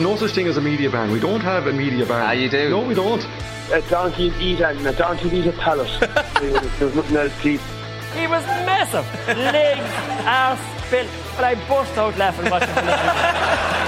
[0.00, 1.12] No such thing as a media ban.
[1.12, 2.20] We don't have a media ban.
[2.20, 2.68] Ah, you do?
[2.68, 3.24] No, we don't.
[3.72, 5.88] A donkey eat and a donkey eat a pallet.
[6.40, 7.60] There's nothing else to eat.
[8.16, 9.06] He was massive.
[9.28, 9.80] Legs,
[10.26, 11.08] ass, built.
[11.36, 13.84] But I burst out laughing watching the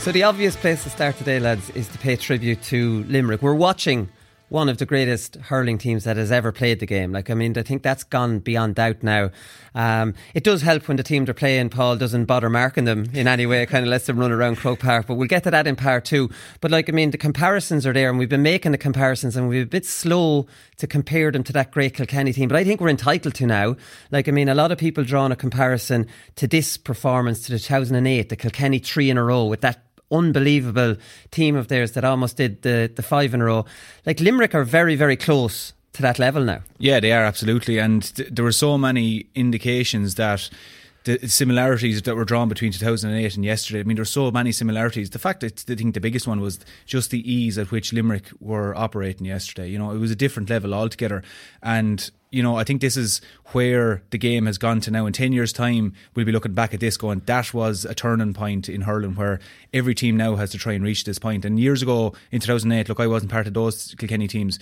[0.00, 3.40] So the obvious place to start today, lads, is to pay tribute to Limerick.
[3.40, 4.10] We're watching
[4.54, 7.10] one of the greatest hurling teams that has ever played the game.
[7.10, 9.30] Like, I mean, I think that's gone beyond doubt now.
[9.74, 13.26] Um, it does help when the team they're playing, Paul, doesn't bother marking them in
[13.26, 13.62] any way.
[13.62, 15.08] It kind of lets them run around Croke Park.
[15.08, 16.30] But we'll get to that in part two.
[16.60, 19.48] But like, I mean, the comparisons are there, and we've been making the comparisons, and
[19.48, 22.48] we're a bit slow to compare them to that great Kilkenny team.
[22.48, 23.74] But I think we're entitled to now.
[24.12, 26.06] Like, I mean, a lot of people drawing a comparison
[26.36, 30.96] to this performance to the 2008, the Kilkenny three in a row with that unbelievable
[31.30, 33.64] team of theirs that almost did the, the five in a row.
[34.06, 36.60] Like Limerick are very, very close to that level now.
[36.78, 37.78] Yeah, they are absolutely.
[37.78, 40.50] And th- there were so many indications that
[41.04, 43.80] the similarities that were drawn between 2008 and yesterday.
[43.80, 45.10] I mean, there's so many similarities.
[45.10, 48.30] The fact that I think the biggest one was just the ease at which Limerick
[48.40, 49.68] were operating yesterday.
[49.68, 51.22] You know, it was a different level altogether.
[51.62, 53.20] And you know, I think this is
[53.52, 55.06] where the game has gone to now.
[55.06, 58.34] In 10 years' time, we'll be looking back at this going, that was a turning
[58.34, 59.38] point in hurling where
[59.72, 61.44] every team now has to try and reach this point.
[61.44, 64.58] And years ago, in 2008, look, I wasn't part of those Kilkenny teams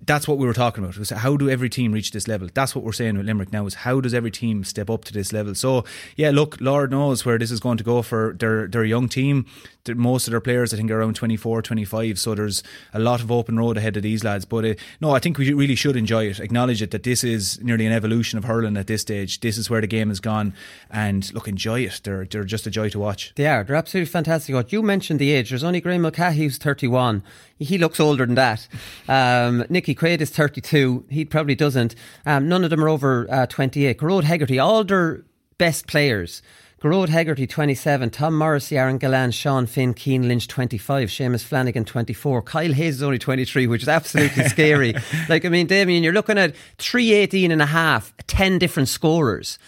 [0.00, 0.96] that's what we were talking about.
[0.96, 2.48] Was how do every team reach this level?
[2.54, 3.66] That's what we're saying with Limerick now.
[3.66, 5.54] Is how does every team step up to this level?
[5.54, 5.84] So
[6.16, 9.46] yeah, look, Lord knows where this is going to go for their their young team.
[9.88, 12.18] Most of their players, I think, are around 24, 25.
[12.18, 14.44] So there's a lot of open road ahead of these lads.
[14.44, 17.58] But uh, no, I think we really should enjoy it, acknowledge it that this is
[17.62, 19.40] nearly an evolution of hurling at this stage.
[19.40, 20.52] This is where the game has gone,
[20.90, 22.02] and look, enjoy it.
[22.04, 23.32] They're they're just a joy to watch.
[23.34, 23.64] They are.
[23.64, 24.72] They're absolutely fantastic.
[24.72, 25.48] You mentioned the age.
[25.48, 27.22] There's only Graeme Mulcahy who's 31.
[27.58, 28.68] He looks older than that.
[29.08, 31.04] Um, Nickie Quaid is 32.
[31.08, 31.94] He probably doesn't.
[32.24, 33.98] Um, none of them are over uh, 28.
[33.98, 35.24] Gearóid Hegarty, all their
[35.58, 36.40] best players.
[36.80, 38.10] Gearóid Hegarty, 27.
[38.10, 41.08] Tom Morrissey, Aaron Gillane, Sean Finn, Cian Lynch, 25.
[41.08, 42.42] Seamus Flanagan, 24.
[42.42, 44.94] Kyle Hayes is only 23, which is absolutely scary.
[45.28, 49.58] Like, I mean, Damien, you're looking at 318 and a half, 10 different scorers.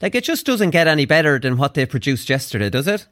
[0.00, 3.08] Like, it just doesn't get any better than what they produced yesterday, does it?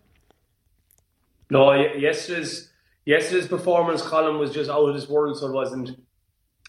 [1.50, 2.67] No, yesterday's
[3.08, 5.98] yesterday's performance column was just out of this world, so it wasn't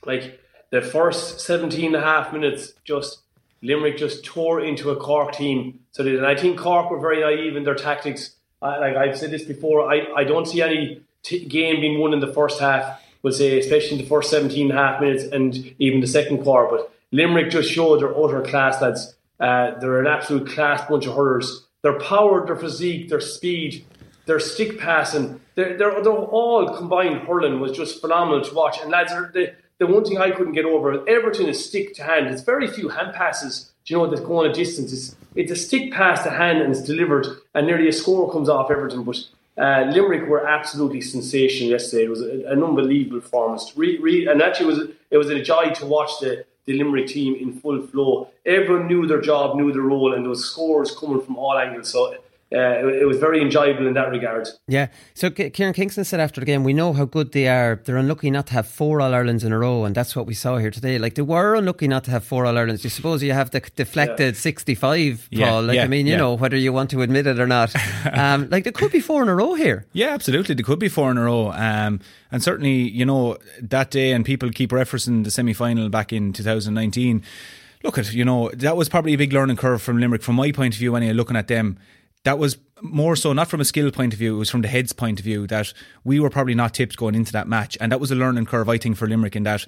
[0.06, 0.40] like
[0.70, 3.20] the first 17 and a half minutes just
[3.62, 5.82] Limerick just tore into a Cork team.
[5.92, 8.36] So they, and I think Cork were very naive in their tactics.
[8.62, 12.14] I, like I've said this before, I, I don't see any t- game being won
[12.14, 13.02] in the first half.
[13.22, 16.44] We'll say, especially in the first 17 and a half minutes and even the second
[16.44, 16.70] quarter.
[16.74, 19.14] But Limerick just showed their utter class, lads.
[19.42, 21.66] Uh, they're an absolute class bunch of hurlers.
[21.82, 23.86] Their power, their physique, their speed,
[24.30, 28.80] their stick passing, they're, they're, they're all combined hurling was just phenomenal to watch.
[28.80, 32.28] And lads, they, the one thing I couldn't get over, Everton is stick to hand.
[32.28, 34.94] It's very few hand passes, do you know, that go on a distance.
[34.94, 38.50] It's, it's a stick pass to hand and it's delivered, and nearly a score comes
[38.50, 39.04] off Everton.
[39.04, 39.18] But
[39.58, 42.04] uh, Limerick were absolutely sensational yesterday.
[42.04, 43.74] It was a, an unbelievable performance.
[43.76, 47.08] Re, re, and actually, it was, it was a joy to watch the, the Limerick
[47.08, 48.30] team in full flow.
[48.46, 51.90] Everyone knew their job, knew their role, and those scores coming from all angles.
[51.90, 52.16] So
[52.52, 54.50] uh, it, it, was very enjoyable in that regard.
[54.68, 54.88] Yeah.
[55.14, 57.80] So Kieran Kingston said after the game, we know how good they are.
[57.86, 60.34] They're unlucky not to have four All Irelands in a row, and that's what we
[60.34, 60.98] saw here today.
[60.98, 62.84] Like they were unlucky not to have four All Irelands.
[62.84, 64.42] You suppose you have the deflected yeah.
[64.42, 65.40] 65, Paul.
[65.40, 67.72] Yeah, like, yeah, I mean, you know, whether you want to admit it or not.
[68.14, 69.86] um, like there could be four in a row here.
[69.94, 70.56] Yeah, absolutely.
[70.56, 71.52] There could be four in a row.
[71.52, 72.00] Um,
[72.32, 76.34] and certainly, you know, that day, and people keep referencing the semi final back in
[76.34, 77.24] 2019
[77.82, 80.52] look at you know that was probably a big learning curve from Limerick from my
[80.52, 81.78] point of view anyway looking at them
[82.24, 84.68] that was more so not from a skill point of view, it was from the
[84.68, 85.74] head's point of view that
[86.04, 87.78] we were probably not tipped going into that match.
[87.80, 89.66] And that was a learning curve, I think, for Limerick in that,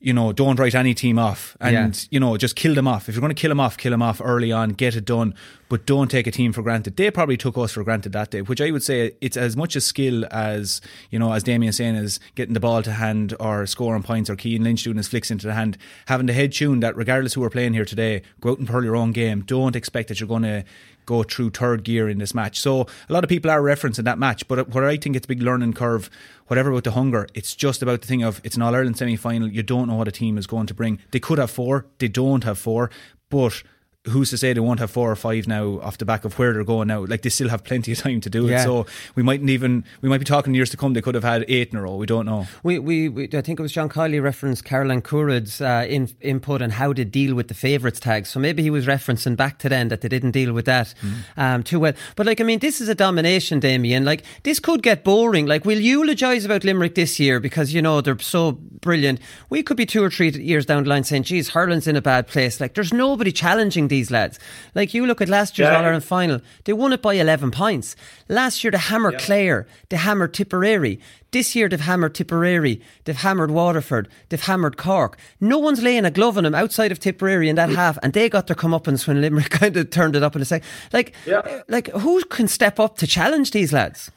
[0.00, 2.08] you know, don't write any team off and, yeah.
[2.10, 3.08] you know, just kill them off.
[3.08, 5.34] If you're going to kill them off, kill them off early on, get it done,
[5.70, 6.96] but don't take a team for granted.
[6.96, 9.76] They probably took us for granted that day, which I would say it's as much
[9.76, 13.66] a skill as, you know, as Damien saying, is getting the ball to hand or
[13.66, 15.78] scoring points or Cian Lynch doing his flicks into the hand.
[16.06, 18.84] Having the head tune that regardless who we're playing here today, go out and pearl
[18.84, 19.40] your own game.
[19.40, 20.64] Don't expect that you're going to
[21.06, 22.60] go through third gear in this match.
[22.60, 25.28] So a lot of people are referencing that match, but what I think it's a
[25.28, 26.10] big learning curve,
[26.46, 29.16] whatever about the hunger, it's just about the thing of it's an All Ireland semi
[29.16, 29.48] final.
[29.48, 30.98] You don't know what a team is going to bring.
[31.10, 32.90] They could have four, they don't have four,
[33.30, 33.62] but
[34.08, 36.52] who's to say they won't have four or five now off the back of where
[36.52, 37.04] they're going now?
[37.04, 38.62] Like they still have plenty of time to do it.
[38.62, 40.92] So we mightn't even we might be talking years to come.
[40.92, 41.96] They could have had eight in a row.
[41.96, 42.46] We don't know.
[42.62, 46.60] We we, we I think it was John Kiely referenced Caroline Currid's uh, in, input
[46.60, 48.26] on how to deal with the favourites tag.
[48.26, 51.14] So maybe he was referencing back to then that they didn't deal with that mm.
[51.36, 51.94] um, too well.
[52.16, 54.04] But like I mean, this is a domination, Damien.
[54.04, 55.46] Like this could get boring.
[55.46, 59.18] Like we'll eulogise about Limerick this year because you know they're so brilliant.
[59.48, 62.02] We could be two or three years down the line saying, "Geez, Hurling's in a
[62.02, 64.38] bad place." Like there's nobody challenging these lads.
[64.74, 65.78] Like you look at last year's yeah.
[65.78, 67.94] All Ireland final, they won it by 11 points.
[68.28, 69.26] Last year they hammered yeah.
[69.26, 70.98] Clare, they hammered Tipperary.
[71.30, 75.16] This year they've hammered Tipperary, they've hammered Waterford, they've hammered Cork.
[75.40, 77.76] No one's laying a glove on them outside of Tipperary in that mm.
[77.76, 80.44] half, and they got their comeuppance when Limerick kind of turned it up in a
[80.44, 80.66] second.
[80.92, 81.62] Like, yeah.
[81.68, 84.10] like who can step up to challenge these lads?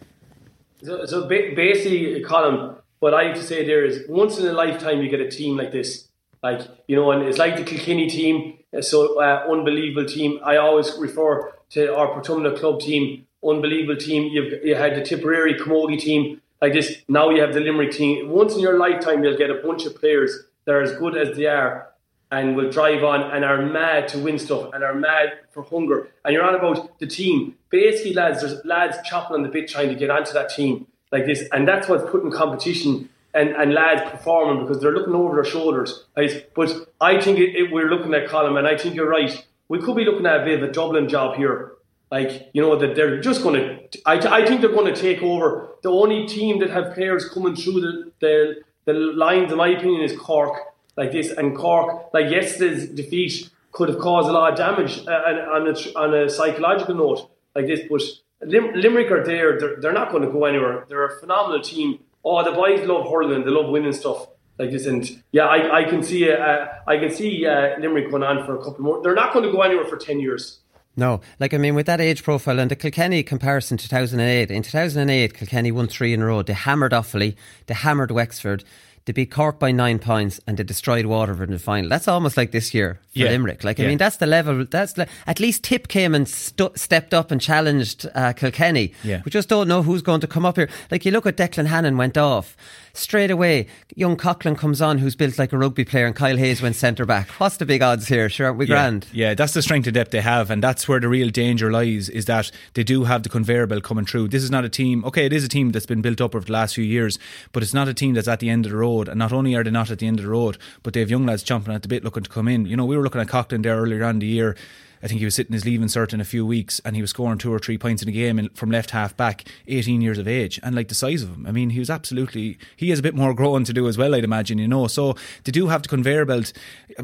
[0.83, 5.01] So, so basically, Colin, what I have to say there is once in a lifetime
[5.01, 6.06] you get a team like this.
[6.43, 10.39] Like, you know, and it's like the Kilkenny team so uh, unbelievable team.
[10.43, 14.31] I always refer to our Portumna club team, unbelievable team.
[14.31, 16.97] You've, you had the Tipperary Camogie team like this.
[17.07, 18.29] Now you have the Limerick team.
[18.29, 21.35] Once in your lifetime, you'll get a bunch of players that are as good as
[21.37, 21.89] they are
[22.29, 26.09] and will drive on and are mad to win stuff and are mad for hunger.
[26.25, 27.55] And you're on about the team.
[27.69, 31.25] Basically, lads, there's lads chopping on the bit trying to get onto that team like
[31.25, 35.51] this, and that's what's putting competition and, and lads performing because they're looking over their
[35.51, 36.05] shoulders.
[36.15, 36.49] Right?
[36.55, 39.45] But I think it, it, we're looking at Colin, and I think you're right.
[39.67, 41.73] We could be looking at a bit of a Dublin job here.
[42.09, 45.21] Like, you know, that they're just going to, I, I think they're going to take
[45.21, 45.75] over.
[45.83, 50.01] The only team that have players coming through the, the, the lines, in my opinion,
[50.01, 50.57] is Cork.
[50.95, 55.11] Like this, and Cork, like yesterday's defeat, could have caused a lot of damage uh,
[55.11, 57.81] on, a, on a psychological note like this.
[57.87, 58.01] But
[58.41, 60.85] Lim- Limerick are there, they're, they're not going to go anywhere.
[60.89, 64.27] They're a phenomenal team oh, the boys love hurling, they love winning stuff
[64.57, 64.85] like this.
[64.85, 68.59] And yeah, I, I can see uh, I can see uh, Limerick going on for
[68.59, 69.01] a couple more.
[69.01, 70.59] They're not going to go anywhere for ten years.
[70.99, 74.49] No, like I mean, with that age profile and the Kilkenny comparison, 2008.
[74.49, 76.41] In 2008, Kilkenny won three in a row.
[76.41, 77.35] They hammered Offaly,
[77.67, 78.63] they hammered Wexford,
[79.07, 81.89] they beat Cork by nine points and they destroyed Waterford in the final.
[81.89, 83.29] That's almost like this year for yeah.
[83.29, 83.63] Limerick.
[83.63, 83.89] Like, I yeah.
[83.89, 84.65] mean, that's the level.
[84.65, 84.95] That's
[85.25, 88.91] at least Tip came and stu- stepped up and challenged uh, Kilkenny.
[89.05, 89.21] Yeah.
[89.23, 90.69] We just don't know who's going to come up here.
[90.91, 92.57] Like, you look at Declan Hannon went off
[92.97, 96.61] straight away, young Coughlan comes on who's built like a rugby player and Kyle Hayes
[96.61, 97.29] went centre back.
[97.31, 98.27] What's the big odds here?
[98.29, 99.07] Sure, aren't we yeah, grand?
[99.13, 102.09] Yeah, that's the strength and depth they have, and that's where the real danger lies
[102.09, 104.29] is that they do have the conveyor belt coming through.
[104.29, 106.45] This is not a team, okay, it is a team that's been built up over
[106.45, 107.19] the last few years,
[107.51, 108.96] but it's not a team that's at the end of the road.
[109.07, 111.09] And not only are they not at the end of the road, but they have
[111.09, 112.65] young lads jumping at the bit looking to come in.
[112.65, 114.55] You know, we were looking at Coughlan there earlier on the year
[115.01, 117.11] I think he was sitting his leaving cert in a few weeks and he was
[117.11, 120.27] scoring two or three points in a game from left half back, 18 years of
[120.27, 120.59] age.
[120.63, 123.15] And like the size of him, I mean, he was absolutely, he has a bit
[123.15, 124.87] more growing to do as well, I'd imagine, you know.
[124.87, 126.53] So they do have the conveyor belt.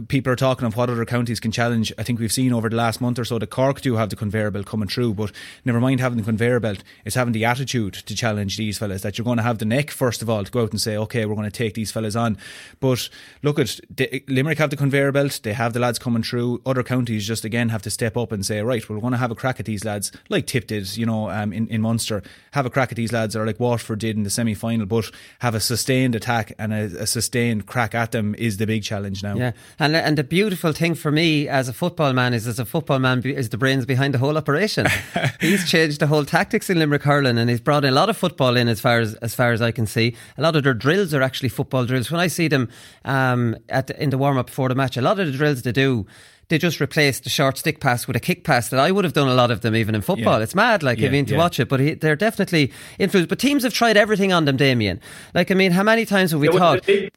[0.08, 1.94] People are talking of what other counties can challenge.
[1.98, 4.16] I think we've seen over the last month or so that Cork do have the
[4.16, 5.32] conveyor belt coming through, but
[5.66, 9.18] never mind having the conveyor belt, it's having the attitude to challenge these fellas, that
[9.18, 11.26] you're going to have the neck, first of all, to go out and say, okay,
[11.26, 12.38] we're going to take these fellas on.
[12.80, 13.10] But
[13.42, 13.80] look at,
[14.28, 16.62] Limerick have the conveyor belt, they have the lads coming through.
[16.66, 19.32] Other counties just, again, have to step up and say, right, we're going to have
[19.32, 22.66] a crack at these lads, like Tip did, you know, um, in, in Munster, have
[22.66, 25.10] a crack at these lads, or like Waterford did in the semi final, but
[25.40, 29.24] have a sustained attack and a, a, sustained crack at them is the big challenge
[29.24, 29.36] now.
[29.36, 32.66] Yeah, and and the beautiful thing for me as a football man is, as a
[32.66, 34.88] football man, is the brains behind the whole operation.
[35.42, 38.18] he's changed the whole tactics in Limerick hurling, and he's brought in a lot of
[38.18, 40.16] football in as far as as far as I can see.
[40.38, 42.12] A lot of their drills are actually football drills.
[42.12, 42.70] When I see them
[43.06, 45.62] um, at the, in the warm up before the match, a lot of the drills
[45.62, 46.06] they do
[46.50, 49.14] they just replaced the short stick pass with a kick pass that I would have
[49.14, 50.38] done a lot of them even in football.
[50.38, 50.44] Yeah.
[50.44, 51.38] It's mad, like I mean, to yeah.
[51.40, 53.30] watch it, but he, they're definitely influenced.
[53.30, 55.00] But teams have tried everything on them, Damien.
[55.34, 56.86] Like I mean, how many times have we Yeah, talked?
[56.86, 57.14] the, big,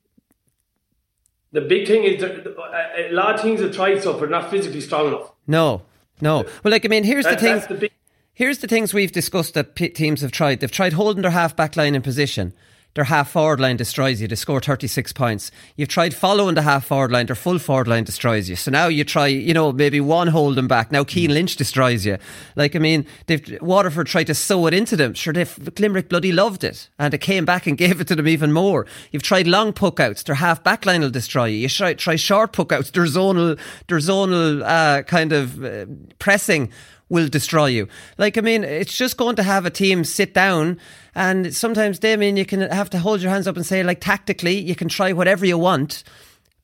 [1.52, 4.50] the big thing is that a a lot of teams have tried stuff, but not
[4.50, 5.32] physically strong enough.
[5.46, 5.82] No,
[6.20, 6.44] no.
[6.62, 7.62] Well, like I mean, here's the thing.
[7.68, 7.92] the big.
[8.32, 10.60] Here's the things we've discussed that p- teams have tried.
[10.60, 12.52] They've tried holding their half back line in position.
[12.96, 14.26] Their half forward line destroys you.
[14.26, 15.50] They score 36 points.
[15.76, 17.26] You've tried following the half forward line.
[17.26, 18.56] Their full forward line destroys you.
[18.56, 20.90] So now you try, you know, maybe one holding back.
[20.90, 22.16] Now Cian Lynch destroys you.
[22.56, 25.12] Like, I mean, they've, Waterford tried to sew it into them.
[25.12, 26.88] Sure, they've, bloody loved it.
[26.98, 28.86] And it came back and gave it to them even more.
[29.12, 30.22] You've tried long puck outs.
[30.22, 31.58] Their half back line will destroy you.
[31.58, 32.92] You try, try short puck outs.
[32.92, 35.84] Their zonal, their zonal, uh, kind of uh,
[36.18, 36.72] pressing
[37.08, 37.88] will destroy you.
[38.18, 40.80] Like, I mean, it's just going to have a team sit down
[41.16, 44.58] and sometimes, Damien, you can have to hold your hands up and say, like, tactically,
[44.58, 46.04] you can try whatever you want,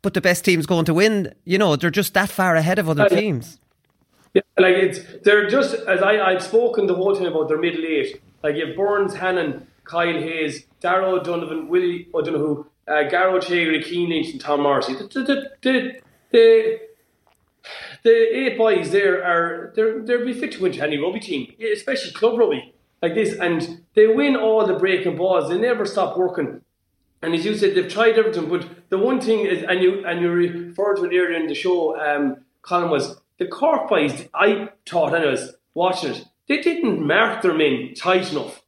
[0.03, 1.35] but the best team's going to win.
[1.47, 3.59] You know, they're just that far ahead of other Uh, teams.
[4.35, 7.85] Yeah, like it's they're just as I I've spoken the whole time about their middle
[7.85, 8.21] eight.
[8.43, 14.09] Like you have Burns, Hannon, Kyle Hayes, Darragh O'Donovan, Willie O'Donoghue, uh, Gearóid Hegarty, Cian
[14.09, 14.95] Lynch, and Tom Morrissey.
[14.95, 16.81] The the the, the,
[18.05, 22.13] the eight boys there are they're they'll be fit to win any rugby team, especially
[22.13, 25.51] club rugby like this, and they win all the breaking balls.
[25.51, 26.63] They never stop working.
[27.21, 30.21] And as you said, they've tried everything, but the one thing is, and you and
[30.21, 34.29] you referred to it earlier in the show, um, Colin was the Cork boys.
[34.35, 38.63] I thought, I was watching it, they didn't mark their men tight enough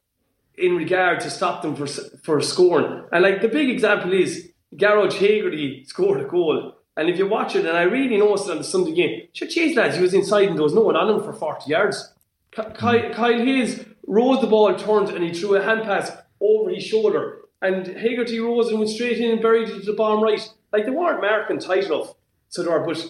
[0.57, 3.03] in regard to stop them for for scoring.
[3.11, 6.73] And like the big example is Gearóid Hegarty scored a goal.
[6.97, 9.49] And if you watch it, and I really noticed it on the Sunday game, sure,
[9.49, 12.13] geez, lads, he was inside and there was no one on him for 40 yards.
[12.55, 16.69] Ky- Kyle, Kyle Hayes rose the ball, turned, and he threw a hand pass over
[16.69, 17.39] his shoulder.
[17.61, 20.39] And Hegarty rose and went straight in and buried it to the bottom right.
[20.71, 22.13] Like they weren't marking tight enough.
[22.49, 23.03] So they were, but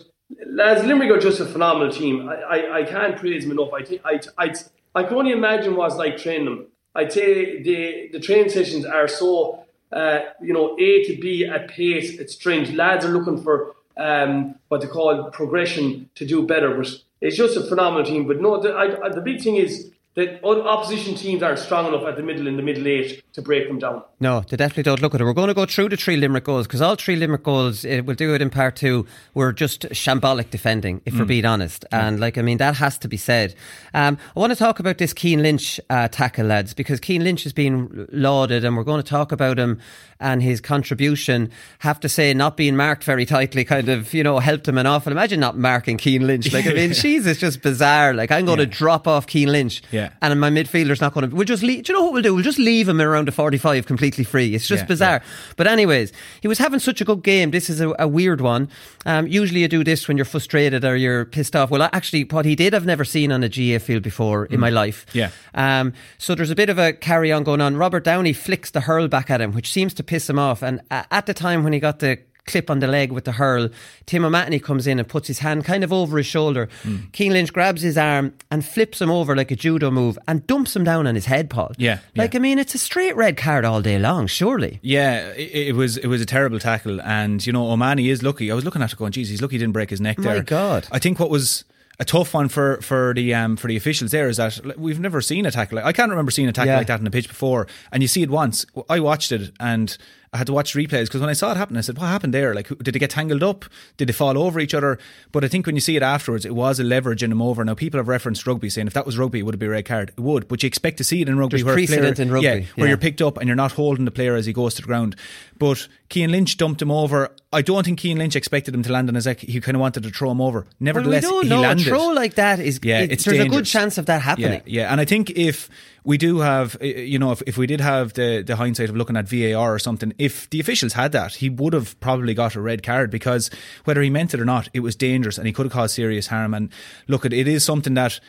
[0.48, 2.30] lads, Limerick are just a phenomenal team.
[2.30, 3.70] I, I, I can't praise them enough.
[3.74, 4.54] I I, I,
[4.96, 6.68] I can only imagine what it's like training them.
[6.96, 11.68] I'd say the the training sessions are so uh, you know A to B at
[11.68, 12.72] pace, It's strange.
[12.72, 16.74] Lads are looking for um, what they call progression to do better.
[16.76, 16.88] But
[17.26, 18.28] it's just a phenomenal team.
[18.28, 22.06] But no, the, I, the big thing is that other opposition teams aren't strong enough
[22.08, 24.02] at the middle in the middle eight to break them down.
[24.22, 25.26] No, they definitely don't look at it.
[25.26, 28.06] We're going to go through the three Limerick goals because all three Limerick goals, it,
[28.06, 31.84] we'll do it in part two, were just shambolic defending, if we're being honest.
[31.92, 33.56] And, like, I mean, that has to be said.
[33.94, 37.44] Um, I want to talk about this Cian Lynch uh, tackle, lads, because Cian Lynch
[37.44, 39.82] has been lauded and we're going to talk about him
[40.22, 41.52] and his contribution.
[41.80, 44.88] Have to say, not being marked very tightly kind of, you know, helped him an
[44.88, 45.12] awful.
[45.12, 46.54] Imagine not marking Cian Lynch.
[46.54, 48.14] Like, I mean, she's it's just bizarre.
[48.14, 50.05] Like, I'm going to drop off Cian Lynch Yeah.
[50.22, 51.36] And my midfielder's not going to.
[51.36, 51.84] We'll just leave.
[51.84, 52.34] Do you know what we'll do?
[52.36, 54.56] We'll just leave him around a 45 completely free.
[54.56, 55.22] It's just Yeah, bizarre.
[55.58, 57.52] But, anyways, he was having such a good game.
[57.52, 58.70] This is a, a weird one.
[59.06, 61.70] Um, usually you do this when you're frustrated or you're pissed off.
[61.70, 64.70] Well, actually, what he did, I've never seen on a GAA field before in my
[64.70, 65.06] life.
[65.14, 65.30] Yeah.
[65.54, 67.78] Um, so there's a bit of a carry on going on.
[67.78, 70.62] Robert Downey flicks the hurl back at him, which seems to piss him off.
[70.62, 73.70] And at the time when he got the clip on the leg with the hurl,
[74.06, 76.70] Tim O'Mahony comes in and puts his hand kind of over his shoulder.
[76.84, 76.98] Hmm.
[77.14, 80.76] Cian Lynch grabs his arm and flips him over like a judo move and dumps
[80.76, 81.72] him down on his head, Paul.
[81.78, 82.40] Yeah, Like, yeah.
[82.40, 84.80] I mean, it's a straight red card all day long, surely.
[84.84, 88.52] Yeah, it, it was it was a terrible tackle, and you know O'Mahony is lucky.
[88.52, 90.36] I was looking at it going, "Geez, he's lucky he didn't break his neck there.
[90.38, 90.42] My.
[90.42, 90.88] God.
[90.92, 91.64] I think what was
[91.98, 95.22] a tough one for for the um for the officials there is that we've never
[95.22, 95.78] seen a tackle.
[95.78, 96.78] Like, I can't remember seeing a tackle Yeah.
[96.78, 98.66] like that in the pitch before, and you see it once.
[98.90, 99.98] I watched it and.
[100.36, 102.34] I had to watch replays because when I saw it happen, I said, "What happened
[102.34, 102.54] there?
[102.54, 103.64] Like, did they get tangled up?
[103.98, 105.00] Did they fall over each other?"
[105.32, 107.64] But I think when you see it afterwards, it was a leveraging them over.
[107.64, 109.86] Now, people have referenced rugby, saying if that was rugby, would it be a red
[109.86, 110.10] card.
[110.18, 111.58] It would, but you expect to see it in rugby.
[111.58, 113.72] There's where a player- precedent in rugby, yeah, where you're picked up and you're not
[113.72, 115.16] holding the player as he goes to the ground.
[115.58, 117.32] But Cian Lynch dumped him over.
[117.54, 119.40] I don't think Cian Lynch expected him to land on his neck.
[119.40, 120.60] He kind of wanted to throw him over.
[120.60, 121.62] Well, Nevertheless, we don't he know.
[121.62, 121.88] landed.
[121.88, 122.80] A throw like that is.
[122.84, 124.62] Yeah, it- it's there's a good chance of that happening.
[124.66, 125.70] Yeah, yeah, and I think if
[126.06, 129.18] we do have, you know, if, if we did have the, the hindsight of looking
[129.18, 132.62] at VAR or something, if the officials had that, he would have probably got a
[132.62, 133.50] red card because
[133.86, 136.28] whether he meant it or not, it was dangerous and he could have caused serious
[136.28, 136.54] harm.
[136.54, 136.72] And
[137.08, 138.20] look, it, it is something that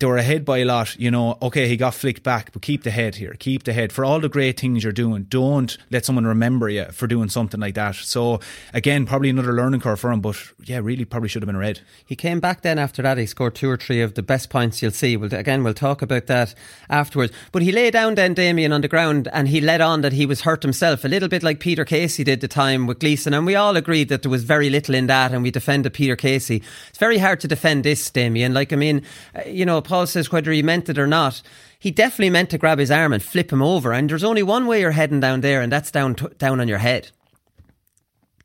[0.00, 0.98] they were ahead by a lot.
[0.98, 3.36] You know, okay, he got flicked back, but keep the head here.
[3.38, 5.24] Keep the head for all the great things you're doing.
[5.24, 7.94] Don't let someone remember you for doing something like that.
[7.96, 8.40] So
[8.72, 11.80] again, probably another learning curve for him, but yeah, really probably should have been red.
[12.04, 13.18] He came back then after that.
[13.18, 15.16] He scored two or three of the best points you'll see.
[15.16, 16.54] We'll, again, we'll talk about that
[16.88, 17.32] afterwards.
[17.52, 20.24] But he lay down then, Damien, on the ground and he let on that he
[20.24, 23.34] was hurt himself, a little bit like Peter Casey did the time with Gleason.
[23.34, 26.16] And we all agreed that there was very little in that and we defended Peter
[26.16, 26.62] Casey.
[26.88, 28.54] It's very hard to defend this, Damien.
[28.54, 29.02] Like, I mean,
[29.34, 31.42] uh, you know, Paul says whether he meant it or not.
[31.76, 33.92] He definitely meant to grab his arm and flip him over.
[33.92, 36.78] And there's only one way you're heading down there, and that's down, down on your
[36.78, 37.10] head.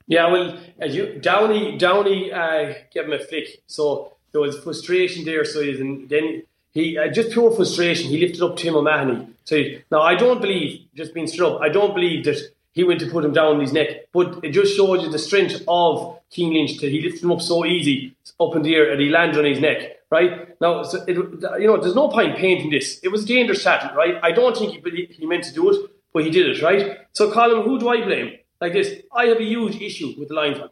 [0.07, 5.23] Yeah, well, as you Downey Downey uh, gave him a flick, so there was frustration
[5.23, 5.45] there.
[5.45, 6.41] So he's and then
[6.73, 8.09] he uh, just pure frustration.
[8.09, 9.27] He lifted up Tim O'Mahony.
[9.43, 12.39] So now I don't believe, just being straight up, I don't believe that
[12.73, 14.11] he went to put him down on his neck.
[14.11, 17.41] But it just shows you the strength of Cian Lynch that he lifted him up
[17.41, 19.95] so easy up in the air and he landed on his neck.
[20.11, 22.99] Right now, so it, you know, there's no point painting this.
[23.01, 24.17] It was a dangerous tackle, right?
[24.21, 26.99] I don't think he, he meant to do it, but he did it, right?
[27.13, 28.37] So, Colin, who do I blame?
[28.61, 30.69] Like this, I have a huge issue with the linesman.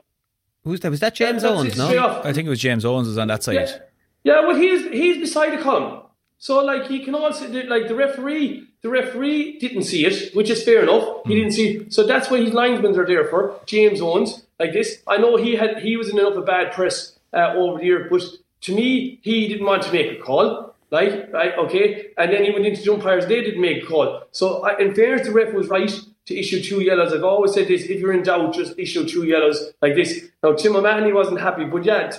[0.63, 0.91] Who's that?
[0.91, 1.77] Was that James That's Owens?
[1.77, 1.97] No.
[1.99, 2.25] off.
[2.25, 3.55] I think it was James Owens was on that side.
[3.55, 3.77] Yeah,
[4.23, 6.03] yeah well, he's he's beside the column,
[6.37, 8.67] so like he can also like the referee.
[8.81, 11.25] The referee didn't see it, which is fair enough.
[11.25, 13.59] He didn't see, so that's what his linesmen are there for.
[13.65, 15.01] James Owens, like this.
[15.07, 18.07] I know he had he was in enough of bad press uh, over the year,
[18.09, 18.23] but
[18.63, 20.75] to me, he didn't want to make a call.
[20.89, 23.25] Like, right, okay, and then he went into the umpires.
[23.25, 24.23] They didn't make a call.
[24.31, 25.91] So, I, in fairness, the ref was right
[26.27, 27.13] to issue two yellows.
[27.13, 30.25] I've always said this: if you're in doubt, just issue two yellows like this.
[30.43, 32.11] Now, Tim O'Mahony wasn't happy, but yeah,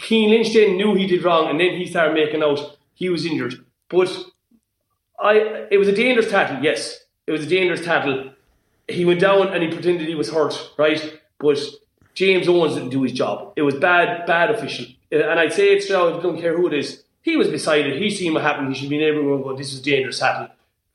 [0.00, 3.24] Cian Lynch then knew he did wrong, and then he started making out he was
[3.26, 3.64] injured.
[3.88, 4.10] But
[5.20, 6.62] I, it was a dangerous tackle.
[6.62, 8.32] Yes, it was a dangerous tackle.
[8.88, 11.20] He went down and he pretended he was hurt, right?
[11.38, 11.58] But
[12.14, 13.52] James Owens didn't do his job.
[13.56, 14.86] It was bad, bad official.
[15.10, 16.18] And I'd say it's now.
[16.18, 17.02] I don't care who it is.
[17.22, 18.00] He was beside it.
[18.00, 18.74] He's seen what happened.
[18.74, 19.56] He should be in to go.
[19.56, 20.48] This is a dangerous tackle.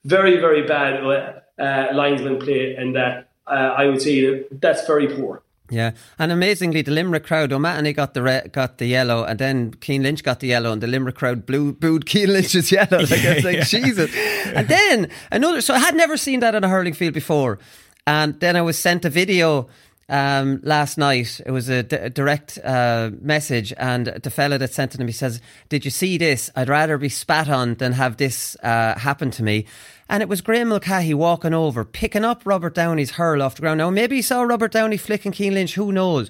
[0.06, 4.86] Very, very bad uh, uh, linesman play, and uh, uh, I would say that that's
[4.86, 5.44] very poor.
[5.70, 9.74] Yeah, and amazingly, the Limerick crowd, O'Mahony got the re- got the yellow, and then
[9.82, 13.00] Cian Lynch got the yellow, and the Limerick crowd blew, booed Cian Lynch's yellow.
[13.00, 14.14] Like, it's like Jesus.
[14.48, 15.62] And then another.
[15.62, 17.60] So I had never seen that on a hurling field before,
[18.06, 19.68] and then I was sent a video.
[20.10, 24.74] Um, last night it was a, d- a direct uh, message, and the fella that
[24.74, 26.50] sent it to me says, "Did you see this?
[26.56, 29.66] I'd rather be spat on than have this uh, happen to me."
[30.10, 33.78] And it was Graeme Mulcahy walking over, picking up Robert Downey's hurl off the ground.
[33.78, 35.76] Now maybe he saw Robert Downey flicking Cian Lynch.
[35.76, 36.30] Who knows?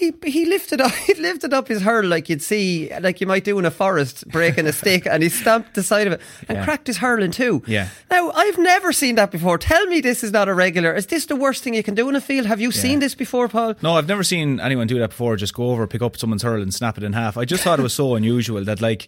[0.00, 3.44] He he lifted up he lifted up his hurl like you'd see like you might
[3.44, 6.56] do in a forest breaking a stick, and he stamped the side of it and
[6.56, 6.64] Yeah.
[6.64, 7.62] cracked his hurl in two.
[7.66, 7.88] Yeah.
[8.10, 9.58] Now I've never seen that before.
[9.58, 10.94] Tell me this is not a regular.
[10.94, 12.46] Is this the worst thing you can do in a field?
[12.46, 13.74] Have you seen this before, Paul?
[13.82, 15.36] No, I've never seen anyone do that before.
[15.36, 17.36] Just go over, pick up someone's hurl, and snap it in half.
[17.36, 19.06] I just thought it was so unusual that, like,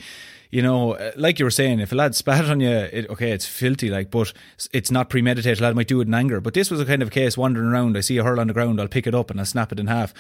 [0.51, 3.47] you know, like you were saying, if a lad spat on you, it, okay, it's
[3.47, 4.35] filthy, like, but
[4.73, 5.61] it's not premeditated.
[5.61, 7.69] A lad might do it in anger, but this was a kind of case wandering
[7.69, 7.97] around.
[7.97, 9.81] I see a hurl on the ground, I'll pick it up and I'll snap it
[9.81, 10.12] in half.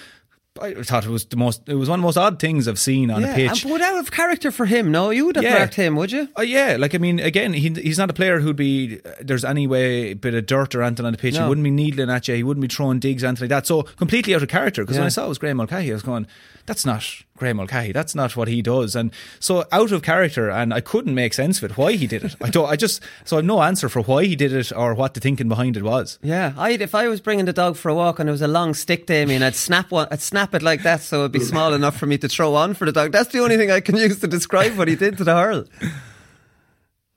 [0.60, 1.66] I thought it was the most.
[1.66, 3.62] It was one of the most odd things I've seen on a yeah, pitch.
[3.62, 4.90] and would out of character for him.
[4.92, 5.54] No, you would have Yeah.
[5.54, 6.28] wrecked him, would you?
[6.36, 9.66] Oh yeah, like I mean, again, he, he's not a player who'd be there's any
[9.66, 11.34] way a bit of dirt or anything on the pitch.
[11.34, 11.44] No.
[11.44, 12.34] He wouldn't be needling at you.
[12.34, 13.66] He wouldn't be throwing digs, anything like that.
[13.66, 14.82] So completely out of character.
[14.82, 16.26] Because when I saw it was Graeme Mulcahy, I was going,
[16.66, 17.02] "That's not
[17.42, 17.92] Graeme Mulcahy.
[17.92, 21.58] That's not what he does." And so out of character, and I couldn't make sense
[21.58, 21.76] of it.
[21.76, 22.36] Why he did it?
[22.40, 22.68] I don't.
[22.68, 25.48] I just so I've no answer for why he did it or what the thinking
[25.48, 26.18] behind it was.
[26.22, 28.48] Yeah, I'd if I was bringing the dog for a walk and it was a
[28.48, 31.32] long stick to me and I'd snap one, I'd snap it like that so it'd
[31.32, 33.12] be small enough for me to throw on for the dog.
[33.12, 35.64] That's the only thing I can use to describe what he did to the hurl.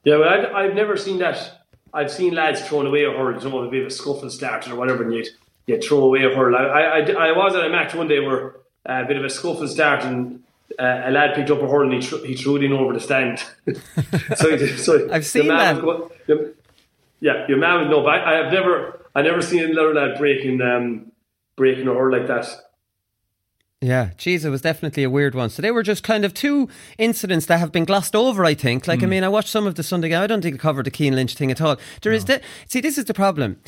[0.04, 1.66] Yeah, but I've, I've never seen that.
[1.94, 4.72] I've seen lads throwing away a hurl, you know, a bit of a scuffle started
[4.72, 5.26] or whatever, and you
[5.66, 6.56] you throw away a hurl.
[6.56, 8.56] I, I, I, I was at a match one day where
[8.86, 10.44] a bit of a scuffle started, and
[10.80, 12.94] uh, a lad picked up a hurl and he, thr he threw it in over
[12.94, 13.40] the stand.
[14.36, 15.84] so, so I've seen that.
[15.84, 16.52] was go- your-
[17.22, 20.18] yeah, your man would know, but I, I have never, I never seen another lad
[20.18, 21.12] breaking, um,
[21.56, 22.48] breaking a hurl like that.
[23.82, 25.50] Yeah, geez, it was definitely a weird one.
[25.50, 28.88] So they were just kind of two incidents that have been glossed over, I think.
[28.88, 30.22] Like, I mean, I watched some of the Sunday game.
[30.22, 31.78] I don't think it covered the Cian Lynch thing at all.
[32.02, 33.60] There is the, see, this is the problem.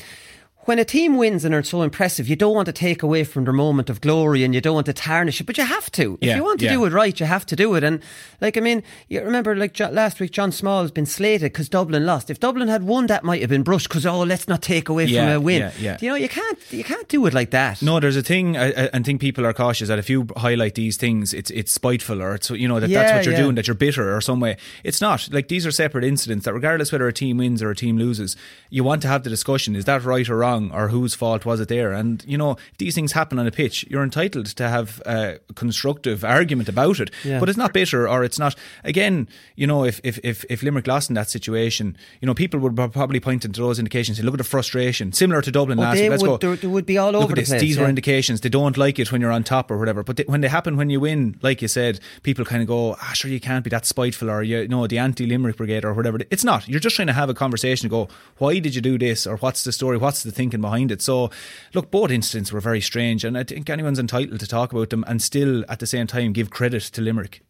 [0.68, 3.44] When a team wins and are so impressive, you don't want to take away from
[3.44, 6.18] their moment of glory and you don't want to tarnish it, but you have to.
[6.20, 6.72] If you want to yeah.
[6.72, 7.82] do it right, you have to do it.
[7.82, 8.02] And,
[8.42, 12.04] like, I mean, you remember, like, last week, John Small has been slated because Dublin
[12.04, 12.28] lost.
[12.28, 15.06] If Dublin had won, that might have been brushed because, oh, let's not take away
[15.06, 15.60] Yeah, from a win.
[15.62, 15.96] yeah, yeah.
[16.02, 17.80] You know, you can't, you can't do it like that.
[17.80, 20.98] No, there's a thing, I, I- think people are cautious that if you highlight these
[20.98, 23.40] things, it's it's spiteful or it's you know that that's what you're yeah.
[23.40, 24.58] doing, that you're bitter or some way.
[24.84, 25.28] It's not.
[25.32, 28.36] Like these are separate incidents that, regardless whether a team wins or a team loses,
[28.68, 31.60] you want to have the discussion: is that right or wrong, or whose fault was
[31.60, 31.92] it there?
[31.92, 35.38] And you know, if these things happen on a pitch, you're entitled to have a
[35.54, 37.10] constructive argument about it.
[37.24, 37.40] Yeah.
[37.40, 38.54] But it's not bitter or it's not.
[38.84, 42.58] Again, you know, if if if, if Limerick lost in that situation, you know, people
[42.60, 45.82] would probably point into those indications and look at the frustration, similar to Dublin Oh,
[45.82, 46.10] last week.
[46.10, 46.54] Let's would- go.
[46.54, 47.48] they- they would be all Look over the this.
[47.50, 50.02] place, These were indications they don't like it when you're on top or whatever.
[50.02, 52.96] But they, when they happen when you win, like you said, people kind of go,
[53.00, 56.18] "Ah, sure, you can't be that spiteful," or you know, the anti-Limerick brigade or whatever.
[56.30, 56.68] It's not.
[56.68, 59.36] You're just trying to have a conversation and go, "Why did you do this?" or
[59.36, 59.96] "What's the story?
[59.98, 61.30] What's the thinking behind it?" So,
[61.74, 65.04] look, both incidents were very strange, and I think anyone's entitled to talk about them
[65.06, 67.42] and still at the same time give credit to Limerick.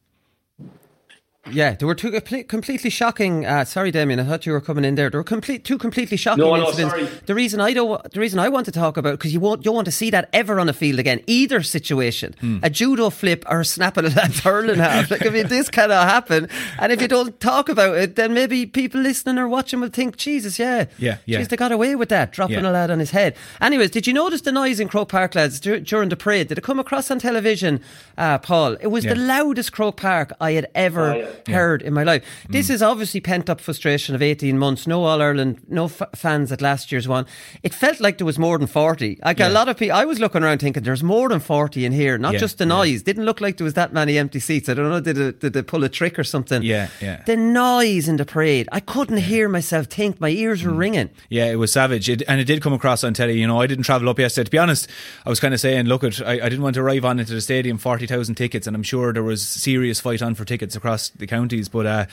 [1.53, 3.47] Yeah, there were two complete, completely shocking.
[3.47, 5.11] Uh, sorry, Damien, I thought you were coming in there.
[5.11, 6.93] There were complete two completely shocking No, no, incidents.
[6.95, 7.09] sorry.
[7.27, 9.65] The reason I don't, the reason I want to talk about because you won't, you
[9.65, 11.21] don't want to see that ever on a field again.
[11.27, 12.59] Either situation, Hmm.
[12.63, 15.11] a judo flip or a snapping a lad's hurling half.
[15.11, 16.49] Like I mean, this cannot happen.
[16.79, 20.17] And if you don't talk about it, then maybe people listening or watching will think,
[20.17, 21.41] Jesus, yeah, Yeah, yeah.
[21.41, 22.71] Jeez, they got away with that, dropping Yeah.
[22.71, 23.35] a lad on his head.
[23.61, 26.49] Anyways, did you notice the noise in Croke Park, lads, dur- during the parade?
[26.49, 27.81] Did it come across on television,
[28.17, 28.77] uh, Paul?
[28.81, 29.15] It was Yeah.
[29.15, 31.27] the loudest Croke Park I had ever Oh, yeah.
[31.47, 32.23] Heard in my life.
[32.49, 32.53] Mm.
[32.53, 34.87] This is obviously pent up frustration of 18 months.
[34.87, 37.27] No All Ireland, no f- fans at last year's one.
[37.63, 39.19] It felt like there was more than 40.
[39.25, 41.93] Like a lot of people, I was looking around thinking there's more than 40 in
[41.93, 42.69] here, not Yeah, just the yeah.
[42.69, 43.03] noise.
[43.03, 44.69] Didn't look like there was that many empty seats.
[44.69, 46.63] I don't know, did, it, did they pull a trick or something?
[46.63, 47.23] Yeah, yeah.
[47.27, 50.21] The noise in the parade, I couldn't hear myself think.
[50.21, 50.67] My ears Mm.
[50.67, 51.11] were ringing.
[51.29, 53.39] Yeah, it was savage, it, and it did come across on telly.
[53.39, 54.45] You know, I didn't travel up yesterday.
[54.47, 54.89] To be honest,
[55.25, 57.33] I was kind of saying, look, at I, I didn't want to arrive on into
[57.35, 60.75] the stadium, forty thousand tickets, and I'm sure there was serious fight on for tickets
[60.75, 61.69] across the counties.
[61.69, 62.07] But uh,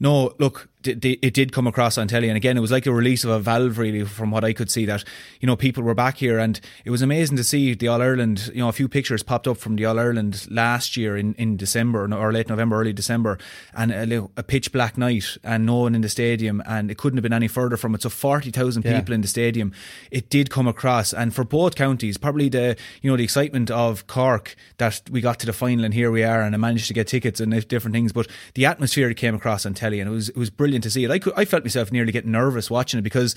[0.00, 3.24] no, look, it did come across on telly, and again, it was like a release
[3.24, 4.86] of a valve, really, from what I could see.
[4.86, 5.04] That
[5.40, 8.50] you know, people were back here, and it was amazing to see the All Ireland.
[8.54, 11.56] You know, a few pictures popped up from the All Ireland last year in in
[11.56, 13.38] December or late November, early December,
[13.74, 17.16] and a, a pitch black night, and no one in the stadium, and it couldn't
[17.18, 18.02] have been any further from it.
[18.02, 18.98] So forty thousand Yeah.
[18.98, 19.72] people in the stadium.
[20.10, 24.06] It did come across, and for both counties, probably the you know the excitement of
[24.06, 26.94] Cork that we got to the final and here we are, and I managed to
[26.94, 28.12] get tickets and different things.
[28.12, 31.04] But the atmosphere came across on telly, and it was it was brilliant to see
[31.04, 31.10] it.
[31.10, 33.34] I could, I felt myself nearly getting nervous watching it because.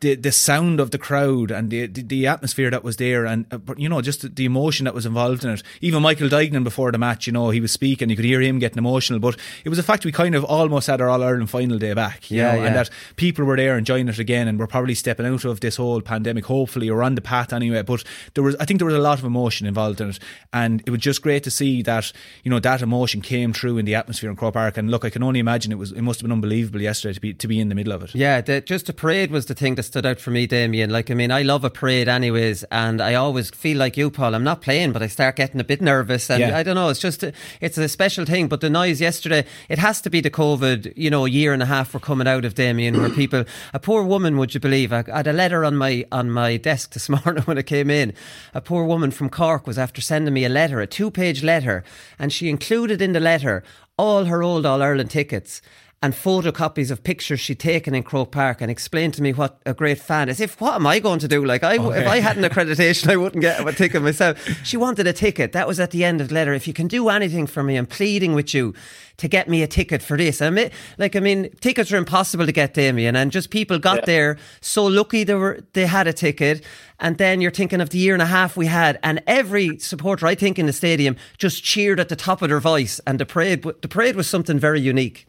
[0.00, 3.44] The, the sound of the crowd and the, the the atmosphere that was there and
[3.50, 5.62] uh, but, you know just the, the emotion that was involved in it.
[5.82, 8.08] Even Michael Duignan before the match you know he was speaking.
[8.08, 10.86] You could hear him getting emotional but it was a fact we kind of almost
[10.86, 12.66] had our All Ireland final day back you Yeah, know, yeah.
[12.68, 15.76] and that people were there enjoying it again and we're probably stepping out of this
[15.76, 17.82] whole pandemic hopefully or on the path anyway.
[17.82, 20.18] But there was I think there was a lot of emotion involved in it.
[20.54, 22.10] And it was just great to see that
[22.42, 24.78] you know that emotion came through in the atmosphere in Croke Park.
[24.78, 27.20] And look I can only imagine it was it must have been unbelievable yesterday to
[27.20, 28.14] be to be in the middle of it.
[28.14, 30.88] Yeah, the, just the parade was the thing that stood out for me, Damien.
[30.88, 34.36] Like, I mean, I love a parade anyways, and I always feel like you, Paul.
[34.36, 36.56] I'm not playing, but I start getting a bit nervous, and Yeah.
[36.56, 36.90] I don't know.
[36.90, 37.24] It's just,
[37.60, 38.46] it's a special thing.
[38.46, 41.66] But the noise yesterday, it has to be the COVID, you know, year and a
[41.66, 44.92] half we're coming out of, Damien, where people, a poor woman, would you believe?
[44.92, 47.90] I, I had a letter on my on my desk this morning when I came
[47.90, 48.12] in.
[48.54, 51.82] A poor woman from Cork was after sending me a letter, a two page letter,
[52.16, 53.64] and she included in the letter
[53.98, 55.60] all her old All Ireland tickets
[56.02, 59.74] and photocopies of pictures she'd taken in Croke Park and explained to me what a
[59.74, 60.30] great fan.
[60.30, 60.40] is.
[60.40, 61.44] if, what am I going to do?
[61.44, 64.42] Like, I, if I had an accreditation, I wouldn't get a ticket myself.
[64.64, 65.52] She wanted a ticket.
[65.52, 66.54] That was at the end of the letter.
[66.54, 68.72] If you can do anything for me, I'm pleading with you
[69.18, 70.40] to get me a ticket for this.
[70.40, 74.06] I mean, like, I mean, tickets are impossible to get, Damien, and just people got
[74.06, 76.64] there so lucky they were they had a ticket.
[76.98, 80.26] And then you're thinking of the year and a half we had, and every supporter,
[80.26, 83.00] I think, in the stadium just cheered at the top of their voice.
[83.06, 85.26] And the parade, the parade was something very unique.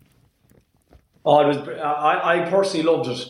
[1.25, 1.57] Oh, it was.
[1.79, 3.27] I, I personally loved it.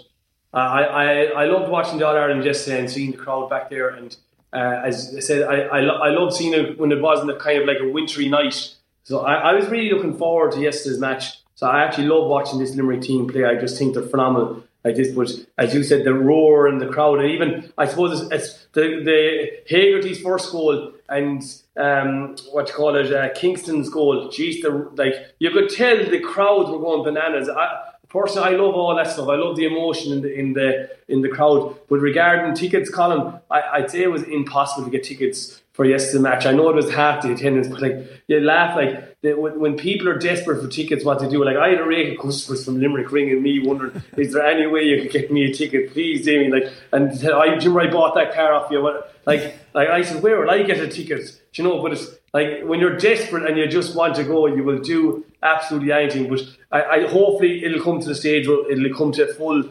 [0.53, 3.69] Uh, I, I, I loved watching the All Ireland yesterday and seeing the crowd back
[3.69, 3.89] there.
[3.89, 4.15] And
[4.53, 7.61] uh, as I said, I, I, lo- I loved seeing it when it wasn't kind
[7.61, 8.75] of like a wintry night.
[9.03, 11.39] So I, I was really looking forward to yesterday's match.
[11.55, 13.45] So I actually love watching this Limerick team play.
[13.45, 14.63] I just think they're phenomenal.
[14.83, 18.19] Like this, but as you said, the roar and the crowd, and even I suppose
[18.19, 21.43] it's, it's the the Hegarty's first goal and
[21.77, 24.29] um, what you call it, uh, Kingston's goal.
[24.29, 27.49] Jeez, the like you could tell the crowd were going bananas.
[27.49, 29.27] I, personally, I love all that stuff.
[29.27, 31.77] I love the emotion in the in the in the crowd.
[31.89, 36.21] But regarding tickets, Colin, I, I'd say it was impossible to get tickets for yesterday's
[36.21, 36.45] match.
[36.45, 39.77] I know it was half the attendance, but like you laugh like the, when, when
[39.77, 41.43] people are desperate for tickets, what they do.
[41.45, 44.67] Like I had a rake of customers from Limerick ringing me, wondering, "Is there any
[44.67, 47.81] way you could get me a ticket, please, Damien?" Like, and I, do you remember
[47.81, 48.81] I bought that car off you?
[49.25, 51.41] Like, like I said, where will I get a ticket?
[51.53, 51.81] Do you know?
[51.81, 55.25] But it's like when you're desperate and you just want to go, you will do
[55.43, 56.27] absolutely anything.
[56.27, 59.63] But I, I hopefully it'll come to the stage where it'll come to a full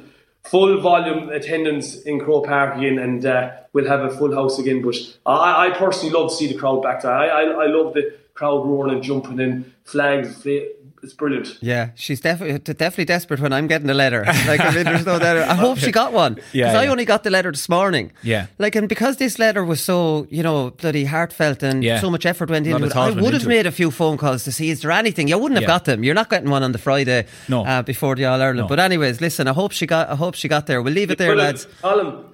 [0.51, 4.83] full volume attendance in Croke Park again, and uh, we'll have a full house again.
[4.83, 7.13] But I, I personally love to see the crowd back there.
[7.13, 10.43] I, I, I love the crowd roaring and jumping and flags.
[10.43, 10.67] fla-
[11.03, 11.57] It's brilliant.
[11.63, 14.23] Yeah, she's definitely definitely desperate when I'm getting a letter.
[14.47, 15.39] Like, I mean, there's no doubt.
[15.49, 18.13] I hope she got one because Yeah, I only got the letter this morning.
[18.23, 18.47] Yeah.
[18.59, 22.01] like, and because this letter was so, you know, bloody heartfelt and Yeah.
[22.01, 23.49] so much effort went into it, I would have into it.
[23.49, 25.29] made a few phone calls to see is there anything.
[25.29, 26.05] You wouldn't have got them.
[26.05, 27.27] You're not getting one on the Friday.
[27.49, 27.65] No.
[27.65, 28.59] uh, before the All Ireland.
[28.59, 28.67] No.
[28.69, 30.11] But anyways, listen, I hope she got.
[30.11, 30.83] I hope she got there.
[30.83, 31.67] We'll leave it there, lads.
[31.81, 32.25] Colin,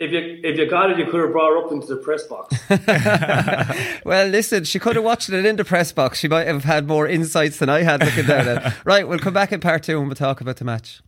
[0.00, 2.24] if you if you got it, you could have brought her up into the press
[2.24, 2.54] box.
[4.04, 6.18] Well, listen, she could have watched it in the press box.
[6.18, 8.72] She might have had more insights than I had looking down at it.
[8.84, 11.00] Right, we'll come back in part two and we'll talk about the match.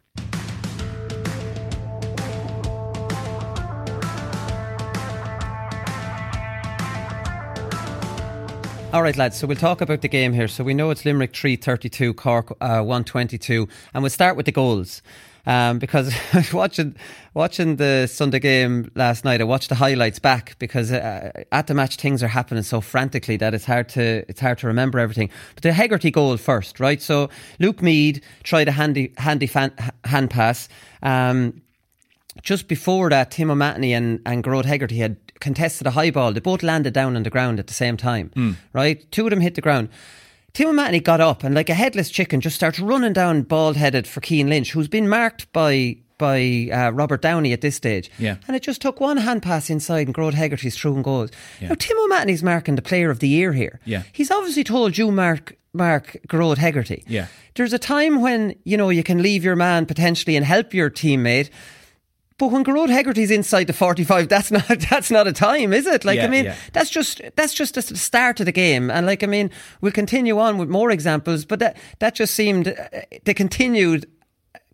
[8.93, 9.37] All right, lads.
[9.37, 10.49] So we'll talk about the game here.
[10.49, 14.11] So we know it's Limerick three thirty two, Cork uh, one twenty two, and we'll
[14.11, 15.03] start with the goals.
[15.47, 16.13] Um, because
[16.53, 16.97] watching
[17.35, 21.75] watching the Sunday game last night, I watched the highlights back because uh, at the
[21.75, 25.31] match things are happening so frantically that it's hard to it's hard to remember everything.
[25.55, 27.01] But the Hegarty goal first, right?
[27.01, 27.31] So
[27.61, 29.73] Luke Meade tried a handy handy fan,
[30.05, 30.69] hand pass.
[31.03, 31.63] Um,
[32.43, 36.33] just before that, Tim O'Mahony and, and Gearóid Hegarty had contested a high ball.
[36.33, 38.57] They both landed down on the ground at the same time, Mm.
[38.75, 39.11] right?
[39.11, 39.89] Two of them hit the ground.
[40.57, 44.07] Tim O'Mahony got up and, like a headless chicken, just starts running down bald headed
[44.07, 48.11] for Cian Lynch, who's been marked by by uh, Robert Downey at this stage.
[48.19, 48.37] Yeah.
[48.47, 51.31] And it just took one hand pass inside and Gearóid Hegarty's through and goes.
[51.61, 53.81] Now, Tim O'Mahony's marking the player of the year here.
[53.85, 54.05] Yeah.
[54.15, 57.05] He's obviously told you, Mark, Mark Gearóid Hegarty.
[57.07, 57.27] Yeah.
[57.55, 60.89] There's a time when, you know, you can leave your man potentially and help your
[60.89, 61.51] teammate.
[62.39, 66.05] But when Gearóid Hegarty's inside the forty-five, that's not that's not a time, is it?
[66.05, 66.57] Like I mean, yeah.
[66.73, 70.39] that's just that's just the start of the game, and like I mean, we'll continue
[70.39, 72.75] on with more examples, but that that just seemed uh,
[73.25, 74.07] they continued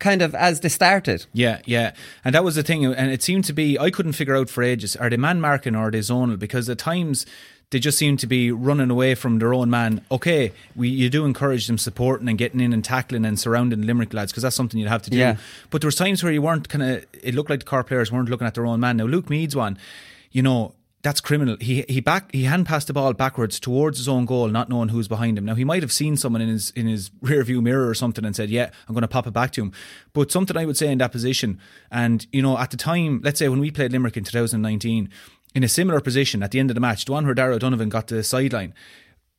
[0.02, 1.24] kind of as they started.
[1.32, 1.92] Yeah, yeah.
[2.24, 2.84] And that was the thing.
[2.84, 5.76] And it seemed to be, I couldn't figure out for ages, are they man marking
[5.76, 6.38] or are they zonal?
[6.38, 7.24] Because at times
[7.72, 10.04] they just seem to be running away from their own man.
[10.10, 14.12] Okay, we you do encourage them supporting and getting in and tackling and surrounding Limerick
[14.12, 15.16] lads because that's something you'd have to do.
[15.16, 15.36] Yeah.
[15.70, 18.12] But there was times where you weren't kind of, it looked like the car players
[18.12, 18.98] weren't looking at their own man.
[18.98, 19.78] Now, Luke Meade's one,
[20.30, 21.56] you know, that's criminal.
[21.60, 24.90] He he back he hand passed the ball backwards towards his own goal, not knowing
[24.90, 25.44] who's behind him.
[25.44, 28.24] Now he might have seen someone in his in his rear view mirror or something
[28.24, 29.72] and said, "Yeah, I'm going to pop it back to him."
[30.12, 31.58] But something I would say in that position,
[31.90, 35.10] and you know, at the time, let's say when we played Limerick in 2019,
[35.54, 38.14] in a similar position at the end of the match, where Darragh Donovan got to
[38.14, 38.74] the sideline.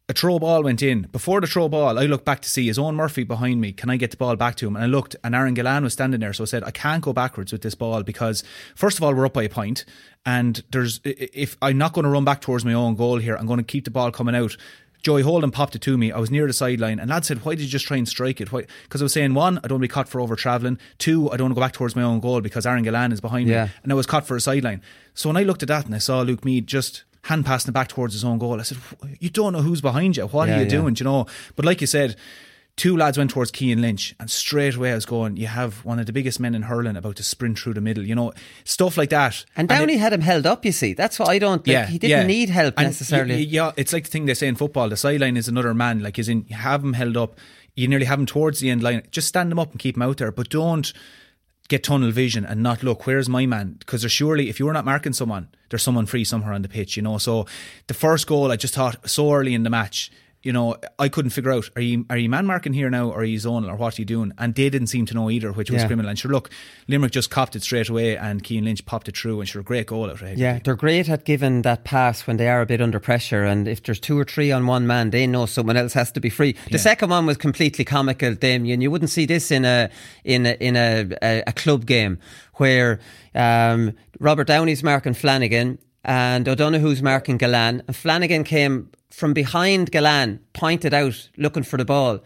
[0.09, 1.03] A throw ball went in.
[1.13, 3.71] Before the throw ball, I looked back to see his own Murphy behind me.
[3.71, 4.75] Can I get the ball back to him?
[4.75, 6.33] And I looked, and Aaron Gillane was standing there.
[6.33, 8.43] So I said, I can't go backwards with this ball because,
[8.75, 9.85] first of all, we're up by a point,
[10.25, 13.47] and there's if I'm not going to run back towards my own goal here, I'm
[13.47, 14.57] going to keep the ball coming out.
[15.03, 16.11] Joey Holden popped it to me.
[16.13, 18.39] I was near the sideline, and lad said, "Why did you just try and strike
[18.39, 20.79] it?" Because I was saying, one, I don't want to be caught for over travelling.
[20.97, 23.19] Two, I don't want to go back towards my own goal because Aaron Gillane is
[23.21, 23.65] behind Yeah.
[23.65, 24.81] me, and I was caught for a sideline.
[25.13, 27.73] So when I looked at that and I saw Luke Meade just hand passing it
[27.73, 28.77] back towards his own goal, I said,
[29.19, 30.25] "You don't know who's behind you.
[30.27, 30.69] What Yeah, are you yeah.
[30.69, 31.27] doing?" Do you know?
[31.55, 32.15] But like you said.
[32.75, 35.99] Two lads went towards Cian Lynch, and straight away I was going, You have one
[35.99, 38.33] of the biggest men in hurling about to sprint through the middle, you know,
[38.63, 39.45] stuff like that.
[39.55, 40.65] And Downey it- had him held up.
[40.65, 41.65] You see, that's what I don't.
[41.67, 43.35] Like, he didn't need help And necessarily.
[43.35, 45.99] y- yeah, it's like the thing they say in football: the sideline is another man.
[46.01, 47.37] Like, is in you have him held up,
[47.75, 49.03] you nearly have him towards the end line.
[49.11, 50.91] Just stand him up and keep him out there, but don't
[51.69, 54.83] get tunnel vision and not look where's my man because there's surely if you're not
[54.83, 57.45] marking someone there's someone free somewhere on the pitch you know so
[57.87, 60.11] the first goal I just thought so early in the match
[60.43, 63.19] you know I couldn't figure out are you are you man marking here now or
[63.21, 65.51] are you zonal or what are you doing and they didn't seem to know either
[65.53, 65.87] which was Yeah.
[65.87, 66.49] criminal and sure look
[66.89, 69.87] Limerick just copped it straight away and Cian Lynch popped it through and sure great
[69.87, 72.81] goal out right Yeah, they're great at giving that pass when they are a bit
[72.81, 73.43] under pressure.
[73.45, 76.19] And if there's two or three on one man, they know someone else has to
[76.19, 76.51] be free.
[76.65, 76.77] The Yeah.
[76.77, 78.81] second one was completely comical, Damien.
[78.81, 79.89] You wouldn't see this in a
[80.25, 82.17] in a, in a, a, a club game
[82.55, 82.99] where
[83.33, 87.81] um, Robert Downey's marking Flanagan and O'Donoghue's marking Gillane.
[87.87, 92.21] And Flanagan came from behind Gillane, pointed out, looking for the ball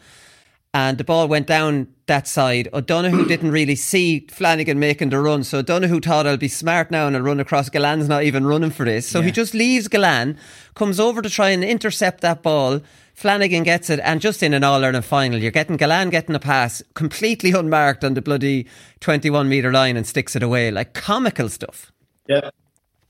[0.77, 2.67] and the ball went down that side.
[2.71, 7.07] O'Donoghue didn't really see Flanagan making the run, so O'Donoghue thought I'll be smart now
[7.07, 7.69] and I'll run across.
[7.69, 10.37] Gillane's not even running for this, so he just leaves Gillane,
[10.75, 12.81] comes over to try and intercept that ball.
[13.15, 16.39] Flanagan gets it, and just in an All Ireland final, you're getting Gillane getting a
[16.39, 18.67] pass completely unmarked on the bloody
[18.99, 20.69] 21 metre line and sticks it away.
[20.69, 21.91] Like comical stuff.
[22.27, 22.51] Yeah,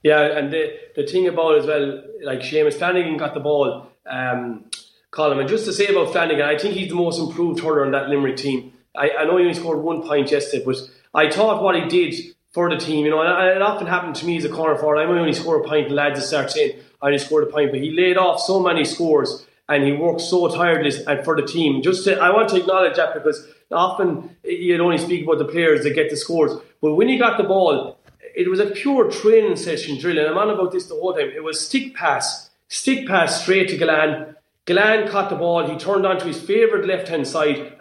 [0.03, 4.65] yeah, and the the thing about as well, like Seamus Flanagan got the ball, um,
[5.11, 7.91] Colin, and just to say about Flanagan, I think he's the most improved hurler on
[7.91, 8.73] that Limerick team.
[8.95, 10.77] I, I know he only scored one point yesterday, but
[11.13, 12.15] I thought what he did
[12.51, 14.97] for the team, you know, and it often happened to me as a corner forward.
[14.97, 17.91] I only score a point, lads start saying I only scored a point, but he
[17.91, 21.81] laid off so many scores and he worked so tirelessly and for the team.
[21.81, 25.83] Just to, I want to acknowledge that because often you'd only speak about the players
[25.83, 27.96] that get the scores, but when he got the ball,
[28.37, 31.31] it was a pure training session drill, and I'm on about this the whole time.
[31.35, 34.35] It was stick pass, stick pass straight to Gillane.
[34.67, 35.67] Gillane caught the ball.
[35.67, 37.73] He turned onto his favourite left hand side.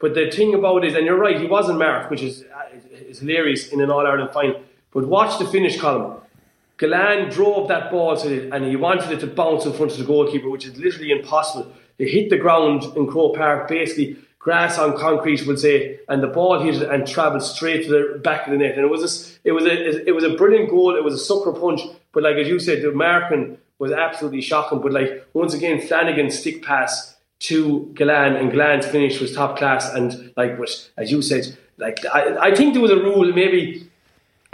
[0.00, 2.76] But the thing about it is, and you're right, he wasn't marked, which is, uh,
[2.92, 4.60] is hilarious in an All Ireland final.
[4.90, 6.20] But watch the finish column.
[6.76, 9.98] Gillane drove that ball to it, and he wanted it to bounce in front of
[9.98, 11.72] the goalkeeper, which is literally impossible.
[11.98, 16.26] It hit the ground in Croke Park, basically grass on concrete, we'll say, and the
[16.26, 18.74] ball hit it and travelled straight to the back of the net.
[18.74, 20.96] And it was a, s- it was a, it was a brilliant goal.
[20.96, 24.80] It was a sucker punch, but like as you said, the American was absolutely shocking.
[24.80, 29.92] But like once again, Flanagan's stick pass to Gillane, and Gillane's finish was top class.
[29.94, 33.86] And like, but as you said, like I, I think there was a rule maybe.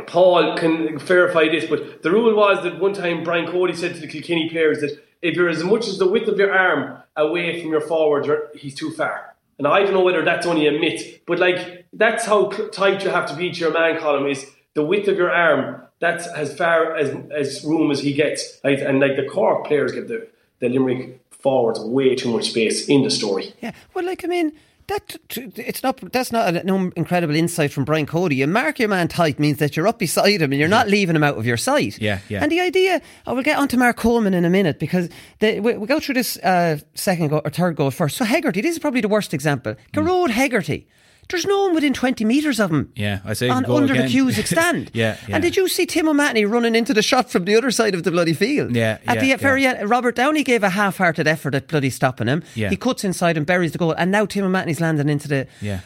[0.06, 4.00] Paul can verify this, but the rule was that one time Brian Cody said to
[4.00, 7.60] the Kilkenny players that if you're as much as the width of your arm away
[7.62, 9.34] from your forward, he's too far.
[9.58, 13.10] And I don't know whether that's only a myth, but like that's how tight you
[13.10, 15.82] have to be to your man column is the width of your arm.
[15.98, 18.60] That's as far as as room as he gets.
[18.62, 20.28] And like the Cork players give the
[20.60, 23.54] the Limerick forwards way too much space in the story.
[23.62, 24.52] Yeah, well, like I mean,
[24.88, 28.36] that it's not that's not an incredible insight from Brian Cody.
[28.36, 31.16] You mark your man tight means that you're up beside him and you're not leaving
[31.16, 32.00] him out of your sight.
[32.00, 32.42] Yeah, yeah.
[32.42, 35.08] And the idea, I will get onto Mark Coleman in a minute because
[35.40, 38.16] the, we, we go through this uh, second goal or third goal first.
[38.16, 39.74] So Hegarty, this is probably the worst example.
[39.92, 40.86] Gearóid Hegarty.
[41.28, 42.92] There's no one within 20 metres of him.
[42.94, 44.06] Yeah, I say on, under again.
[44.06, 44.90] the Cusack stand.
[44.94, 45.34] yeah, yeah.
[45.34, 48.04] And did you see Tim O'Mahony running into the shot from the other side of
[48.04, 48.74] the bloody field?
[48.76, 52.28] Yeah, At yeah, the very end, Robert Downey gave a half-hearted effort at bloody stopping
[52.28, 52.42] him.
[52.54, 52.70] Yeah.
[52.70, 55.48] He cuts inside and buries the goal, and now Tim O'Mahony's landing into the.
[55.60, 55.80] Yeah.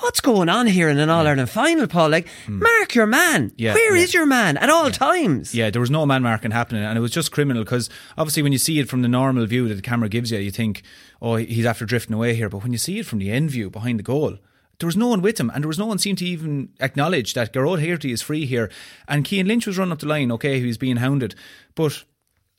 [0.00, 2.08] What's going on here in an All Ireland final, Paul?
[2.10, 2.60] Like, hmm.
[2.60, 3.52] mark your man.
[3.56, 4.20] Yeah, Where is yeah.
[4.20, 5.54] your man at all times?
[5.54, 8.50] Yeah, there was no man marking happening, and it was just criminal because obviously when
[8.50, 10.82] you see it from the normal view that the camera gives you, you think,
[11.22, 12.48] oh, he's after drifting away here.
[12.48, 14.38] But when you see it from the end view behind the goal,
[14.78, 17.34] there was no one with him, and there was no one seemed to even acknowledge
[17.34, 18.70] that Gearóid Hegarty is free here.
[19.08, 21.34] And Cian Lynch was running up the line, okay, he was being hounded,
[21.74, 22.04] but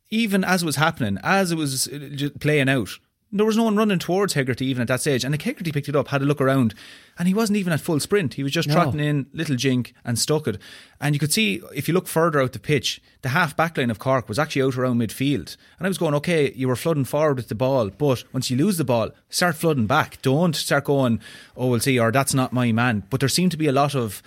[0.10, 2.90] even as it was happening, as it was uh, playing out,
[3.32, 5.26] there was no one running towards Hegarty even at that stage.
[5.26, 6.74] And the Hegarty picked it up, had a look around,
[7.20, 8.36] and he wasn't even at full sprint.
[8.36, 8.76] He was just No.
[8.76, 10.58] trotting in, little jink, and stuck it.
[11.02, 13.92] And you could see, if you look further out the pitch, the half back line
[13.92, 15.58] of Cork was actually out around midfield.
[15.78, 18.56] And I was going, okay, you were flooding forward with the ball, but once you
[18.58, 20.22] lose the ball, start flooding back.
[20.22, 21.20] Don't start going,
[21.58, 23.04] oh, we'll see, or that's not my man.
[23.10, 24.24] But there seemed to be a lot of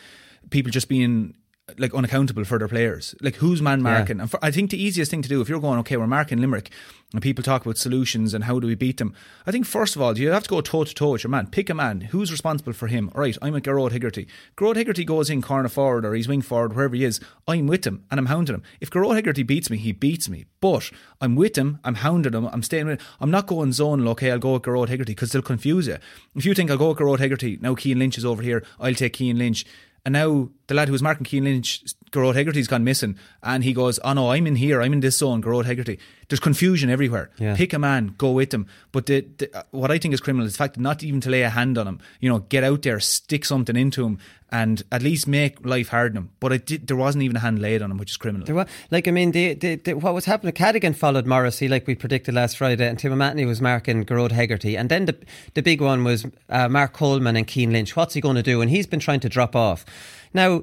[0.50, 1.34] people just being
[1.78, 3.14] like unaccountable for their players.
[3.20, 4.20] Like who's man marking?
[4.20, 6.38] And for, I think the easiest thing to do if you're going, okay, we're marking
[6.38, 6.70] Limerick,
[7.12, 9.14] and people talk about solutions and how do we beat them.
[9.46, 11.48] I think first of all, you have to go toe to toe with your man.
[11.48, 13.10] Pick a man who's responsible for him.
[13.14, 14.26] All right, I'm at Gearóid Hegarty.
[14.56, 17.20] Gearóid Hegarty goes in corner forward or he's wing forward, wherever he is.
[17.48, 18.62] I'm with him and I'm hounding him.
[18.80, 20.46] If Gearóid Hegarty beats me, he beats me.
[20.60, 21.80] But I'm with him.
[21.84, 22.46] I'm hounding him.
[22.46, 23.00] I'm staying with.
[23.00, 23.06] Him.
[23.20, 24.08] I'm not going zonal.
[24.10, 25.98] Okay, I'll go with Gearóid Hegarty because they'll confuse you.
[26.36, 28.62] If you think I'll go with Gearóid Hegarty, now Cian Lynch is over here.
[28.78, 29.64] I'll take Cian Lynch.
[30.04, 33.72] And now the lad who was marking Cian Lynch, Gearóid Hegarty's gone missing, and he
[33.72, 34.80] goes, "Oh no, I'm in here.
[34.80, 35.98] I'm in this zone." Gearóid Hegarty.
[36.28, 37.30] There's confusion everywhere.
[37.38, 37.56] Yeah.
[37.56, 38.66] Pick a man, go with him.
[38.92, 41.20] But the, the, uh, what I think is criminal is the fact that not even
[41.22, 42.00] to lay a hand on him.
[42.20, 44.18] You know, get out there, stick something into him,
[44.52, 46.30] and at least make life hard on him.
[46.40, 48.46] But did, there wasn't even a hand laid on him, which is criminal.
[48.46, 51.86] There was, like, I mean, the, the, the, what was happening, Cadogan followed Morrissey, like
[51.86, 54.76] we predicted last Friday, and Tim O'Mahony was marking Gearóid Hegarty.
[54.76, 55.16] And then the,
[55.54, 57.96] the big one was uh, Mark Coleman and Cian Lynch.
[57.96, 58.60] What's he going to do?
[58.60, 59.84] And he's been trying to drop off.
[60.34, 60.62] Now,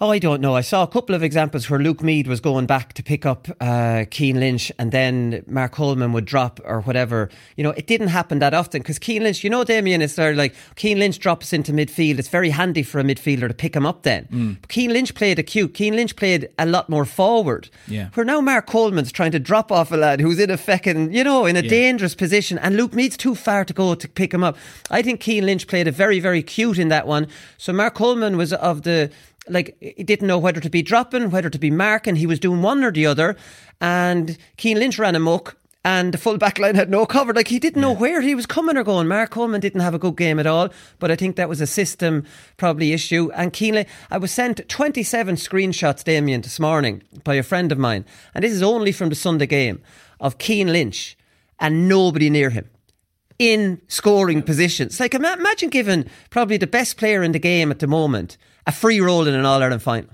[0.00, 0.56] Oh, I don't know.
[0.56, 3.46] I saw a couple of examples where Luke Meade was going back to pick up
[3.60, 7.30] uh, Cian Lynch and then Mark Coleman would drop or whatever.
[7.56, 10.34] You know, it didn't happen that often because Cian Lynch, you know, Damien, it's there
[10.34, 12.18] like Cian Lynch drops into midfield.
[12.18, 14.58] It's very handy for a midfielder to pick him up then.
[14.60, 15.76] But Cian Lynch played acute.
[15.76, 17.68] Cian Lynch played a lot more forward.
[17.86, 18.08] Yeah.
[18.14, 21.22] Where now Mark Coleman's trying to drop off a lad who's in a feckin', you
[21.22, 24.42] know, in a dangerous position and Luke Meade's too far to go to pick him
[24.42, 24.56] up.
[24.90, 27.28] I think Cian Lynch played a very, very cute in that one.
[27.58, 29.12] So Mark Coleman was of the
[29.48, 32.16] like he didn't know whether to be dropping, whether to be marking.
[32.16, 33.36] He was doing one or the other,
[33.80, 35.56] and Cian Lynch ran amok.
[35.86, 37.34] And the full back line had no cover.
[37.34, 39.06] Like he didn't know where he was coming or going.
[39.06, 40.70] Mark Coleman didn't have a good game at all.
[40.98, 42.24] But I think that was a system
[42.56, 43.30] probably issue.
[43.34, 48.06] And Cian, I was sent 27 screenshots, Damien, this morning by a friend of mine.
[48.34, 49.82] And this is only from the Sunday game
[50.20, 51.18] of Cian Lynch
[51.60, 52.70] and nobody near him
[53.38, 54.98] in scoring positions.
[54.98, 59.00] Like imagine giving probably the best player in the game at the moment a free
[59.00, 60.10] role in an All Ireland final.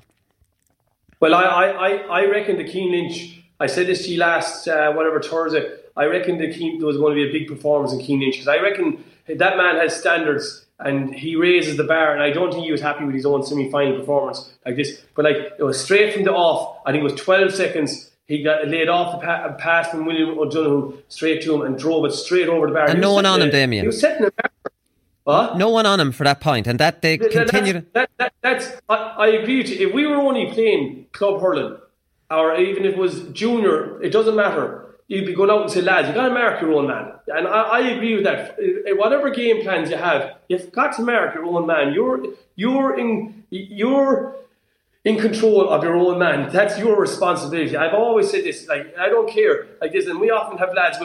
[1.20, 1.90] Well, I, I, I,
[2.22, 6.06] I reckon the Cian Lynch, I said this to you last, uh, whatever Thursday, I
[6.06, 8.48] reckon the Cian, there was going to be a big performance in Cian Lynch because
[8.48, 12.64] I reckon that man has standards and he raises the bar and I don't think
[12.64, 15.02] he was happy with his own semi-final performance like this.
[15.14, 18.42] But like, it was straight from the off, I think it was 12 seconds, he
[18.42, 22.12] got laid off the pa- pass from William O'Donoghue straight to him and drove it
[22.12, 22.88] straight over the bar.
[22.88, 23.82] And no one on him, Damien.
[23.82, 24.50] He was setting a bar.
[25.30, 25.56] What?
[25.58, 27.86] No one on him for that point, and that they That- that's- continued.
[27.94, 29.88] That, that, that's I, I agree with you.
[29.88, 31.76] If we were only playing club hurling,
[32.30, 34.86] or even if it was junior, it doesn't matter.
[35.08, 37.48] You'd be going out and say, lads, you got to mark your own man, and
[37.48, 38.56] I, I agree with that.
[38.60, 41.92] Eh, Whatever game plans you have, you've got to mark your own man.
[41.92, 42.18] You're
[42.54, 44.36] you're in you're
[45.04, 46.48] in control of your own man.
[46.52, 47.76] That's your responsibility.
[47.76, 48.68] I've always said this.
[48.68, 50.98] Like I don't care like this, and we often have lads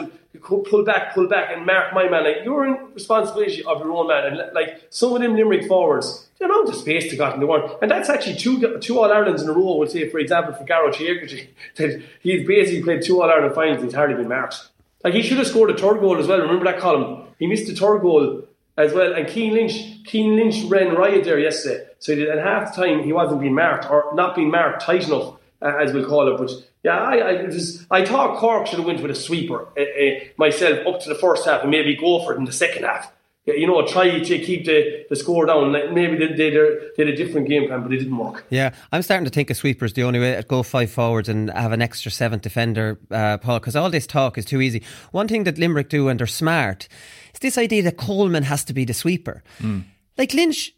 [0.48, 2.24] will pull back, pull back, and mark my man.
[2.24, 6.28] Like you're in responsibility of your own man, and like some of them Limerick forwards,
[6.38, 9.12] the amount of space they got in the world, and that's actually two two All
[9.12, 9.76] Irelands in a row.
[9.76, 13.82] We'll say, for example, for Gearóid Hegarty, that he's basically played two All Ireland finals.
[13.82, 14.68] He's hardly been marked.
[15.04, 16.40] Like he should have scored a third goal as well.
[16.40, 17.26] Remember that Colin?
[17.38, 18.42] He missed a third goal
[18.76, 19.14] as well.
[19.14, 21.86] And Cian Lynch, Cian Lynch ran riot there yesterday.
[21.98, 25.36] So at half the time he wasn't being marked or not being marked tight enough,
[25.62, 26.38] uh, as we'll call it.
[26.38, 26.50] But
[26.86, 30.24] Yeah, I, I, just, I thought Cork should have went with a sweeper uh, uh,
[30.36, 33.12] myself up to the first half and maybe go for it in the second half.
[33.44, 35.72] You know, try to keep the, the score down.
[35.72, 38.46] Maybe they, they, they had a different game plan, but it didn't work.
[38.50, 41.28] Yeah, I'm starting to think a sweeper is the only way to go five forwards
[41.28, 44.84] and have an extra seventh defender, uh, Paul, because all this talk is too easy.
[45.10, 46.86] One thing that Limerick do, and they're smart,
[47.34, 49.42] is this idea that Coleman has to be the sweeper.
[49.58, 49.82] Mm.
[50.16, 50.72] Like Lynch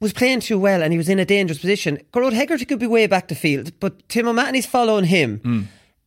[0.00, 1.98] was playing too well and he was in a dangerous position.
[2.12, 5.40] Gearóid Hegarty could be way back to field, but Tim O'Mahony's following him.
[5.40, 5.66] Mm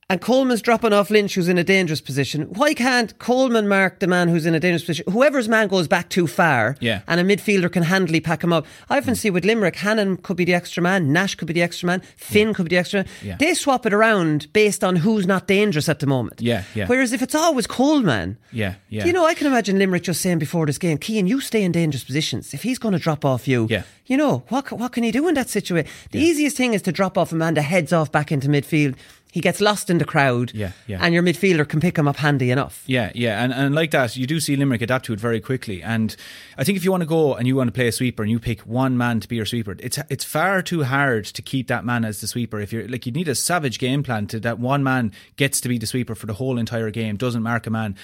[0.10, 2.43] and Coleman's dropping off Lynch, who's in a dangerous position.
[2.53, 5.12] Why can't Coleman mark the man who's in a dangerous position?
[5.12, 7.01] Whoever's man goes back too far, yeah.
[7.07, 8.66] and a midfielder can handily pack him up.
[8.89, 11.62] I often see with Limerick, Hannon could be the extra man, Nash could be the
[11.62, 12.53] extra man, Finn yeah.
[12.53, 13.10] could be the extra man.
[13.24, 13.38] Yeah.
[13.38, 16.41] They swap it around based on who's not dangerous at the moment.
[16.41, 16.88] Yeah, yeah.
[16.88, 19.05] Whereas if it's always Coleman, yeah, yeah.
[19.05, 21.72] You know, I can imagine Limerick just saying before this game, Cian, you stay in
[21.72, 22.53] dangerous positions.
[22.55, 23.84] If he's going to drop off you, yeah.
[24.07, 25.89] you know, what, what can he do in that situation?
[26.12, 28.95] The easiest thing is to drop off a man that heads off back into midfield
[29.32, 30.98] he gets lost in the crowd, yeah, yeah.
[31.02, 32.84] and your midfielder can pick him up handy enough.
[32.88, 35.84] Yeah, yeah, and and like that, you do see Limerick adapt to it very quickly.
[35.84, 36.16] And
[36.58, 38.32] I think if you want to go and you want to play a sweeper and
[38.32, 41.68] you pick one man to be your sweeper, it's it's far too hard to keep
[41.68, 42.60] that man as the sweeper.
[42.60, 45.70] If you're like, you need a savage game plan to that one man gets to
[45.70, 47.96] be the sweeper for the whole entire game, doesn't mark a man.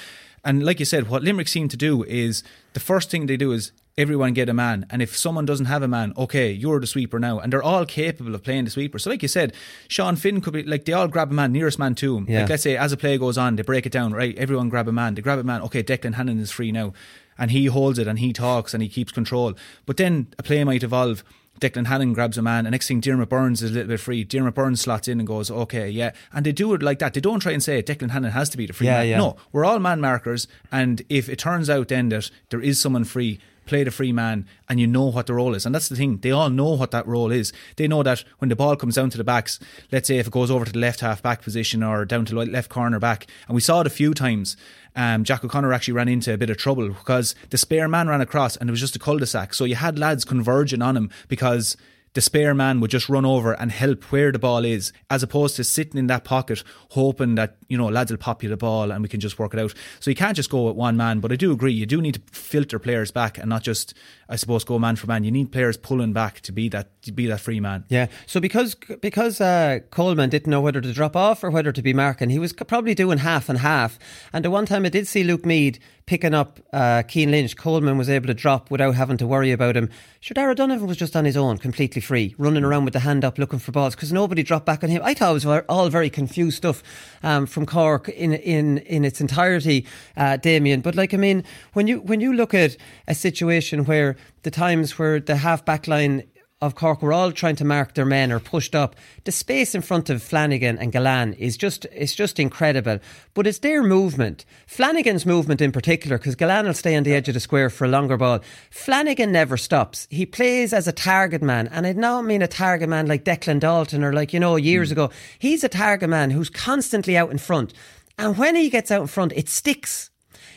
[0.44, 3.52] And like you said, what Limerick seem to do is the first thing they do
[3.52, 4.86] is everyone get a man.
[4.90, 7.40] And if someone doesn't have a man, okay, you're the sweeper now.
[7.40, 9.00] And they're all capable of playing the sweeper.
[9.00, 9.54] So, like you said,
[9.88, 12.26] Sean Finn could be like they all grab a man, nearest man to him.
[12.28, 12.42] Yeah.
[12.42, 14.38] Like, let's say as a play goes on, they break it down, right?
[14.38, 15.16] Everyone grab a man.
[15.16, 15.62] They grab a man.
[15.64, 16.94] Okay, Declan Hannon is free now.
[17.38, 19.54] And he holds it and he talks and he keeps control.
[19.86, 21.24] But then a play might evolve.
[21.62, 24.26] Declan Hannon grabs a man, and next thing Diarmaid Byrnes is a little bit free.
[24.26, 26.12] Diarmaid Byrnes slots in and goes, okay, yeah.
[26.34, 27.14] And they do it like that.
[27.14, 29.08] They don't try and say Declan Hannon has to be the free yeah, man.
[29.08, 29.18] Yeah.
[29.20, 33.06] No, we're all man markers, and if it turns out then that there is someone
[33.06, 35.66] free, play the free man and you know what the role is.
[35.66, 37.52] And that's the thing, they all know what that role is.
[37.76, 39.60] They know that when the ball comes down to the backs,
[39.92, 42.36] let's say if it goes over to the left half back position or down to
[42.36, 44.56] the left corner back, and we saw it a few times.
[44.96, 48.22] Um, Jack O'Connor actually ran into a bit of trouble because the spare man ran
[48.22, 49.54] across and it was just a cul-de-sac.
[49.54, 51.76] So you had lads converging on him because
[52.16, 55.58] the spare man would just run over and help where the ball is, as opposed
[55.58, 58.90] to sitting in that pocket hoping that, you know, lads will pop you the ball
[58.90, 59.74] and we can just work it out.
[60.00, 62.16] So you can't just go with one man, but I do agree, you do need
[62.16, 63.94] to filter players back and not just,
[64.30, 65.26] I suppose, go man for man.
[65.26, 67.84] You need players pulling back to be that to be that free man.
[67.90, 68.08] Yeah.
[68.26, 71.94] So because because uh, Coleman didn't know whether to drop off or whether to be
[71.94, 74.00] marking, he was probably doing half and half.
[74.32, 77.98] And the one time I did see Luke Meade picking up uh, Cian Lynch, Coleman
[77.98, 79.90] was able to drop without having to worry about him.
[80.20, 83.26] Sure, Darragh Donovan was just on his own, completely free, running around with the hand
[83.26, 85.02] up looking for balls because nobody dropped back on him.
[85.04, 86.84] I thought it was all very confused stuff
[87.24, 89.86] um, from Cork in in in its entirety,
[90.16, 90.82] uh, Damien.
[90.82, 91.44] But like I mean,
[91.74, 92.78] when you when you look at
[93.08, 96.24] a situation where the times where the half back line
[96.66, 98.96] of Cork were all trying to mark their men or pushed up.
[99.24, 103.00] The space in front of Flanagan and Gillane is just it's just incredible.
[103.34, 104.46] But it's their movement.
[104.68, 107.86] Flanagan's movement in particular, because Gillane will stay on the edge of the square for
[107.86, 108.40] a longer ball.
[108.72, 110.08] Flanagan never stops.
[110.10, 111.68] He plays as a target man.
[111.68, 114.90] And I don't mean a target man like Declan Dalton or like, you know, years
[114.90, 114.94] mm.
[114.94, 115.12] ago.
[115.40, 117.74] He's a target man who's constantly out in front.
[118.18, 120.10] And when he gets out in front, it sticks.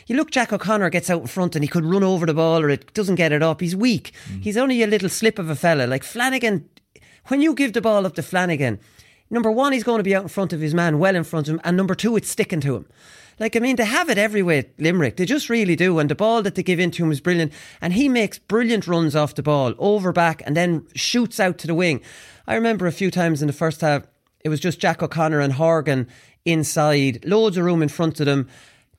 [0.09, 2.61] You look, Jack O'Connor gets out in front and he could run over the ball
[2.63, 3.61] or it doesn't get it up.
[3.61, 4.11] He's weak.
[4.27, 4.41] Mm.
[4.41, 5.85] He's only a little slip of a fella.
[5.85, 6.67] Like Flanagan,
[7.27, 8.79] when you give the ball up to Flanagan,
[9.29, 11.47] number one, he's going to be out in front of his man, well in front
[11.47, 12.87] of him, and number two, it's sticking to him.
[13.39, 15.17] Like, I mean, they have it everywhere, Limerick.
[15.17, 15.99] They just really do.
[15.99, 17.53] And the ball that they give into him is brilliant.
[17.79, 21.67] And he makes brilliant runs off the ball, over back, and then shoots out to
[21.67, 22.01] the wing.
[22.47, 24.07] I remember a few times in the first half,
[24.41, 26.07] it was just Jack O'Connor and Horgan
[26.45, 28.49] inside, loads of room in front of them.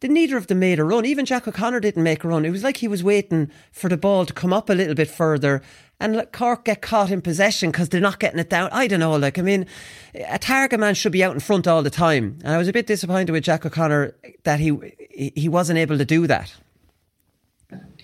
[0.00, 1.04] Did neither of them made a run.
[1.04, 2.46] Even Jack O'Connor didn't make a run.
[2.46, 5.10] It was like he was waiting for the ball to come up a little bit
[5.10, 5.60] further
[6.00, 8.70] and let Cork get caught in possession because they're not getting it down.
[8.72, 9.14] I don't know.
[9.16, 9.66] Like, I mean,
[10.14, 12.38] a target man should be out in front all the time.
[12.42, 14.78] And I was a bit disappointed with Jack O'Connor that he
[15.34, 16.54] he wasn't able to do that.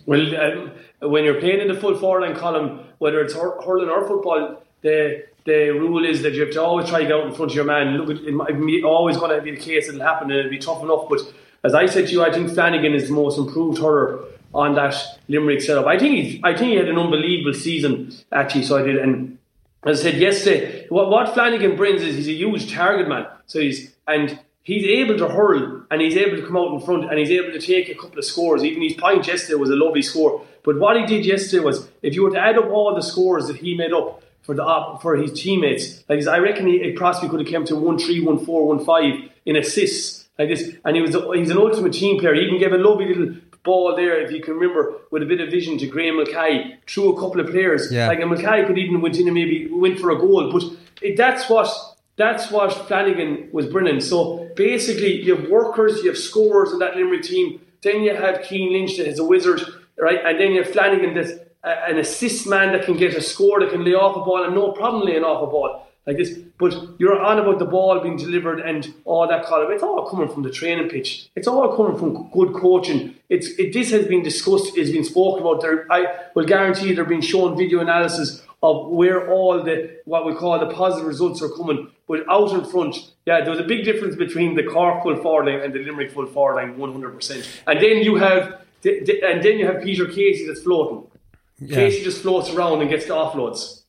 [0.05, 4.07] Well, um, when you're playing in the full forward line Colin, whether it's hurling or
[4.07, 7.33] football, the the rule is that you have to always try to get out in
[7.33, 7.97] front of your man.
[7.97, 9.89] Look, it's always going to be the case.
[9.89, 11.21] It'll happen and it'll be tough enough, but
[11.67, 14.95] as I said to you, I think Flanagan is the most improved hurler on that
[15.29, 15.87] Limerick setup.
[15.87, 18.63] I think he's, I think he had an unbelievable season actually.
[18.63, 19.37] So I did, and
[19.85, 23.27] as I said yesterday, what, what Flanagan brings is he's a huge target man.
[23.47, 27.11] So he's and he's able to hurl and he's able to come out in front
[27.11, 28.63] and he's able to take a couple of scores.
[28.63, 30.45] Even his point yesterday was a lovely score.
[30.63, 33.49] But what he did yesterday was, if you were to add up all the scores
[33.49, 37.41] that he made up for the for his teammates, like I reckon he, possibly could
[37.41, 39.15] have come to one three, one four, one five
[39.45, 40.75] in assists like this.
[40.85, 42.35] And he was he's an ultimate team player.
[42.35, 45.41] He even gave a lovely little ball there, if you can remember, with a bit
[45.41, 47.91] of vision to Graeme Mulcahy through a couple of players.
[47.91, 48.09] Yeah.
[48.09, 50.53] Like and Mulcahy could even went in and maybe went for a goal.
[50.53, 50.65] But
[51.03, 51.69] it, that's what
[52.17, 54.01] that's what Flanagan was bringing.
[54.01, 57.61] So basically, you have workers, you have scorers in that Limerick team.
[57.83, 59.61] Then you have Cian Lynch that is a wizard,
[59.99, 60.19] right?
[60.25, 61.33] And then you have Flanagan that's
[61.63, 64.55] an assist man that can get a score, that can lay off a ball and
[64.55, 66.39] no problem laying off a ball like this.
[66.59, 69.71] But you're on about the ball being delivered and all that kind of.
[69.71, 71.29] It's all coming from the training pitch.
[71.37, 73.17] It's all coming from good coaching.
[73.29, 75.61] It's it, this has been discussed, It's been spoken about.
[75.61, 80.35] There, I will guarantee they're being shown video analysis of where all the what we
[80.35, 81.91] call the positive results are coming.
[82.09, 82.97] But out in front,
[83.27, 86.13] yeah, there was a big difference between the Cork full forward line and the Limerick
[86.13, 87.47] full forward line, one hundred percent.
[87.67, 91.11] And then you have, and then you have Peter Casey that's floating.
[91.59, 91.75] Yeah.
[91.75, 93.83] Casey just floats around and gets the offloads.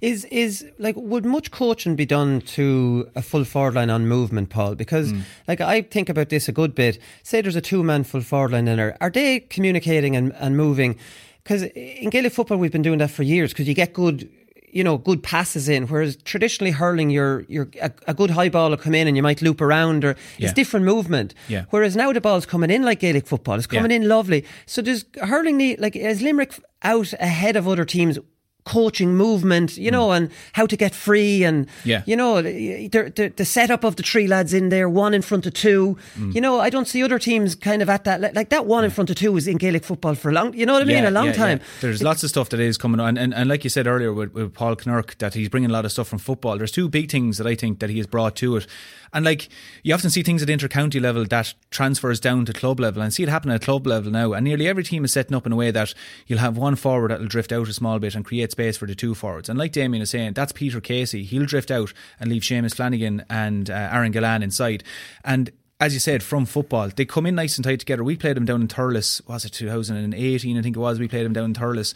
[0.00, 4.50] Is is like would much coaching be done to a full forward line on movement,
[4.50, 4.74] Paul?
[4.74, 5.22] Because mm.
[5.48, 6.98] like I think about this a good bit.
[7.22, 8.96] Say there's a two man full forward line in there.
[9.00, 10.98] Are they communicating and, and moving?
[11.42, 13.52] Because in Gaelic football we've been doing that for years.
[13.52, 14.28] Because you get good
[14.72, 15.86] you know, good passes in.
[15.86, 19.22] Whereas traditionally hurling, you're, you're a, a, good high ball will come in and you
[19.22, 20.46] might loop around, or yeah.
[20.46, 21.34] it's different movement.
[21.46, 21.66] Yeah.
[21.70, 23.98] Whereas now the ball's coming in like Gaelic football, it's coming yeah.
[23.98, 24.44] in lovely.
[24.66, 28.18] So does hurling need like is Limerick out ahead of other teams
[28.64, 30.16] coaching movement, you know, mm.
[30.16, 32.02] and how to get free, and yeah.
[32.06, 35.46] you know, the, the, the setup of the three lads in there, one in front
[35.46, 35.96] of two.
[36.16, 36.34] Mm.
[36.34, 38.90] You know, I don't see other teams kind of at that like that one in
[38.90, 41.02] front of two was in Gaelic football for a long, you know what I mean,
[41.02, 41.60] yeah, a long yeah, time.
[41.80, 44.12] There's it, lots of stuff that is coming on, and, and like you said earlier
[44.12, 46.56] with, with Paul Kinnerk, that he's bringing a lot of stuff from football.
[46.56, 48.66] There's two big things that I think that he has brought to it.
[49.14, 49.50] And like
[49.82, 53.24] you often see things at inter-county level that transfers down to club level, and see
[53.24, 54.32] it happen at club level now.
[54.32, 55.92] And nearly every team is setting up in a way that
[56.26, 58.94] you'll have one forward that'll drift out a small bit and create space for the
[58.94, 59.48] two forwards.
[59.48, 61.24] And like Damien is saying, that's Peter Casey.
[61.24, 64.84] He'll drift out and leave Seamus Flanagan and uh, Aaron Gillane inside.
[65.24, 65.50] And
[65.80, 68.04] as you said, from football, they come in nice and tight together.
[68.04, 70.56] We played them down in Thurles, was it 2018?
[70.56, 71.00] I think it was.
[71.00, 71.94] We played them down in Thurles,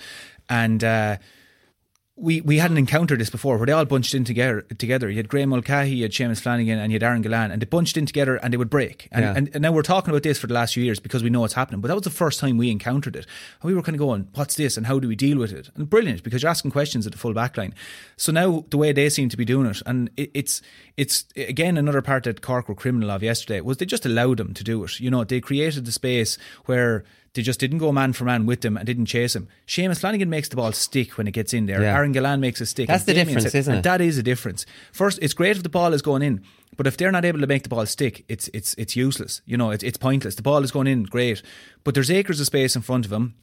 [0.49, 0.83] and.
[0.83, 1.17] Uh,
[2.19, 5.11] we, we hadn't encountered this before where they all bunched in together together.
[5.11, 7.67] You had Graeme Mulcahy, you had Seamus Flanagan and you had Aaron Gillane and they
[7.67, 9.09] bunched in together and they would break.
[9.13, 9.35] And, yeah.
[9.37, 11.41] and, and, now we're talking about this for the last few years because we know
[11.41, 11.83] what's happening.
[11.83, 13.27] But that was the first time we encountered it.
[13.61, 15.69] And we were kind of going, what's this and how do we deal with it?
[15.75, 17.75] And brilliant because you're asking questions at the full back line.
[18.17, 20.63] So now the way they seem to be doing it and it, it's
[20.97, 24.55] it's again another part that Cork were criminal of yesterday was they just allowed them
[24.55, 25.01] to do it.
[25.01, 27.05] You know, they created the space where
[27.37, 29.49] they just didn't go man for man with them and didn't chase him.
[29.67, 31.81] Seamus Flanagan makes the ball stick when it gets in there.
[31.81, 31.95] Yeah.
[31.95, 32.89] Aaron Gillane makes a stick.
[32.89, 33.83] That's the difference, said, isn't it?
[33.83, 34.67] that is a difference.
[34.93, 36.43] First, it's great if the ball is going in,
[36.77, 39.43] but if they're not able to make the ball stick, it's it's it's useless.
[39.47, 40.35] You know, it's it's pointless.
[40.35, 41.43] The ball is going in, great,
[41.85, 43.35] but there's acres of space in front of him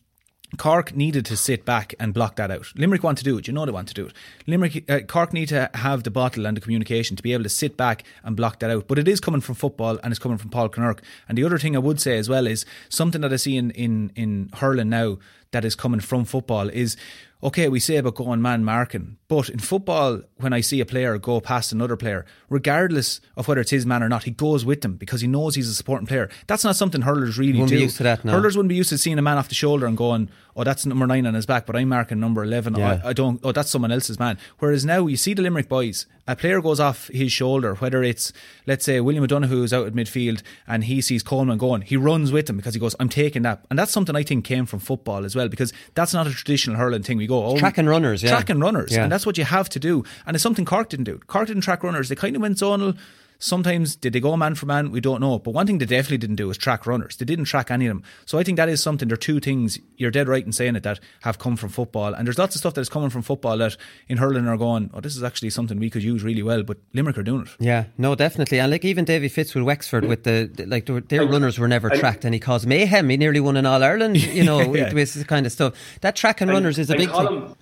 [0.57, 2.71] Cork needed to sit back and block that out.
[2.75, 3.47] Limerick want to do it.
[3.47, 4.13] You know they want to do it.
[4.47, 7.49] Limerick, uh, Cork need to have the bottle and the communication to be able to
[7.49, 8.87] sit back and block that out.
[8.87, 10.99] But it is coming from football and it's coming from Paul Kinnerk.
[11.27, 13.71] And the other thing I would say as well is something that I see in
[13.71, 15.17] in in hurling now
[15.51, 16.97] that is coming from football is
[17.43, 21.17] okay, we say about going man marking, but in football, when I see a player
[21.17, 24.81] go past another player, regardless of whether it's his man or not, he goes with
[24.81, 26.29] them because he knows he's a supporting player.
[26.47, 27.77] That's not something hurlers really wouldn't do.
[27.77, 28.33] Be used to that, no.
[28.33, 30.85] Hurlers wouldn't be used to seeing a man off the shoulder and going, "Oh, that's
[30.85, 32.75] number nine on his back," but I'm marking number eleven.
[32.75, 33.01] Yeah.
[33.03, 33.39] I, I don't.
[33.43, 34.37] Oh, that's someone else's man.
[34.59, 38.31] Whereas now you see the Limerick boys, a player goes off his shoulder, whether it's
[38.67, 42.31] let's say William O'Donoghue is out at midfield and he sees Coleman going, he runs
[42.31, 44.79] with him because he goes, "I'm taking that," and that's something I think came from
[44.79, 47.17] football as well because that's not a traditional hurling thing.
[47.17, 48.29] We go, "Oh, track and runners, yeah.
[48.29, 49.03] track and runners," yeah.
[49.03, 51.19] and that's what you have to do, and it's something Cork didn't do.
[51.27, 52.97] Cork didn't track runners; they kind of went zonal
[53.43, 54.89] Sometimes did they go man for man?
[54.89, 55.37] We don't know.
[55.37, 57.17] But one thing they definitely didn't do was track runners.
[57.17, 58.03] They didn't track any of them.
[58.25, 59.09] So I think that is something.
[59.09, 59.79] There are two things.
[59.97, 62.59] You're dead right in saying it that have come from football, and there's lots of
[62.59, 63.75] stuff that is coming from football that
[64.07, 64.91] in hurling are going.
[64.93, 66.63] Oh, this is actually something we could use really well.
[66.63, 67.49] But Limerick are doing it.
[67.59, 68.61] Yeah, no, definitely.
[68.61, 72.23] And like even Davy Fitz with Wexford with the like their runners were never tracked,
[72.23, 73.09] and he caused mayhem.
[73.09, 74.23] He nearly won an All Ireland.
[74.23, 74.93] You know, yeah.
[74.93, 75.73] with this kind of stuff.
[75.99, 77.55] That track and, and runners is a big thing.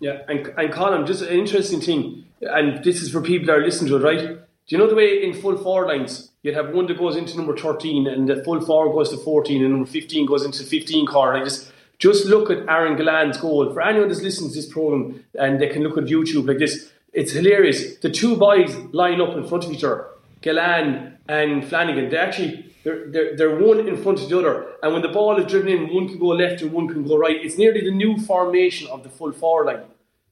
[0.00, 3.64] Yeah, and, and Colin, just an interesting thing, and this is for people that are
[3.64, 4.38] listening to it, right?
[4.68, 7.36] Do you know the way in full forward lines you'd have one that goes into
[7.36, 11.06] number 13 and the full forward goes to 14 and number 15 goes into 15
[11.06, 11.36] card?
[11.36, 13.72] I just just look at Aaron Gillane's goal.
[13.72, 16.92] For anyone that's listening to this program and they can look at YouTube like this,
[17.14, 17.96] it's hilarious.
[17.96, 20.06] The two boys line up in front of each other,
[20.42, 22.10] Gillane and Flanagan.
[22.10, 25.38] They actually they're, they're, they're one in front of the other, and when the ball
[25.38, 27.36] is driven in, one can go left and one can go right.
[27.44, 29.84] It's nearly the new formation of the full forward line.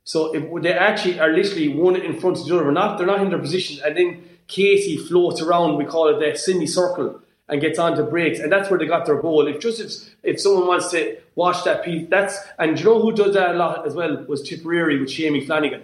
[0.05, 2.71] So if they actually are literally one in front of the other.
[2.71, 3.85] Not, they're not in their position.
[3.85, 8.39] And then Casey floats around, we call it the Sydney Circle, and gets onto breaks.
[8.39, 9.49] And that's where they got their goal.
[9.49, 13.13] If just if, if someone wants to watch that piece, that's, and you know who
[13.13, 15.83] does that a lot as well was Tipperary with Seamie Flanagan.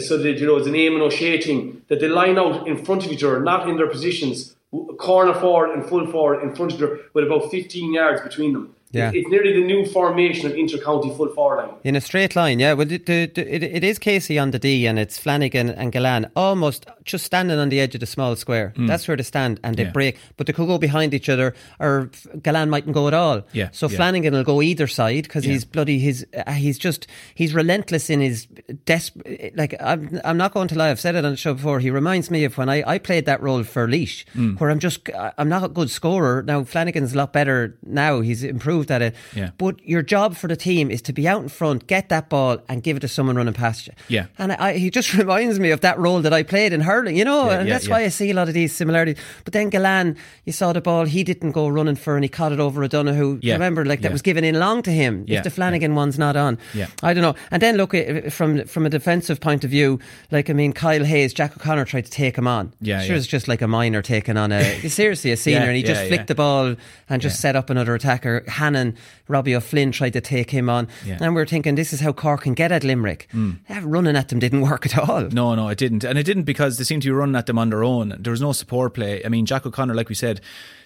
[0.00, 3.06] So that, you know, it's an and O'Shea thing, that they line out in front
[3.06, 4.56] of each other, not in their positions,
[4.98, 8.74] corner forward and full forward in front of other with about 15 yards between them.
[8.92, 9.08] Yeah.
[9.08, 11.74] It's, it's nearly the new formation of inter-county full forward line.
[11.84, 12.72] In a straight line, yeah.
[12.74, 15.92] Well, the, the, the, it, it is Casey on the D, and it's Flanagan and
[15.92, 18.72] Gillane almost just standing on the edge of the small square.
[18.76, 19.84] That's where they stand, and they.
[19.84, 19.90] Yeah.
[19.92, 20.18] break.
[20.36, 23.42] But they could go behind each other, or F- Gillane mightn't go at all.
[23.52, 23.96] Yeah, So yeah.
[23.96, 25.52] Flanagan will go either side because Yeah.
[25.52, 25.98] he's bloody.
[25.98, 28.46] He's uh, he's just he's relentless in his
[28.86, 29.56] desperate.
[29.56, 30.90] Like I'm, I'm not going to lie.
[30.90, 31.80] I've said it on the show before.
[31.80, 34.54] He reminds me of when I, I played that role for Laois, Hmm.
[34.56, 36.42] where I'm just I'm not a good scorer.
[36.42, 38.20] Now Flanagan's a lot better now.
[38.20, 39.14] He's improved at it.
[39.34, 39.50] Yeah.
[39.58, 42.58] But your job for the team is to be out in front, get that ball,
[42.68, 43.92] and give it to someone running past you.
[44.08, 44.26] Yeah.
[44.38, 47.24] And I, he just reminds me of that role that I played in hurling, you
[47.24, 49.16] know, Yeah, and yeah, that's why I see a lot of these similarities.
[49.44, 52.52] But then Gillane, you saw the ball, he didn't go running for, and he caught
[52.52, 53.38] it over O'Donoghue.
[53.42, 55.24] Yeah, Remember, like that was given in long to him.
[55.28, 56.86] Yeah, if the Flanagan one's not on, Yeah.
[57.02, 57.34] I don't know.
[57.50, 59.98] And then look eh, from from a defensive point of view,
[60.30, 62.72] like I mean, Kyle Hayes, Jack O'Connor tried to take him on.
[62.80, 65.82] Yeah, sure, it's just like a minor taking on a seriously a senior, and he
[65.82, 66.76] just flicked the ball
[67.08, 68.44] and just set up another attacker.
[68.74, 68.96] Hannon,
[69.28, 71.18] Robbie O'Flynn tried to take him on, Yeah.
[71.20, 73.28] and we are thinking this is how Cork can get at Limerick.
[73.32, 73.52] Hmm.
[73.68, 75.22] That running at them didn't work at all.
[75.30, 76.04] No, no, it didn't.
[76.04, 78.16] And it didn't because they seemed to be running at them on their own.
[78.18, 79.22] There was no support play.
[79.24, 80.40] I mean, Jack O'Connor, like we said,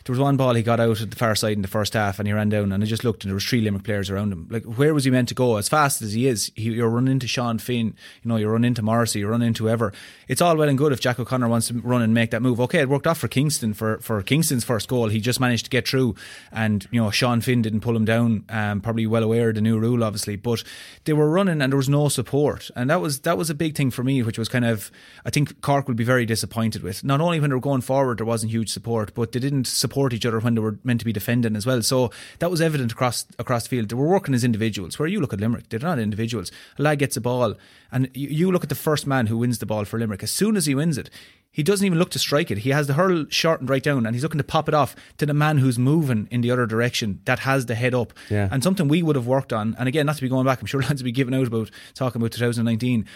[0.07, 2.21] there was one ball he got out at the far side in the first half
[2.21, 4.33] and he ran down and I just looked and there was three Limerick players around
[4.33, 4.47] him.
[4.49, 5.57] Like, where was he meant to go?
[5.57, 7.87] As fast as he is, he, you're running into Sean Finn,
[8.23, 9.93] you know, you're running into Morrissey, you're running into whoever.
[10.29, 12.61] It's all well and good if Jack O'Connor wants to run and make that move.
[12.61, 15.09] Okay, it worked off for Kingston for, for Kingston's first goal.
[15.09, 16.15] He just managed to get through
[16.53, 19.61] and, you know, Sean Finn didn't pull him down, um, probably well aware of the
[19.61, 20.37] new rule, obviously.
[20.37, 20.63] But
[21.05, 22.71] they were running and there was no support.
[22.77, 24.93] And that was that was a big thing for me, which was kind of
[25.25, 27.03] I think Cork would be very disappointed with.
[27.03, 29.96] Not only when they were going forward there wasn't huge support, but they didn't support
[30.13, 31.83] each other when they were meant to be defending as well.
[31.83, 33.89] So that was evident across across the field.
[33.89, 34.99] They were working as individuals.
[34.99, 36.51] Where you look at Limerick, they're not individuals.
[36.79, 37.55] A lad gets a ball
[37.91, 40.23] and you, you look at the first man who wins the ball for Limerick.
[40.23, 41.11] As soon as he wins it,
[41.51, 42.59] he doesn't even look to strike it.
[42.59, 45.25] He has the hurl shortened right down and he's looking to pop it off to
[45.25, 48.13] the man who's moving in the other direction that has the head up.
[48.29, 48.49] Yeah.
[48.51, 50.67] And something we would have worked on, and again, not to be going back, I'm
[50.67, 53.07] sure lads will be giving out about talking about 2019.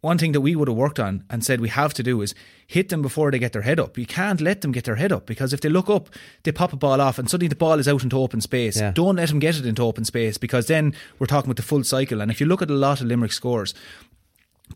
[0.00, 2.32] One thing that we would have worked on and said we have to do is
[2.68, 3.98] hit them before they get their head up.
[3.98, 6.08] You can't let them get their head up because if they look up,
[6.44, 8.78] they pop a ball off and suddenly the ball is out into open space.
[8.80, 8.92] Yeah.
[8.92, 11.82] Don't let them get it into open space because then we're talking about the full
[11.82, 12.20] cycle.
[12.20, 13.74] And if you look at a lot of Limerick scores,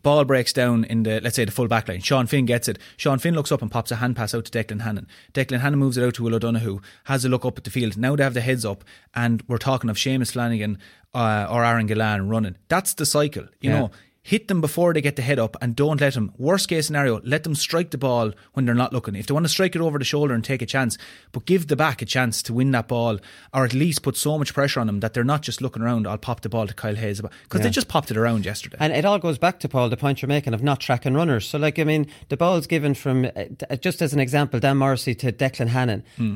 [0.01, 2.01] Ball breaks down in the let's say the full back line.
[2.01, 2.79] Sean Finn gets it.
[2.97, 5.07] Sean Finn looks up and pops a hand pass out to Declan Hannon.
[5.33, 7.95] Declan Hannon moves it out to Will O'Donoghue, has a look up at the field.
[7.95, 10.79] Now they have the heads up, and we're talking of Seamus Flanagan
[11.13, 12.57] uh, or Aaron Gillane running.
[12.69, 13.79] That's the cycle, you Yeah.
[13.81, 13.91] know.
[14.25, 17.19] Hit them before they get the head up and don't let them, worst case scenario,
[17.25, 19.15] let them strike the ball when they're not looking.
[19.15, 20.97] If they want to strike it over the shoulder and take a chance,
[21.33, 23.19] but give the back a chance to win that ball
[23.53, 26.07] or at least put so much pressure on them that they're not just looking around,
[26.07, 27.19] I'll pop the ball to Kyle Hayes.
[27.19, 28.77] Because they just popped it around yesterday.
[28.79, 31.45] And it all goes back to Paul, the point you're making of not tracking runners.
[31.45, 35.15] So, like, I mean, the ball's given from, uh, just as an example, Dan Morrissey
[35.15, 36.03] to Declan Hannon.
[36.15, 36.35] Hmm.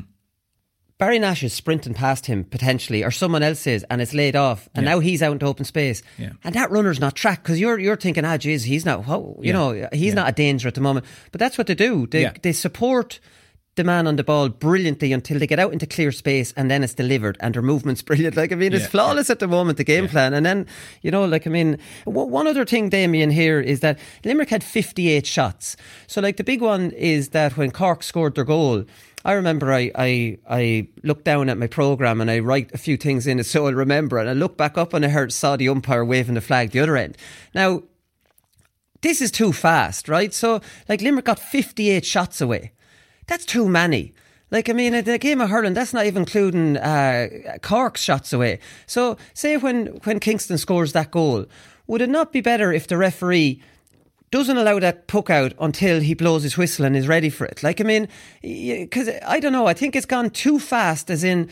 [1.00, 4.68] Barry Nash is sprinting past him potentially, or someone else is, and it's laid off,
[4.74, 4.94] and Yeah.
[4.94, 6.30] now he's out into open space, Yeah.
[6.44, 9.50] and that runner's not tracked because you're you're thinking, ah, geez, he's not, whoa, you
[9.50, 9.54] Yeah.
[9.54, 11.06] know, he's not a danger at the moment.
[11.32, 12.08] But that's what they do.
[12.10, 13.20] They they support
[13.76, 16.84] the man on the ball brilliantly until they get out into clear space, and then
[16.84, 18.36] it's delivered, and their movement's brilliant.
[18.36, 19.78] Like I mean, it's flawless at the moment.
[19.78, 20.66] The game plan, and then
[21.04, 25.28] you know, like I mean, one other thing, Damien, here is that Limerick had 58
[25.28, 25.78] shots.
[26.08, 28.86] So like the big one is that when Cork scored their goal.
[29.26, 32.98] I remember I, I I looked down at my program and I write a few
[32.98, 34.18] things in it so I'll remember.
[34.18, 36.96] And I look back up and I heard the umpire waving the flag the other
[36.96, 37.18] end.
[37.54, 37.84] Now
[39.02, 40.34] this is too fast, right?
[40.34, 42.72] So, like, Limerick got 58 shots away.
[43.28, 44.14] That's too many.
[44.50, 47.28] Like, I mean, in a game of hurling, that's not even including uh,
[47.62, 48.60] Cork's shots away.
[48.86, 51.46] So, say when, when Kingston scores that goal,
[51.86, 53.62] would it not be better if the referee
[54.32, 57.64] doesn't allow that puck out until he blows his whistle and is ready for it?
[57.64, 58.08] Like, I mean,
[58.42, 61.50] because I don't know, I think it's gone too fast, as in.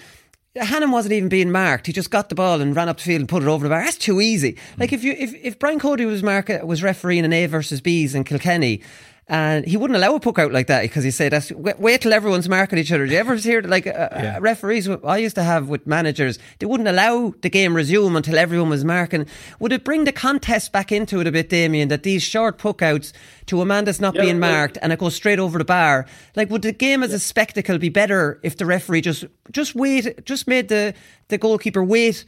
[0.57, 1.85] Hannon wasn't even being marked.
[1.85, 3.69] He just got the ball and ran up the field and put it over the
[3.69, 3.83] bar.
[3.83, 4.57] That's too easy.
[4.77, 4.95] Like hmm.
[4.95, 8.23] if you if, if Brian Cody was mark was refereeing an A versus B's in
[8.23, 8.81] Kilkenny,
[9.27, 12.01] and he wouldn't allow a puck out like that because he said that's wait, wait
[12.01, 13.07] till everyone's marking each other.
[13.07, 14.35] Do you ever hear like uh, Yeah.
[14.37, 14.87] uh, referees?
[14.87, 18.85] I used to have with managers, they wouldn't allow the game resume until everyone was
[18.85, 19.25] marking.
[19.59, 21.87] Would it bring the contest back into it a bit, Damien?
[21.87, 23.13] That these short puck outs
[23.47, 25.65] to a man that's not Yeah, being well- marked and it goes straight over the
[25.65, 26.05] bar.
[26.35, 30.23] Like, would the game as a spectacle be better if the referee just just wait,
[30.25, 30.93] just made the
[31.29, 32.25] the goalkeeper wait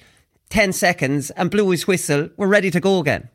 [0.50, 2.30] ten seconds and blew his whistle?
[2.38, 3.30] We're ready to go again.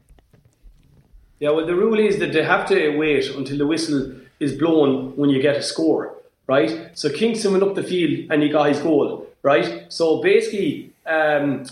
[1.43, 5.16] Yeah, well, the rule is that they have to wait until the whistle is blown
[5.16, 6.14] when you get a score,
[6.47, 6.97] right?
[6.97, 9.93] So Kingston went up the field and he got his goal, right?
[9.93, 11.66] So basically, um,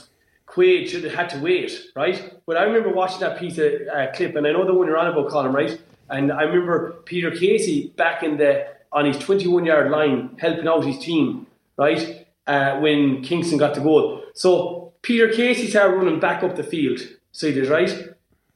[0.49, 2.35] Quaid should have had to wait, right?
[2.47, 4.99] But I remember watching that piece of uh, clip, and I know the one you're
[4.99, 5.81] on about, Colin, right?
[6.09, 10.85] And I remember Peter Casey back in the on his 21 yard line helping out
[10.85, 11.47] his team,
[11.77, 12.27] right?
[12.51, 14.23] uh, when Kingston got the goal.
[14.35, 16.99] So Peter Casey started running back up the field,
[17.31, 18.10] see this, right?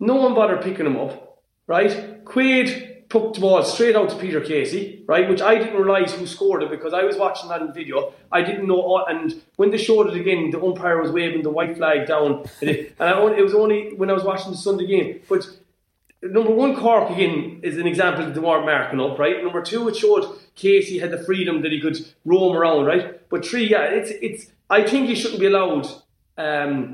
[0.05, 2.23] No one bothered picking him up, right?
[2.27, 5.27] Quaid took the ball straight out to Peter Casey, right?
[5.31, 8.13] Which I didn't realise who scored it because I was watching that in video.
[8.31, 11.79] I didn't know, and when they showed it again, the umpire was waving the white
[11.79, 14.87] flag down, and, it, and only, it was only when I was watching the Sunday
[14.87, 15.21] game.
[15.27, 15.49] But
[16.21, 19.43] number one, Cork again is an example of the weren't marking up, right?
[19.43, 21.97] Number two, it showed Casey had the freedom that he could
[22.27, 23.27] roam around, right?
[23.31, 24.53] But three, yeah, it's it's.
[24.69, 25.89] I think he shouldn't be allowed
[26.37, 26.93] um,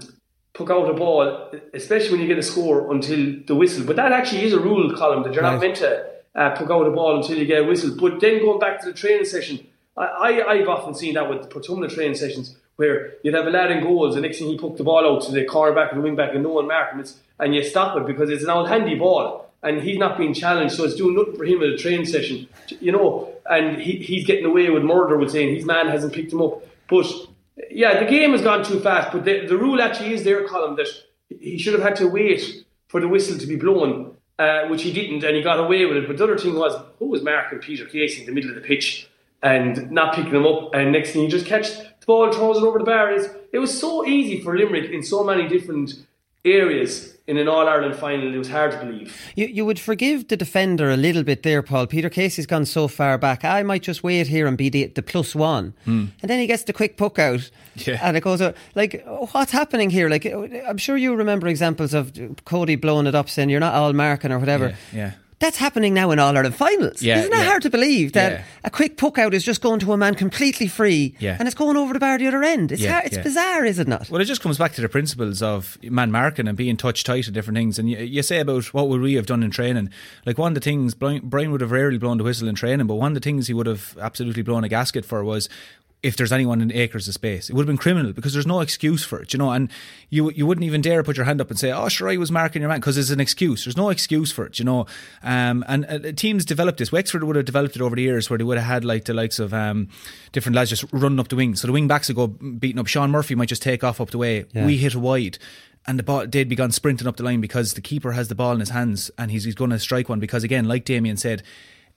[0.53, 3.85] puck out a ball, especially when you get a score until the whistle.
[3.85, 6.87] But that actually is a rule, Colin that you're not meant to uh, puck out
[6.87, 7.97] a ball until you get a whistle.
[7.97, 11.43] But then going back to the training session, I, I I've often seen that with
[11.43, 14.57] the Portumna training sessions where you'd have a lad in goals, and next thing he
[14.57, 16.95] pucked the ball out to the cornerback or the wing back, and no one marked
[16.95, 17.05] him,
[17.39, 19.47] and you stop it because it's an old handy ball.
[19.63, 22.49] And he's not being challenged, so it's doing nothing for him at a training session,
[22.81, 23.31] you know.
[23.45, 26.65] And he, he's getting away with murder with saying his man hasn't picked him up.
[26.89, 27.05] But
[27.71, 29.13] yeah, the game has gone too fast.
[29.13, 30.89] But the, the rule actually is there, Colin, that
[31.29, 34.93] he should have had to wait for the whistle to be blown, uh, which he
[34.93, 36.07] didn't, and he got away with it.
[36.07, 38.63] But the other thing was, who was marking Peter Casey in the middle of the
[38.63, 39.09] pitch
[39.43, 40.75] and not picking him up?
[40.75, 43.13] And next thing, he just catch the ball throws it over the bar.
[43.13, 45.95] It's, it was so easy for Limerick in so many different
[46.45, 48.35] areas in an All Ireland final.
[48.35, 49.17] It was hard to believe.
[49.37, 51.87] You, you would forgive the defender a little bit there, Paul.
[51.87, 53.45] Peter Casey's gone so far back.
[53.45, 55.75] I might just wait here and be the, the plus one.
[55.85, 56.07] Hmm.
[56.23, 57.51] And then he gets the quick puck out.
[57.77, 58.01] Yeah.
[58.03, 58.57] And it goes, out.
[58.75, 60.09] like, what's happening here?
[60.09, 62.13] Like, uh, I'm sure you remember examples of
[62.45, 64.77] Cody blowing it up saying you're not all marking or whatever.
[64.93, 65.13] Yeah, yeah.
[65.41, 67.01] That's happening now in All Ireland finals.
[67.03, 67.45] Yeah, Isn't that yeah.
[67.49, 68.43] hard to believe that Yeah.
[68.63, 71.79] a quick puck out is just going to a man completely free and it's going
[71.79, 72.71] over the bar the other end?
[72.73, 74.11] It's hard, it's bizarre, is it not?
[74.11, 77.25] Well, it just comes back to the principles of man marking and being touch tight
[77.27, 77.79] and different things.
[77.79, 79.89] And you, you say about what would we have done in training?
[80.27, 82.87] Like one of the things Brian Brian would have rarely blown the whistle in training,
[82.87, 85.49] but one of the things he would have absolutely blown a gasket for was
[86.03, 87.51] if there's anyone in acres of space.
[87.51, 89.51] It would have been criminal because there's no excuse for it, you know.
[89.51, 89.71] And
[90.09, 92.33] you you wouldn't even dare put your hand up and say, "Oh, sure, I was
[92.33, 93.65] marking your man," because it's an excuse.
[93.65, 94.87] There's no excuse for it, you know.
[95.23, 96.91] Um, and uh, teams developed this.
[96.91, 99.15] Wexford would have developed it over the years, where they would have had like the
[99.15, 99.89] likes of um,
[100.33, 101.55] different lads just running up the wing.
[101.55, 102.87] So the wing backs would go beating up.
[102.87, 104.47] Sean Murphy might just take off up the way.
[104.53, 104.67] Yeah.
[104.67, 105.39] We hit a wide.
[105.87, 108.35] And the ball, they'd be gone sprinting up the line because the keeper has the
[108.35, 110.21] ball in his hands and he's, he's going to strike one.
[110.21, 111.43] Because again, like Damien said,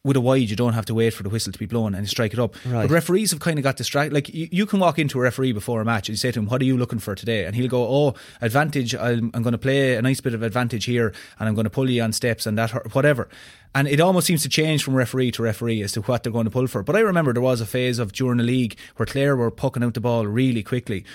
[0.03, 2.09] with a wide, you don't have to wait for the whistle to be blown and
[2.09, 2.55] strike it up.
[2.65, 2.81] Right.
[2.81, 4.13] But referees have kind of got distracted.
[4.13, 6.47] Like you, you can walk into a referee before a match and say to him,
[6.47, 8.93] "What are you looking for today?" And he'll go, "Oh, advantage.
[8.93, 11.69] I'm, I'm going to play a nice bit of advantage here, and I'm going to
[11.69, 13.29] pull you on steps and that or whatever."
[13.75, 16.45] And it almost seems to change from referee to referee as to what they're going
[16.45, 16.83] to pull for.
[16.83, 19.83] But I remember there was a phase of during the league where Clare were pucking
[19.83, 21.05] out the ball really quickly.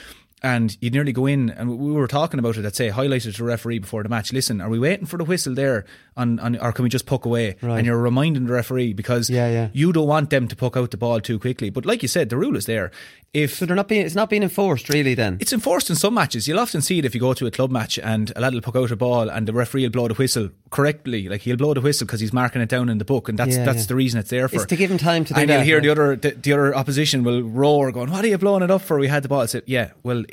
[0.40, 2.64] And you'd nearly go in, and we were talking about it.
[2.64, 4.32] I'd say highlighted to the referee before the match.
[4.32, 5.84] Listen, are we waiting for the whistle there,
[6.16, 7.56] on, on or can we just puck away?
[7.60, 7.78] Right.
[7.78, 9.68] And you're reminding the referee because Yeah, yeah.
[9.72, 11.70] you don't want them to puck out the ball too quickly.
[11.70, 12.92] But like you said, the rule is there.
[13.34, 15.36] If So they're not being, it's not being enforced, really, then?
[15.40, 16.48] it's enforced in some matches.
[16.48, 18.62] You'll often see it if you go to a club match and a lad will
[18.62, 21.28] puck out a ball and the referee will blow the whistle correctly.
[21.28, 23.56] Like he'll blow the whistle because he's marking it down in the book, and that's
[23.56, 24.56] Yeah, that's the reason it's there for.
[24.56, 25.82] It's to give him time to do and that, you'll hear right?
[25.82, 28.80] the other the, the other opposition will roar, going, "What are you blowing it up
[28.82, 28.98] for?
[28.98, 30.24] We had the ball." I said, "Yeah, well."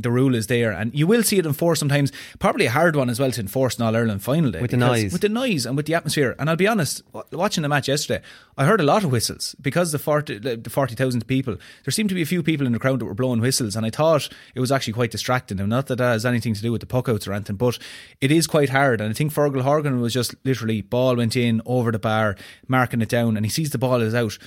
[0.00, 2.12] The rule is there, and you will see it enforced sometimes.
[2.38, 4.76] Probably a hard one as well to enforce in All Ireland final day With the
[4.76, 5.12] noise.
[5.12, 6.36] with the noise and with the atmosphere.
[6.38, 8.22] And I'll be honest, watching the match yesterday,
[8.56, 11.56] I heard a lot of whistles because the forty the the forty thousand people.
[11.84, 13.84] There seemed to be a few people in the crowd that were blowing whistles, and
[13.84, 15.58] I thought it was actually quite distracting.
[15.60, 17.78] And not that that has anything to do with the puckouts or anything, but
[18.20, 19.00] it is quite hard.
[19.00, 22.36] And I think Fergal Horgan was just literally ball went in over the bar,
[22.68, 24.38] marking it down, and he sees the ball is out.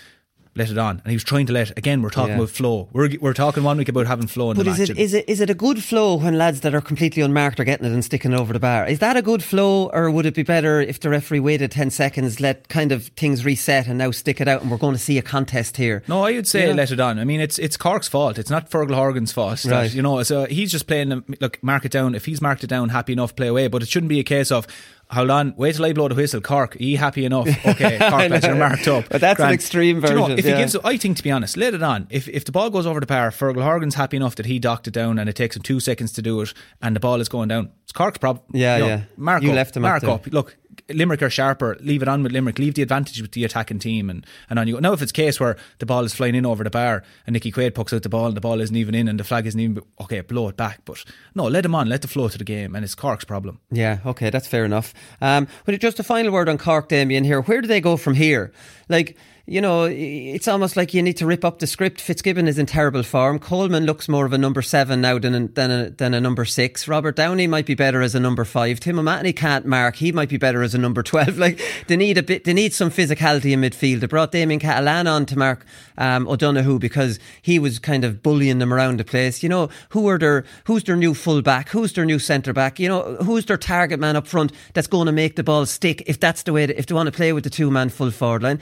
[0.53, 1.77] Let it on, and he was trying to let.
[1.77, 2.39] Again, we're talking Yeah.
[2.39, 2.89] about flow.
[2.91, 4.89] We're we're talking one week about having flow in But the is match.
[4.89, 7.63] it, is it is it a good flow when lads that are completely unmarked are
[7.63, 8.85] getting it and sticking it over the bar?
[8.85, 11.89] Is that a good flow, or would it be better if the referee waited ten
[11.89, 14.99] seconds, let kind of things reset, and now stick it out, and we're going to
[14.99, 16.03] see a contest here?
[16.09, 16.73] No, I would say Yeah.
[16.73, 17.17] let it on.
[17.17, 18.37] I mean, it's it's Cork's fault.
[18.37, 19.61] It's not Fergal Horgan's fault.
[19.61, 19.93] that, Right.
[19.93, 21.07] you know, so he's just playing.
[21.09, 22.13] them- Look, mark it down.
[22.13, 23.69] If he's marked it down, happy enough, play away.
[23.69, 24.67] But it shouldn't be a case of.
[25.11, 26.39] Hold on, wait till I blow the whistle.
[26.39, 27.47] Cork, are you happy enough?
[27.65, 29.09] Okay, Cork, lads, you're marked up.
[29.09, 30.51] But that's an extreme Do you know, version, if yeah.
[30.55, 32.07] he gives, I think to be honest, let it on.
[32.09, 34.87] If if the ball goes over the bar, Fergal Horgan's happy enough that he docked
[34.87, 37.27] it down, and it takes him two seconds to do it, and the ball is
[37.27, 37.71] going down.
[37.83, 38.45] It's Cork's problem.
[38.53, 39.01] Yeah, You know, yeah.
[39.17, 40.27] Mark You up, left him mark up.
[40.27, 40.55] Look,
[40.89, 41.77] Limerick are sharper.
[41.79, 42.59] Leave it on with Limerick.
[42.59, 44.79] Leave the advantage with the attacking team, and, and on you go.
[44.79, 47.53] Now, if it's case where the ball is flying in over the bar and Nickie
[47.53, 49.59] Quaid pucks out the ball and the ball isn't even in and the flag isn't
[49.59, 50.81] even okay, blow it back.
[50.85, 51.03] But
[51.35, 51.89] no, let him on.
[51.89, 53.59] Let the flow to the game, and it's Cork's problem.
[53.71, 54.93] Yeah, okay, that's fair enough.
[55.21, 57.23] Um, but just a final word on Cork, Damien.
[57.23, 58.51] Here, where do they go from here?
[58.89, 61.99] Like, you know, it's almost like you need to rip up the script.
[61.99, 63.39] Fitzgibbon is in terrible form.
[63.39, 66.45] Coleman looks more of a number seven now than a, than a, than a number
[66.45, 66.87] six.
[66.87, 68.79] Robert Downey might be better as a number five.
[68.79, 69.95] Tim O'Mahony can't mark.
[69.95, 71.31] He might be better as a number twelve.
[71.41, 72.43] Like they need a bit.
[72.43, 74.01] They need some physicality in midfield.
[74.01, 75.65] They brought Damien Cahalane on to mark
[75.97, 79.41] um, O'Donoghue because he was kind of bullying them around the place.
[79.41, 81.69] You know, who are their who's their new full back?
[81.69, 82.79] Who's their new centre back?
[82.79, 86.03] You know, who's their target man up front that's going to make the ball stick
[86.05, 86.65] if that's the way.
[86.65, 88.59] if they want to play with the two man full forward line.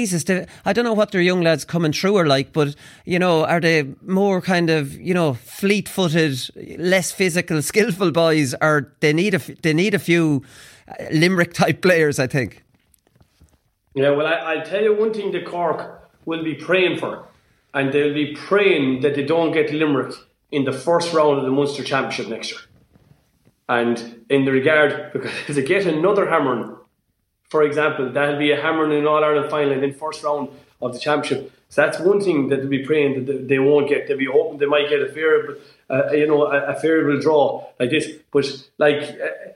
[0.00, 2.74] Jesus, they, I don't know what their young lads coming through are like, but
[3.04, 6.38] you know, are they more kind of you know fleet footed,
[6.78, 10.42] less physical, skillful boys, or they need a they need a few
[10.88, 12.18] uh, Limerick type players?
[12.18, 12.64] I think.
[13.94, 17.26] Yeah, well, I, will tell you one thing: the Cork will be praying for,
[17.74, 20.14] and they'll be praying that they don't get Limerick
[20.50, 22.60] in the first round of the Munster Championship next year.
[23.68, 26.74] And in the regard, because if they get another hammering
[27.50, 30.48] for example, that'll be a hammering in All Ireland final and then first round
[30.80, 31.52] of the championship.
[31.68, 34.08] So that's one thing that they'll be praying that they won't get.
[34.08, 35.56] They'll be hoping they might get a fair,
[35.88, 38.08] uh, you know, a, a favorable draw like this.
[38.32, 38.46] But
[38.78, 39.50] like, uh,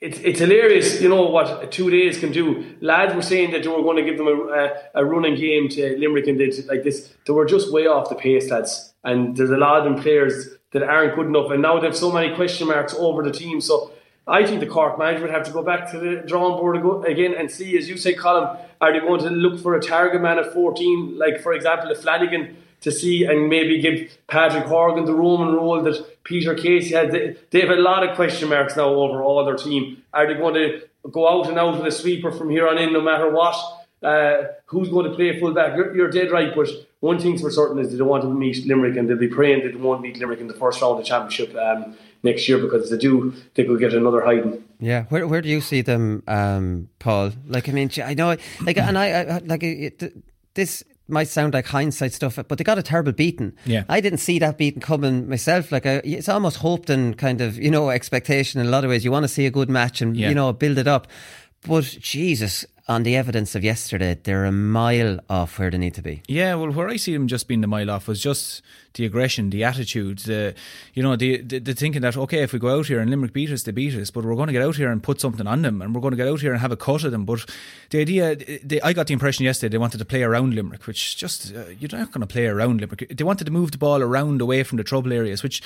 [0.00, 2.76] it's it's hilarious, you know what two days can do.
[2.80, 5.96] Lads were saying that they were going to give them a, a, running game to
[5.96, 7.14] Limerick and did like this.
[7.24, 8.92] They were just way off the pace, lads.
[9.04, 11.96] And there's a lot of them players that aren't good enough, and now they have
[11.96, 13.60] so many question marks over the team.
[13.60, 13.92] So
[14.26, 17.50] I think the Cork management have to go back to the drawing board again and
[17.50, 20.52] see, as you say, Colin, are they going to look for a target man at
[20.52, 25.54] 14, like for example, a Flanagan, to see and maybe give Patrick Horgan the Roman
[25.54, 27.10] role that Peter Casey had?
[27.10, 30.02] They, they have a lot of question marks now over all their team.
[30.12, 32.92] Are they going to go out and out with a sweeper from here on in,
[32.92, 33.56] no matter what?
[34.02, 35.76] Uh, who's going to play fullback?
[35.76, 36.68] You're, you're dead right, but
[37.00, 39.62] one thing's for certain is they don't want to meet Limerick and they'll be praying
[39.64, 41.54] they won't meet Limerick in the first round of the championship.
[41.56, 44.62] Um, next year because they do they could get another hiding.
[44.78, 47.32] Yeah, where where do you see them, um, Paul?
[47.46, 50.12] Like, I mean, I know, like, and I, I like it,
[50.54, 53.52] this might sound like hindsight stuff, but they got a terrible beating.
[53.64, 55.70] Yeah, I didn't see that beating coming myself.
[55.70, 58.90] Like, I, it's almost hoped and kind of you know expectation in a lot of
[58.90, 59.04] ways.
[59.04, 60.28] You want to see a good match and yeah.
[60.28, 61.06] you know build it up.
[61.64, 66.02] But Jesus, on the evidence of yesterday, they're a mile off where they need to
[66.02, 66.22] be.
[66.28, 68.62] Yeah, well, where I see them just being the mile off was just
[68.94, 70.54] the aggression, the attitude, the
[70.92, 73.32] you know, the, the, the thinking that okay, if we go out here and Limerick
[73.32, 75.46] beat us, they beat us, but we're going to get out here and put something
[75.46, 77.24] on them, and we're going to get out here and have a cut at them.
[77.24, 77.46] But
[77.90, 81.16] the idea, they, I got the impression yesterday they wanted to play around Limerick, which
[81.16, 83.16] just uh, you're not going to play around Limerick.
[83.16, 85.62] They wanted to move the ball around away from the trouble areas, which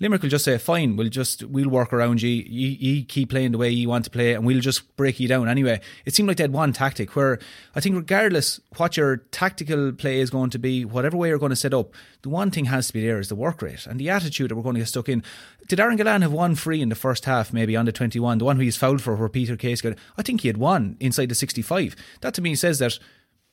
[0.00, 2.30] Limerick will just say, "Fine, we'll just we'll work around you.
[2.30, 5.28] You, you keep playing the way you want to play, and we'll just break you
[5.28, 7.38] down anyway." It seemed like they had one tactic where
[7.74, 11.50] I think, regardless what your tactical play is going to be, whatever way you're going
[11.50, 11.92] to set up,
[12.22, 14.56] the one thing has to be there is the work rate and the attitude that
[14.56, 15.22] we're going to get stuck in.
[15.68, 18.44] Did Aaron Gillane have one free in the first half, maybe on the 21, the
[18.44, 19.98] one who he's fouled for, where Peter Case got?
[20.16, 21.94] I think he had one inside the 65.
[22.22, 22.98] That to me says that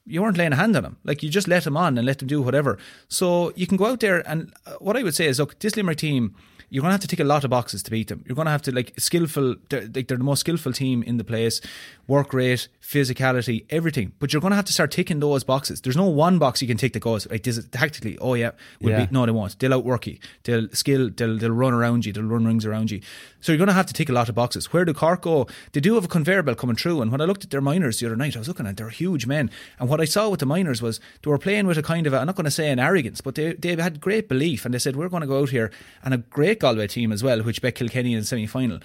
[0.06, 0.98] you weren't laying a hand on him.
[1.04, 2.78] Like you just let him on and let him do whatever.
[3.08, 5.76] So you can go out there and uh, what I would say is, look, this
[5.76, 6.36] Limerick team
[6.76, 8.22] you're going to have to tick a lot of boxes to beat them.
[8.28, 9.56] You're going to have to like skillful.
[9.70, 11.62] They're, like they're the most skillful team in the place.
[12.06, 14.12] Work rate, physicality, everything.
[14.20, 15.80] But you're going to have to start ticking those boxes.
[15.80, 17.58] There's no one box you can tick that goes like this.
[17.58, 18.52] Is tactically, oh yeah,
[18.82, 19.06] we'll yeah.
[19.06, 19.58] Be, no, they won't.
[19.58, 20.18] They'll outwork you.
[20.44, 21.12] They'll skill.
[21.16, 22.12] They'll they'll run around you.
[22.12, 23.00] They'll run rings around you.
[23.40, 24.74] So you're going to have to tick a lot of boxes.
[24.74, 25.48] Where do Cork go?
[25.72, 27.02] They do have a conveyor belt coming through.
[27.02, 28.90] And when I looked at their minors the other night, I was looking at they're
[28.90, 29.50] huge men.
[29.80, 32.14] And what I saw with the minors was they were playing with a kind of
[32.14, 34.74] a, I'm not going to say an arrogance, but they they had great belief and
[34.74, 35.72] they said we're going to go out here
[36.04, 38.80] and a great Galway team as well, which bet Kilkenny in the semi final.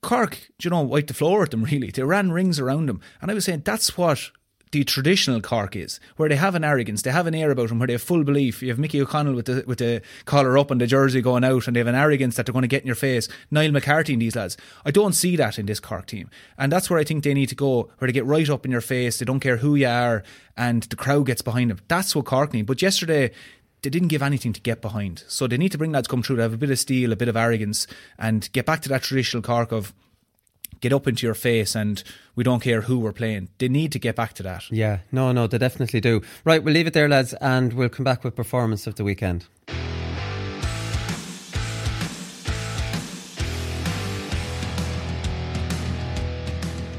[0.00, 1.90] Cork, you know, wiped the floor at them really.
[1.90, 3.02] They ran rings around them.
[3.20, 4.30] And I was saying that's what
[4.72, 7.78] the traditional Cork is, where they have an arrogance, they have an air about them,
[7.78, 8.62] where they have full belief.
[8.62, 11.66] You have Mickey O'Connell with the with the collar up and the jersey going out,
[11.66, 13.28] and they have an arrogance that they're going to get in your face.
[13.50, 16.88] Niall McCarthy and these lads, I don't see that in this Cork team, and that's
[16.88, 19.18] where I think they need to go, where they get right up in your face.
[19.18, 20.22] They don't care who you are,
[20.56, 21.80] and the crowd gets behind them.
[21.88, 22.66] That's what Cork need.
[22.66, 23.32] But yesterday,
[23.86, 25.22] they didn't give anything to get behind.
[25.28, 26.36] So they need to bring to come through.
[26.36, 27.86] They have a bit of steel, a bit of arrogance,
[28.18, 29.94] and get back to that traditional Cork of
[30.80, 32.02] get up into your face and
[32.34, 33.48] we don't care who we're playing.
[33.58, 34.68] They need to get back to that.
[34.72, 36.20] Yeah, no, no, they definitely do.
[36.44, 39.46] Right, we'll leave it there, lads, and we'll come back with performance of the weekend.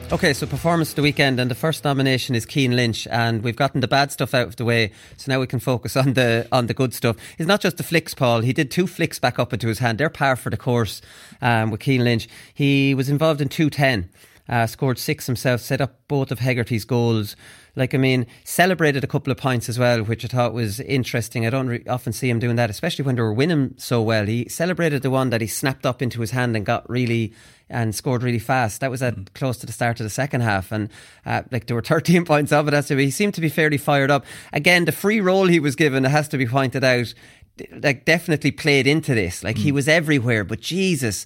[0.10, 3.58] Okay, so performance of the weekend, and the first nomination is Cian Lynch, and we've
[3.58, 6.48] gotten the bad stuff out of the way, so now we can focus on the
[6.50, 7.18] on the good stuff.
[7.38, 8.40] It's not just the flicks, Paul.
[8.40, 9.98] He did two flicks back up into his hand.
[9.98, 11.02] They're par for the course
[11.42, 12.30] um, with Cian Lynch.
[12.54, 14.10] He was involved in two ten.
[14.50, 17.36] Uh, scored six himself, set up both of Hegarty's goals.
[17.76, 21.46] Like, I mean, celebrated a couple of points as well, which I thought was interesting.
[21.46, 24.26] I don't re- often see him doing that, especially when they were winning so well.
[24.26, 27.34] He celebrated the one that he snapped up into his hand and got really
[27.70, 28.82] and scored really fast.
[28.82, 29.34] That was at mm.
[29.34, 30.90] close to the start of the second half, and
[31.26, 32.86] uh, like there were 13 points of it.
[32.86, 34.26] So he seemed to be fairly fired up.
[34.54, 37.14] Again, the free role he was given, it has to be pointed out,
[37.72, 39.44] like definitely played into this.
[39.44, 39.64] Like mm.
[39.64, 41.26] he was everywhere, but Jesus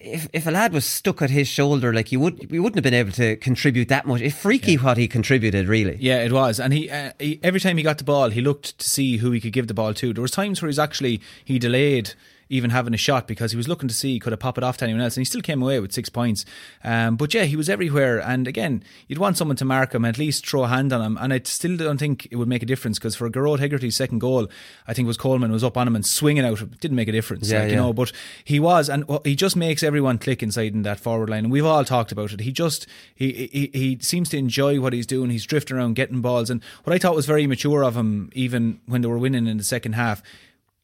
[0.00, 2.84] if if a lad was stuck at his shoulder, like you would, we wouldn't have
[2.84, 4.20] been able to contribute that much.
[4.20, 4.78] It's freaky yeah.
[4.78, 5.96] what he contributed, really.
[6.00, 8.78] Yeah, it was, and he, uh, he, every time he got the ball, he looked
[8.78, 10.12] to see who he could give the ball to.
[10.12, 12.14] There was times where he's actually he delayed
[12.48, 14.76] even having a shot because he was looking to see could have pop it off
[14.78, 16.44] to anyone else, and he still came away with six points.
[16.84, 20.18] Um, but yeah, he was everywhere, and again, you'd want someone to mark him, at
[20.18, 22.66] least throw a hand on him, and I still don't think it would make a
[22.66, 24.48] difference because for Gearóid Hegarty's second goal,
[24.86, 27.12] I think was Coleman was up on him and swinging out, it didn't make a
[27.12, 27.70] difference, yeah, like, yeah.
[27.70, 27.92] you know.
[27.92, 28.12] But
[28.44, 31.66] he was, and he just makes everyone click inside in that forward line, and we've
[31.66, 32.40] all talked about it.
[32.40, 35.30] He just he he, he seems to enjoy what he's doing.
[35.30, 38.80] He's drifting around, getting balls, and what I thought was very mature of him, even
[38.86, 40.22] when they were winning in the second half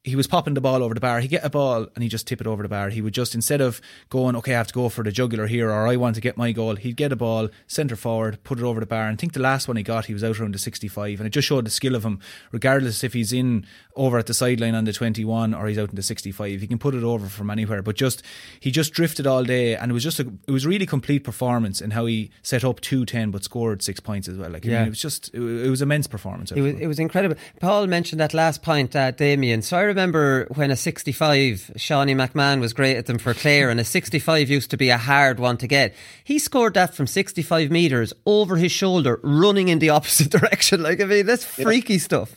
[0.05, 1.21] he was popping the ball over the bar.
[1.21, 2.91] He'd get a ball and he'd just tip it over the bar.
[2.91, 3.81] He would just, instead of
[4.11, 6.37] going, okay, I have to go for the jugular here or I want to get
[6.37, 9.07] my goal, he'd get a ball, centre forward, put it over the bar.
[9.07, 11.21] And I think the last one he got, he was out around the 65.
[11.21, 12.19] And it just showed the skill of him,
[12.51, 15.97] regardless if he's in over at the sideline on the 21 or he's out in
[15.97, 16.61] the 65.
[16.61, 17.81] He can put it over from anywhere.
[17.81, 18.25] But just,
[18.59, 21.81] he just drifted all day and it was just, a, it was really complete performance
[21.81, 24.51] in how he set up 210 but scored six points as well.
[24.51, 24.79] Like, yeah.
[24.79, 26.51] I mean, it was just, it, it was immense performance.
[26.51, 27.37] It was, it was incredible.
[27.61, 29.63] Paul mentioned that last point, uh, Damien.
[29.63, 33.79] So I remember when a 65, Seanie McMahon was great at them for Clare, and
[33.79, 35.95] a 65 used to be a hard one to get.
[36.25, 40.83] He scored that from 65 metres over his shoulder, running in the opposite direction.
[40.83, 42.01] Like, I mean, that's freaky yeah.
[42.01, 42.37] stuff.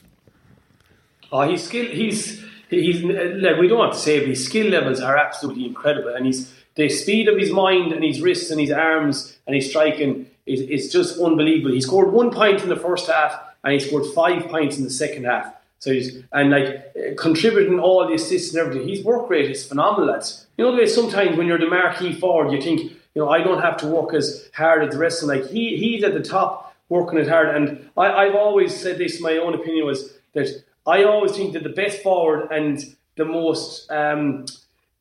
[1.31, 1.85] Oh, he's skill.
[1.85, 6.13] He's he's like we don't want to say, but his skill levels are absolutely incredible,
[6.13, 9.69] and he's the speed of his mind and his wrists and his arms and his
[9.69, 11.73] striking is, is just unbelievable.
[11.73, 14.89] He scored one point in the first half, and he scored five points in the
[14.89, 15.54] second half.
[15.79, 18.87] So he's and like contributing all the assists and everything.
[18.87, 20.07] His work rate is phenomenal.
[20.13, 20.47] Lads.
[20.57, 23.43] You know the way sometimes when you're the marquee forward, you think you know I
[23.43, 25.21] don't have to work as hard as the rest.
[25.21, 27.55] And like he he's at the top working it hard.
[27.55, 29.21] And I, I've always said this.
[29.21, 30.47] My own opinion was that
[30.87, 32.83] I always think that the best forward and
[33.15, 34.45] the most um,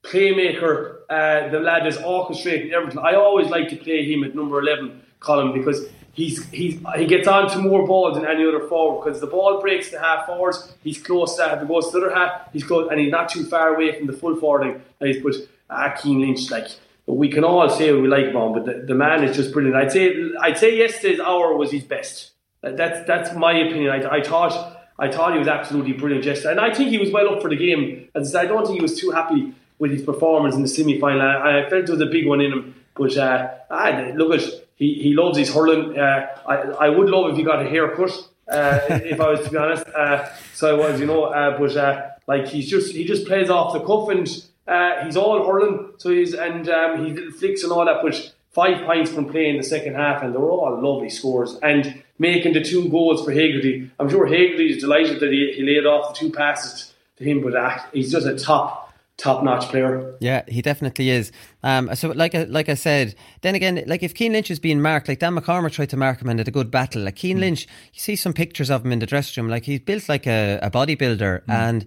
[0.03, 3.01] playmaker, uh, the lad is orchestrating everything.
[3.01, 7.29] I always like to play him at number eleven Colin because he's he's he gets
[7.29, 10.73] on to more balls than any other forward because the ball breaks the half forwards.
[10.83, 11.59] He's close to that.
[11.59, 13.97] If it goes to the other half, he's close and he's not too far away
[13.97, 14.81] from the full forwarding.
[15.01, 15.35] And he's put
[15.69, 16.69] ah, Cian Lynch like.
[17.07, 19.77] But we can all say we like him, but the, the, man is just brilliant.
[19.77, 22.31] I'd say I'd say yesterday's hour was his best.
[22.63, 23.91] That's that's my opinion.
[23.91, 27.11] I, I thought I thought he was absolutely brilliant yesterday, and I think he was
[27.11, 28.09] well up for the game.
[28.15, 30.99] As I, I don't think he was too happy with his performance in the semi
[30.99, 31.21] final.
[31.21, 34.64] I, I, felt there was a big one in him, but uh, I, look at
[34.77, 35.99] he, he loves his hurling.
[35.99, 38.11] Uh, I, I would love if he got a haircut,
[38.49, 39.87] uh, if I was to be honest.
[39.87, 43.51] Uh, so I was, you know, uh, but uh, like he's just he just plays
[43.51, 44.29] off the cuff and
[44.67, 45.93] uh, he's all hurling.
[45.99, 48.03] So he's and um, he flicks and all that.
[48.03, 51.57] But five points from playing the second half, and they were all lovely scores.
[51.63, 55.63] And making the two goals for Hegarty, I'm sure Hegarty is delighted that he, he
[55.63, 57.43] laid off the two passes to him.
[57.43, 58.84] But he's just a top
[59.17, 60.17] top notch player.
[60.21, 61.33] Yeah, he definitely is.
[61.63, 64.81] Um, so like I, like I said, then again, like if Cian Lynch is being
[64.81, 67.03] marked, like Dan McCormack tried to mark him and did a good battle.
[67.03, 67.41] Like Cian mm.
[67.41, 70.27] Lynch, you see some pictures of him in the dressing room, like he's built like
[70.27, 71.49] a, a bodybuilder mm.
[71.49, 71.85] and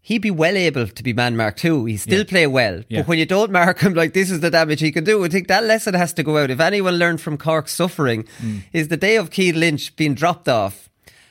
[0.00, 1.84] he'd be well able to be man marked too.
[1.86, 2.24] He still yeah.
[2.24, 2.82] play well.
[2.88, 3.00] Yeah.
[3.00, 5.24] But when you don't mark him, like this is the damage he can do.
[5.24, 6.50] I think that lesson has to go out.
[6.50, 8.62] If anyone learned from Cork's suffering, mm.
[8.72, 10.85] is the day of Cian Lynch being dropped off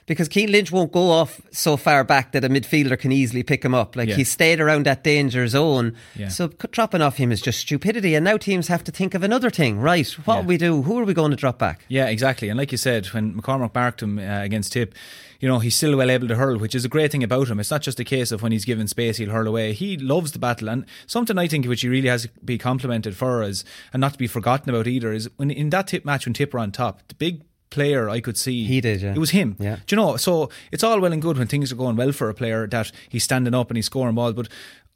[0.06, 3.64] because Cian Lynch won't go off so far back that a midfielder can easily pick
[3.66, 3.95] him up.
[3.95, 4.16] Like yeah.
[4.16, 5.95] he stayed around that danger zone.
[6.16, 6.28] Yeah.
[6.28, 8.14] So dropping off him is just stupidity.
[8.16, 9.80] And now teams have to think of another thing.
[9.80, 10.45] Right, what yeah.
[10.45, 10.82] we do?
[10.84, 11.86] Who are we going to drop back?
[11.88, 12.49] Yeah, exactly.
[12.49, 14.93] And like you said, when McCormack marked him uh, against Tip,
[15.39, 17.60] you know, he's still well able to hurl, which is a great thing about him.
[17.60, 19.74] It's not just a case of when he's given space, he'll hurl away.
[19.74, 20.70] He loves the battle.
[20.70, 24.14] And something I think which he really has to be complimented for is, and not
[24.14, 26.72] to be forgotten about either, is when in that tip match when Tip were on
[26.72, 28.66] top, the big player I could see.
[28.66, 29.13] He did, yeah.
[29.13, 29.55] It was him.
[29.59, 29.78] Yeah.
[29.86, 30.18] Do you know?
[30.18, 32.91] So it's all well and good when things are going well for a player that
[33.09, 34.47] he's standing up and he's scoring balls, but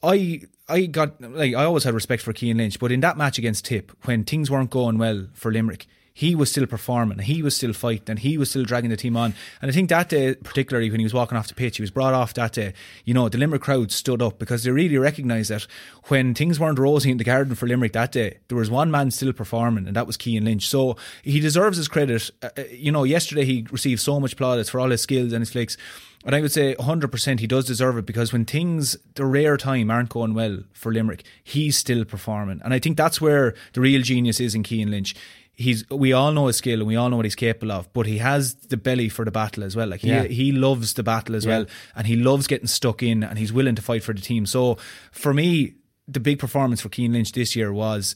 [0.01, 3.38] I I got like I always had respect for Cian Lynch, but in that match
[3.38, 7.55] against Tip, when things weren't going well for Limerick, he was still performing, he was
[7.55, 9.34] still fighting, and he was still dragging the team on.
[9.62, 11.91] And I think that day, particularly when he was walking off the pitch, he was
[11.91, 12.74] brought off that day.
[13.05, 15.66] You know, the Limerick crowd stood up because they really recognised that
[16.05, 19.12] when things weren't rosy in the garden for Limerick that day, there was one man
[19.12, 20.68] still performing, and that was Cian Lynch.
[20.68, 22.30] So he deserves his credit.
[22.41, 25.41] Uh, uh you know, yesterday he received so much plaudits for all his skills and
[25.41, 25.78] his flicks.
[26.26, 29.89] And I would say 100% he does deserve it because when things, the rare time,
[29.89, 32.62] aren't going well for Limerick, he's still performing.
[32.64, 35.16] And I think that's where the real genius is in Cian Lynch
[35.60, 38.05] he's we all know his skill and we all know what he's capable of, but
[38.05, 39.88] he has the belly for the battle as well.
[39.89, 40.24] Like he Yeah.
[40.24, 41.49] he loves the battle as Yeah.
[41.60, 44.45] well, and he loves getting stuck in, and he's willing to fight for the team.
[44.45, 44.78] So
[45.12, 45.74] for me,
[46.07, 48.16] the big performance for Cian Lynch this year was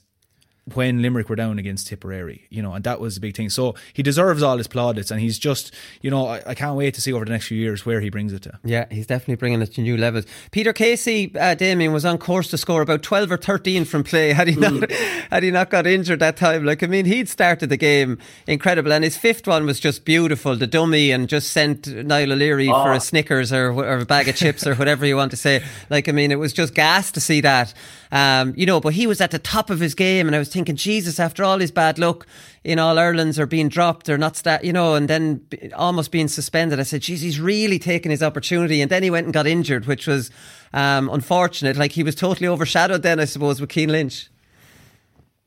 [0.74, 3.50] when Limerick were down against Tipperary, you know, and that was the big thing.
[3.50, 6.94] So he deserves all his plaudits, and he's just, you know, I, I can't wait
[6.94, 8.58] to see over the next few years where he brings it to.
[8.64, 10.26] Yeah, he's definitely bringing it to new levels.
[10.52, 14.32] Peter Casey, uh, Damien was on course to score about twelve or thirteen from play.
[14.32, 14.90] Had he not,
[15.30, 18.94] had he not got injured that time, like I mean, he'd started the game incredible,
[18.94, 20.56] and his fifth one was just beautiful.
[20.56, 24.38] The dummy and just sent Niall O'Leary for a Snickers or, or a bag of
[24.38, 25.62] chips or whatever you want to say.
[25.90, 27.74] Like I mean, it was just gas to see that.
[28.14, 30.53] Um, you know, but he was at the top of his game, and I was
[30.54, 32.26] thinking, Jesus, after all his bad luck
[32.64, 35.46] in All Irelands or being dropped or not, sta you know, and then
[35.76, 38.82] almost being suspended, I said, geez, he's really taken his opportunity.
[38.82, 40.32] And then he went and got injured, which was
[40.72, 41.76] um, unfortunate.
[41.76, 44.30] Like he was totally overshadowed then, I suppose, with Cian Lynch.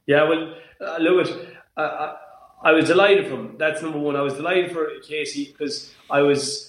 [0.07, 0.99] Yeah, well, uh,
[1.77, 2.17] I, I,
[2.65, 3.57] I was delighted for him.
[3.59, 4.17] That's number one.
[4.17, 6.66] I was delighted for Casey because I was,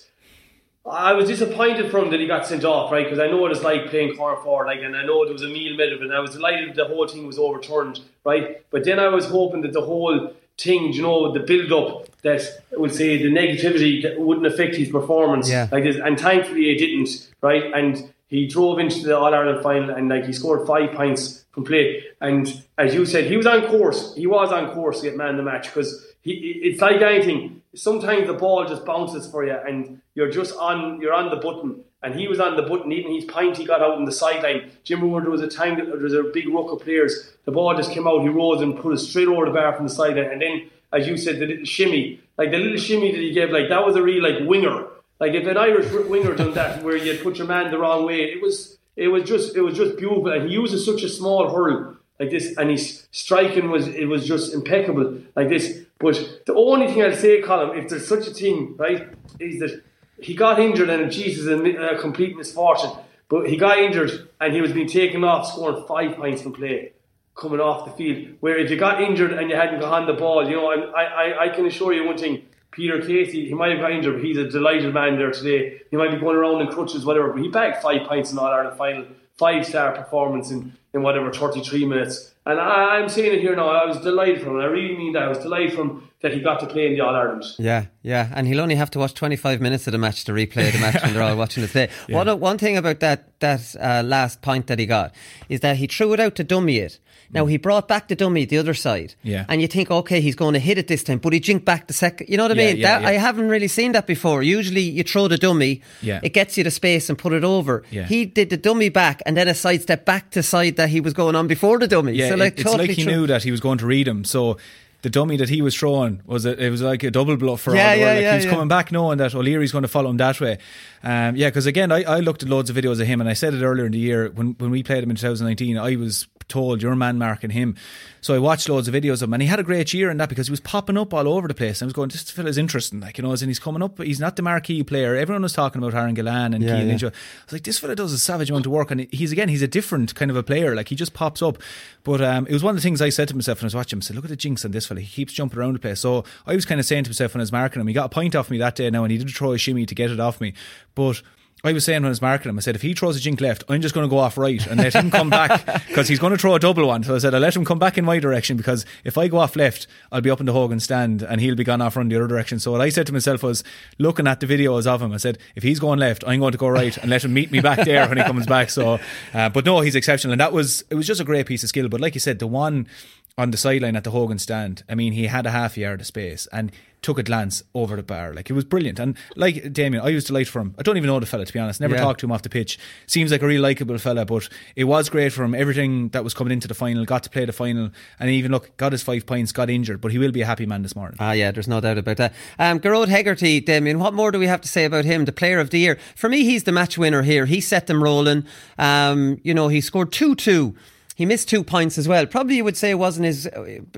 [0.89, 3.03] I was disappointed for him that he got sent off, right?
[3.05, 5.43] Because I know what it's like playing corner forward, like, and I know there was
[5.43, 6.05] a meal made of it.
[6.05, 8.61] And I was delighted that the whole thing was overturned, right?
[8.69, 12.41] But then I was hoping that the whole thing, you know, the build up that
[12.73, 15.67] I would say the negativity wouldn't affect his performance, Yeah.
[15.71, 17.65] like this, and thankfully it didn't, right?
[17.73, 21.63] And he drove into the All Ireland final and like he scored five points from
[21.65, 22.03] play.
[22.21, 24.15] And as you said, he was on course.
[24.15, 26.03] He was on course to get man of the match because.
[26.28, 27.61] It's like anything.
[27.75, 30.99] Sometimes the ball just bounces for you, and you're just on.
[31.01, 31.84] You're on the button.
[32.03, 32.91] And he was on the button.
[32.91, 34.71] Even his pint he got out on the sideline.
[34.84, 37.34] Jim remember there was a time that there was a big ruck of players.
[37.45, 38.21] The ball just came out.
[38.21, 40.32] He rose and put it straight over the bar from the sideline.
[40.32, 43.49] And then, as you said, the little shimmy, like the little shimmy that he gave,
[43.49, 44.86] like that was a real like winger.
[45.19, 48.21] Like if an Irish winger done that, where you put your man the wrong way,
[48.25, 50.30] it was it was just it was just beautiful.
[50.32, 54.28] And he uses such a small hurl like this, and his striking was it was
[54.28, 55.82] just impeccable like this.
[55.99, 59.09] But the only thing I'll say, Colin, if there's such a thing, right,
[59.39, 59.84] is that
[60.20, 62.91] he got injured and Jesus is a, a uh, complete misfortune.
[63.30, 66.93] But he got injured and he was being taken off, scoring five points from play
[67.36, 68.36] coming off the field.
[68.39, 71.03] Where if you got injured and you hadn't got on the ball, you know, I,
[71.03, 72.43] I, I can assure you one thing.
[72.72, 75.82] Peter Casey, he might have got injured, but he's a delighted man there today.
[75.89, 78.45] He might be going around in crutches, whatever, but he bagged five points in All
[78.45, 79.05] Ireland final,
[79.38, 82.33] five star performance in, in whatever, 33 minutes.
[82.45, 84.61] And I, I'm saying it here now, I was delighted for him.
[84.61, 85.23] I really mean that.
[85.23, 87.43] I was delighted for him that he got to play in the All Ireland.
[87.59, 90.71] Yeah, yeah, and he'll only have to watch 25 minutes of the match to replay
[90.71, 91.89] the match when they're all watching it today.
[92.09, 95.13] One, one thing about that that uh, last point that he got
[95.49, 96.99] is that he threw it out to dummy it.
[97.29, 99.43] Now he brought back the dummy the other side, Yeah.
[99.49, 101.88] and you think, okay, he's going to hit it this time, but he jinked back
[101.88, 102.29] the second.
[102.29, 102.77] You know what I Yeah, mean?
[102.77, 103.07] yeah, that, yeah.
[103.09, 104.43] I haven't really seen that before.
[104.43, 106.21] Usually, you throw the dummy, Yeah.
[106.23, 107.83] it gets you the space and put it over.
[107.91, 108.05] Yeah.
[108.05, 111.11] He did the dummy back and then a sidestep back to side that he was
[111.13, 112.13] going on before the dummy.
[112.13, 114.07] Yeah, so it- like it's like he threw- knew that he was going to read
[114.07, 114.23] him.
[114.23, 114.57] So
[115.01, 117.75] the dummy that he was throwing was a, it was like a double bluff for
[117.75, 118.13] Yeah, all the yeah.
[118.13, 120.57] Like yeah, he was coming back knowing that O'Leary's going to follow him that way.
[121.04, 123.34] Um, yeah, because again, I, I looked at loads of videos of him, and I
[123.34, 125.78] said it earlier in the year when when we played him in 2019.
[125.78, 127.76] I was told your man marking him,
[128.22, 130.18] so I watched loads of videos of him, and he had a great year in
[130.18, 131.82] that because he was popping up all over the place.
[131.82, 133.84] And I was going, just this fella's interesting, like you know, as in he's coming
[133.84, 135.16] up, but he's not the marquee player.
[135.16, 137.08] Everyone was talking about Aaron Gillane and Yeah, Cian yeah.
[137.08, 137.12] I
[137.45, 139.68] was like, this fella does a savage amount of work, and he's again, he's a
[139.68, 140.76] different kind of a player.
[140.76, 141.58] Like he just pops up.
[142.04, 143.76] But um, it was one of the things I said to myself when I was
[143.76, 144.02] watching him.
[144.02, 145.02] I said, look at the jinx on this fella.
[145.02, 146.00] He keeps jumping around the place.
[146.00, 148.06] So I was kind of saying to myself when I was marking him, he got
[148.06, 150.10] a point off me that day now, and he did throw a shimmy to get
[150.10, 150.54] it off me,
[150.98, 151.22] but.
[151.64, 153.41] I was saying when I was marking him, I said, if he throws a jink
[153.41, 156.20] left, I'm just going to go off right and let him come back because he's
[156.20, 157.04] going to throw a double one.
[157.04, 159.38] So I said, I'll let him come back in my direction because if I go
[159.39, 162.10] off left, I'll be up in the Hogan stand and he'll be gone off run
[162.10, 162.60] the other direction.
[162.60, 163.64] So what I said to myself was,
[163.98, 166.60] looking at the videos of him, I said, if he's going left, I'm going to
[166.60, 168.70] go right and let him meet me back there when he comes back.
[168.70, 169.00] So,
[169.34, 170.34] uh, but no, he's exceptional.
[170.34, 171.89] And that was, it was just a great piece of skill.
[171.89, 172.88] But like you said, the one
[173.36, 176.08] on the sideline at the Hogan stand, I mean, he had a half yard of
[176.08, 176.72] space and
[177.04, 178.34] took a glance over the bar.
[178.34, 179.00] Like, it was brilliant.
[179.00, 180.74] And like Damien, I was delighted for him.
[180.80, 181.80] I don't even know the fella, to be honest.
[181.80, 182.02] Never Yeah.
[182.02, 182.80] talked to him off the pitch.
[183.06, 185.54] Seems like a real likeable fella, but it was great for him.
[185.54, 188.76] Everything that was coming into the final, got to play the final, and even look,
[188.78, 191.18] got his five points, got injured, but he will be a happy man this morning.
[191.20, 192.34] Ah, yeah, there's no doubt about that.
[192.58, 195.26] Um, Gearóid Hegarty, Damien, what more do we have to say about him?
[195.26, 195.98] The player of the year.
[196.16, 197.45] For me, he's the match winner here.
[197.45, 198.43] He set them rolling.
[198.78, 200.76] Um, you know, he scored 2 2.
[201.18, 202.28] He missed two points as well.
[202.28, 203.49] Probably you would say it wasn't his,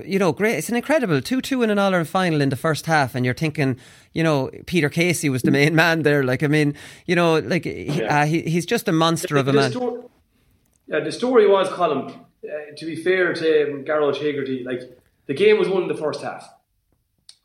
[0.04, 0.56] you know, great.
[0.56, 3.14] It's an incredible 2 2 in an All Ireland final in the first half.
[3.14, 3.76] And you're thinking,
[4.14, 6.22] you know, Peter Casey was the main man there.
[6.24, 9.52] Like, I mean, you know, like, he, uh, he, he's just a monster of a
[9.52, 9.70] The man.
[9.70, 10.10] sto-
[10.86, 12.48] yeah, the story was, Colin, uh,
[12.78, 14.80] to be fair to um, Gearóid Hegarty, like,
[15.26, 16.48] the game was won in the first half.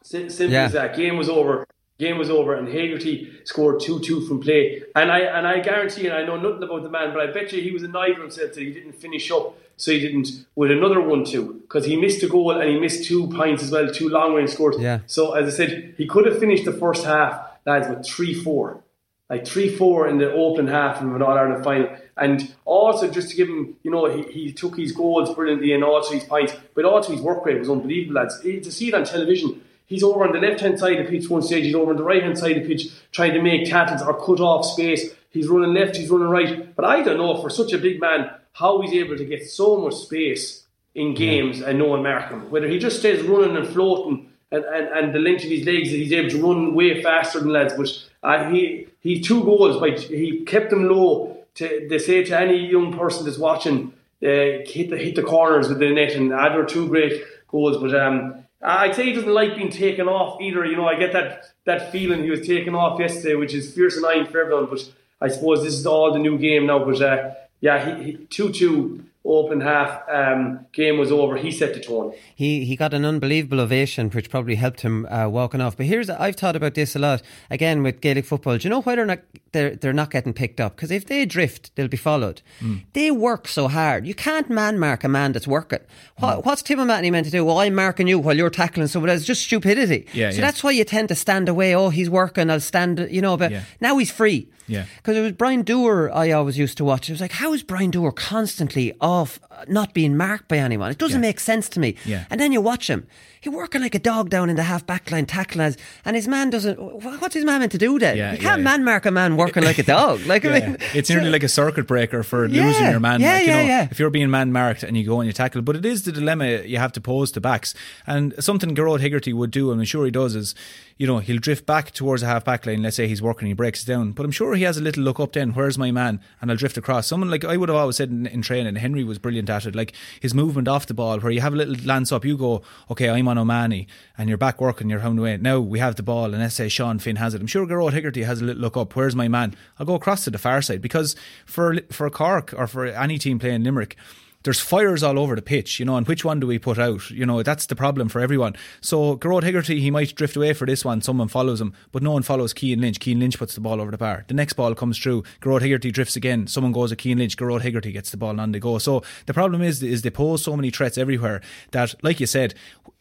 [0.04, 0.66] Sim- simple Yeah.
[0.66, 0.96] as that.
[0.96, 1.68] Game was over.
[1.98, 4.84] Game was over, and Hegarty scored two two from play.
[4.96, 7.54] And I and I guarantee, and I know nothing about the man, but I bet
[7.54, 10.72] you he was annoyed with himself that he didn't finish up, so he didn't with
[10.72, 13.90] another one two because he missed a goal and he missed two points as well,
[13.92, 14.78] two long range scores.
[14.80, 15.00] Yeah.
[15.06, 18.84] So as I said, he could have finished the first half, lads, with three four
[19.30, 21.90] like three four in the opening half of an All Ireland final.
[22.18, 25.84] And also just to give him, you know, he, he took his goals brilliantly and
[25.84, 28.40] also his points, but also his work rate was unbelievable, lads.
[28.42, 31.30] To see it on television, he's over on the left hand side of the pitch
[31.30, 33.70] one stage, he's over on the right hand side of the pitch trying to make
[33.70, 35.12] tackles or cut off space.
[35.32, 36.76] He's running left, he's running right.
[36.76, 39.78] But I don't know for such a big man how he's able to get so
[39.78, 40.64] much space
[40.94, 42.50] in games and no one mark him.
[42.50, 45.92] Whether he just stays running and floating and, and, and the length of his legs
[45.92, 47.74] that he's able to run way faster than lads.
[47.74, 47.90] But
[48.24, 51.38] uh, he he two goals, but he kept them low.
[51.56, 55.68] To they say to any young person that's watching, uh, hit the hit the corners
[55.68, 57.78] with the net, and they were two great goals.
[57.78, 60.66] But um, I'd say he doesn't like being taken off either.
[60.66, 63.98] You know, I get that that feeling he was taken off yesterday, which is fierce
[63.98, 64.68] and annoying for everyone.
[64.68, 66.84] But I suppose this is all the new game now.
[66.84, 71.36] But uh, yeah, he, he two two open half um, game was over.
[71.36, 72.14] He set the tone.
[72.36, 75.76] He he got an unbelievable ovation, which probably helped him uh, walking off.
[75.76, 78.58] But here's I've thought about this a lot again with Gaelic football.
[78.60, 79.22] Do you know why they're not
[79.52, 80.76] they're they're not getting picked up?
[80.76, 82.44] Because if they drift, they'll be followed.
[82.62, 82.84] Mm.
[82.94, 84.06] They work so hard.
[84.06, 85.80] You can't man mark a man that's working.
[86.20, 86.46] What, Mm.
[86.46, 87.44] What's Tim O'Mahony meant to do?
[87.44, 89.26] Well, I'm marking you while you're tackling someone else.
[89.26, 90.06] Just stupidity.
[90.14, 90.42] Yeah, so yeah.
[90.42, 91.74] that's why you tend to stand away.
[91.76, 92.52] Oh, he's working.
[92.52, 93.08] I'll stand.
[93.10, 93.64] You know, but Yeah.
[93.82, 94.50] now he's free.
[94.68, 94.86] Yeah.
[94.98, 97.10] Because it was Brian Dooher I always used to watch.
[97.10, 100.92] It was like, how is Brian Dooher constantly off, uh, not being marked by anyone?
[100.92, 101.30] It doesn't Yeah.
[101.30, 101.96] make sense to me.
[102.06, 102.26] Yeah.
[102.30, 103.06] And then you watch him.
[103.42, 106.28] He's working like a dog down in the half back line, tackling us, and his
[106.28, 106.80] man doesn't.
[106.80, 108.18] What's his man meant to do then?
[108.18, 108.64] Yeah, you can't yeah.
[108.64, 110.22] man mark a man working like a dog.
[110.26, 113.22] Like, I mean, it's nearly like a circuit breaker for losing your man.
[113.22, 113.88] Yeah, like, you yeah, know, yeah.
[113.92, 116.12] If you're being man marked and you go and you tackle, but it is the
[116.12, 117.76] dilemma you have to pose to backs.
[118.08, 120.56] And something Gearóid Hegarty would do, and I'm sure he does, is
[120.98, 122.82] you know he'll drift back towards a half back line.
[122.82, 125.20] Let's say he's working, he breaks down, but I'm sure he has a little look
[125.20, 125.34] up.
[125.34, 126.22] Then where's my man?
[126.40, 127.08] And I'll drift across.
[127.08, 129.76] Someone like I would have always said in, in training, Henry was brilliant at it.
[129.76, 132.62] Like his movement off the ball, where you have a little lance up, you go,
[132.90, 135.38] okay, I'm on O'Mahony, and you're back working, you're hound away.
[135.38, 137.42] Now we have the ball, and let's say Sean Finn has it.
[137.42, 138.96] I'm sure Gearóid Hegarty has a little look up.
[138.96, 139.56] Where's my man?
[139.78, 141.16] I'll go across to the far side because
[141.46, 143.98] for for Cork or for any team playing Limerick
[144.46, 147.10] there's fires all over the pitch, you know, and which one do we put out?
[147.10, 148.56] You know, that's the problem for everyone.
[148.80, 152.12] So Gearóid Hegarty, he might drift away for this one, someone follows him, but no
[152.12, 153.04] one follows Cian Lynch.
[153.04, 154.24] Cian Lynch puts the ball over the bar.
[154.28, 157.62] The next ball comes through, Gearóid Hegarty drifts again, someone goes at Cian Lynch, Gearóid
[157.62, 158.78] Hegarty gets the ball and on they go.
[158.78, 161.42] So the problem is is they pose so many threats everywhere
[161.72, 162.54] that, like you said,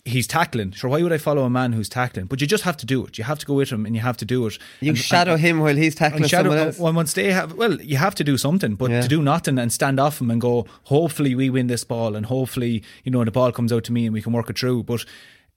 [0.04, 0.70] he's tackling.
[0.72, 2.26] Sure, why would I follow a man who's tackling?
[2.26, 3.16] But you just have to do it.
[3.16, 4.58] You have to go with him and you have to do it.
[4.80, 6.78] you And- shadow and- him while he's tackling shadow, someone else.
[6.78, 9.00] well, once they have, well, you have to do something, but Yeah.
[9.00, 12.26] to do nothing and stand off him and go, hopefully we win this ball and
[12.26, 14.82] hopefully, you know, the ball comes out to me and we can work it through.
[14.82, 15.04] But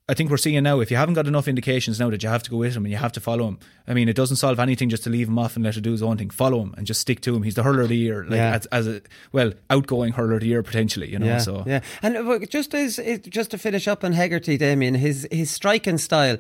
[0.10, 2.42] I think we're seeing now, if you haven't got enough indications now that you have
[2.44, 4.58] to go with him and you have to follow him, I mean, it doesn't solve
[4.58, 6.30] anything just to leave him off and let him do his own thing.
[6.30, 7.44] Follow him and just stick to him.
[7.44, 8.56] He's the hurler of the year, like Yeah.
[8.56, 9.02] as, as a,
[9.34, 11.64] well, outgoing hurler of the year potentially, you know, yeah, so.
[11.68, 15.98] yeah, and uh, just as just to finish up on Hegarty, Damien, his his striking
[15.98, 16.38] style.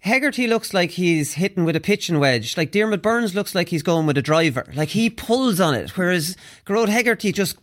[0.00, 2.56] Hegarty looks like he's hitting with a pitching wedge.
[2.58, 4.70] Like Diarmaid Byrnes looks like he's going with a driver.
[4.74, 6.36] Like he pulls on it, whereas
[6.66, 7.56] Gearóid Hegarty just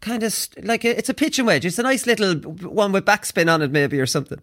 [0.00, 1.64] kind of like a, it's a pitching wedge.
[1.64, 4.40] It's a nice little one with backspin on it, maybe or something.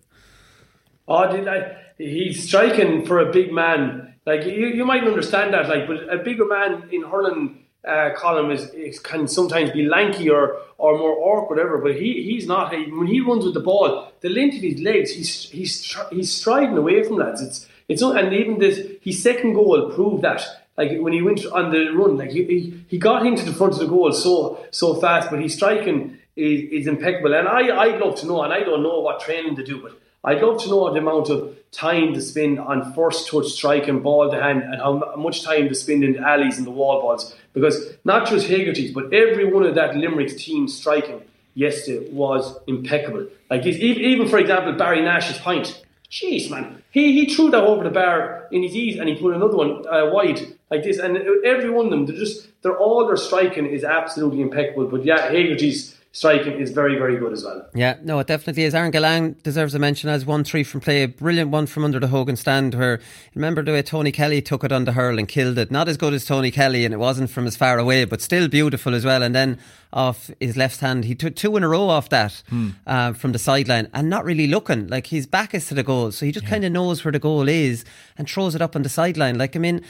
[1.09, 4.13] Oh, did I, he's striking for a big man.
[4.25, 5.67] Like you, you might understand that.
[5.67, 10.29] Like, but a bigger man in hurling uh, Colin is, is can sometimes be lanky
[10.29, 11.77] or or more awkward, whatever.
[11.79, 12.73] But he he's not.
[12.73, 16.31] He, when he runs with the ball, the length of his legs, he's he's he's
[16.31, 17.41] striding away from lads.
[17.41, 20.45] It's it's and even this his second goal proved that.
[20.77, 23.73] Like when he went on the run, like he, he, he got into the front
[23.73, 27.33] of the goal so so fast, but his striking is, is impeccable.
[27.33, 29.99] And I I'd love to know, and I don't know what training to do, but
[30.23, 34.29] I'd love to know the amount of time to spend on first touch striking ball
[34.29, 37.35] to hand and how much time to spend in the alleys and the wall balls.
[37.53, 41.21] Because not just Hegarty's, but every one of that Limerick's team striking
[41.53, 43.27] yesterday was impeccable.
[43.49, 45.83] Like even, even for example, Barry Nash's point.
[46.11, 49.35] Jeez, man, he he threw that over the bar in his ease and he put
[49.35, 50.41] another one uh, wide
[50.71, 50.97] like this.
[50.97, 54.87] And every one of them, they're just they're all their striking is absolutely impeccable.
[54.87, 57.65] But yeah, Hegarty's striking is very very good as well.
[57.73, 58.75] Yeah, no, it definitely is.
[58.75, 61.03] Aaron Gillane deserves a mention as one three from play.
[61.03, 62.99] A brilliant one from under the Hogan stand where
[63.35, 65.71] remember the way Tony Kelly took it on the hurl and killed it.
[65.71, 68.49] Not as good as Tony Kelly and it wasn't from as far away, but still
[68.49, 69.23] beautiful as well.
[69.23, 69.59] And then
[69.93, 72.43] off his left hand, he took two in a row off that
[72.85, 74.87] uh, from the sideline and not really looking.
[74.87, 77.19] Like his back is to the goal, so he just kind of knows where the
[77.19, 77.85] goal is
[78.17, 79.37] and throws it up on the sideline.
[79.37, 79.85] Like I mean,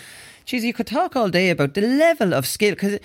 [0.46, 3.00] geez, you could talk all day about the level of skill because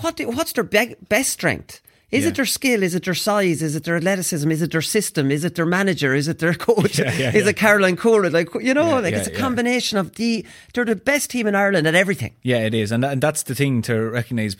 [0.00, 1.80] what what's their be- best strength?
[2.14, 2.28] Is Yeah.
[2.30, 2.82] it their skill?
[2.82, 3.60] Is it their size?
[3.62, 4.50] Is it their athleticism?
[4.50, 5.30] Is it their system?
[5.30, 6.14] Is it their manager?
[6.14, 6.98] Is it their coach?
[6.98, 8.32] Yeah, yeah, is it Caroline Currid?
[8.32, 10.46] Like you know, like it's a combination of the.
[10.72, 12.32] They're the best team in Ireland at everything.
[12.42, 14.56] Yeah, it is, and and that's the thing to recognise.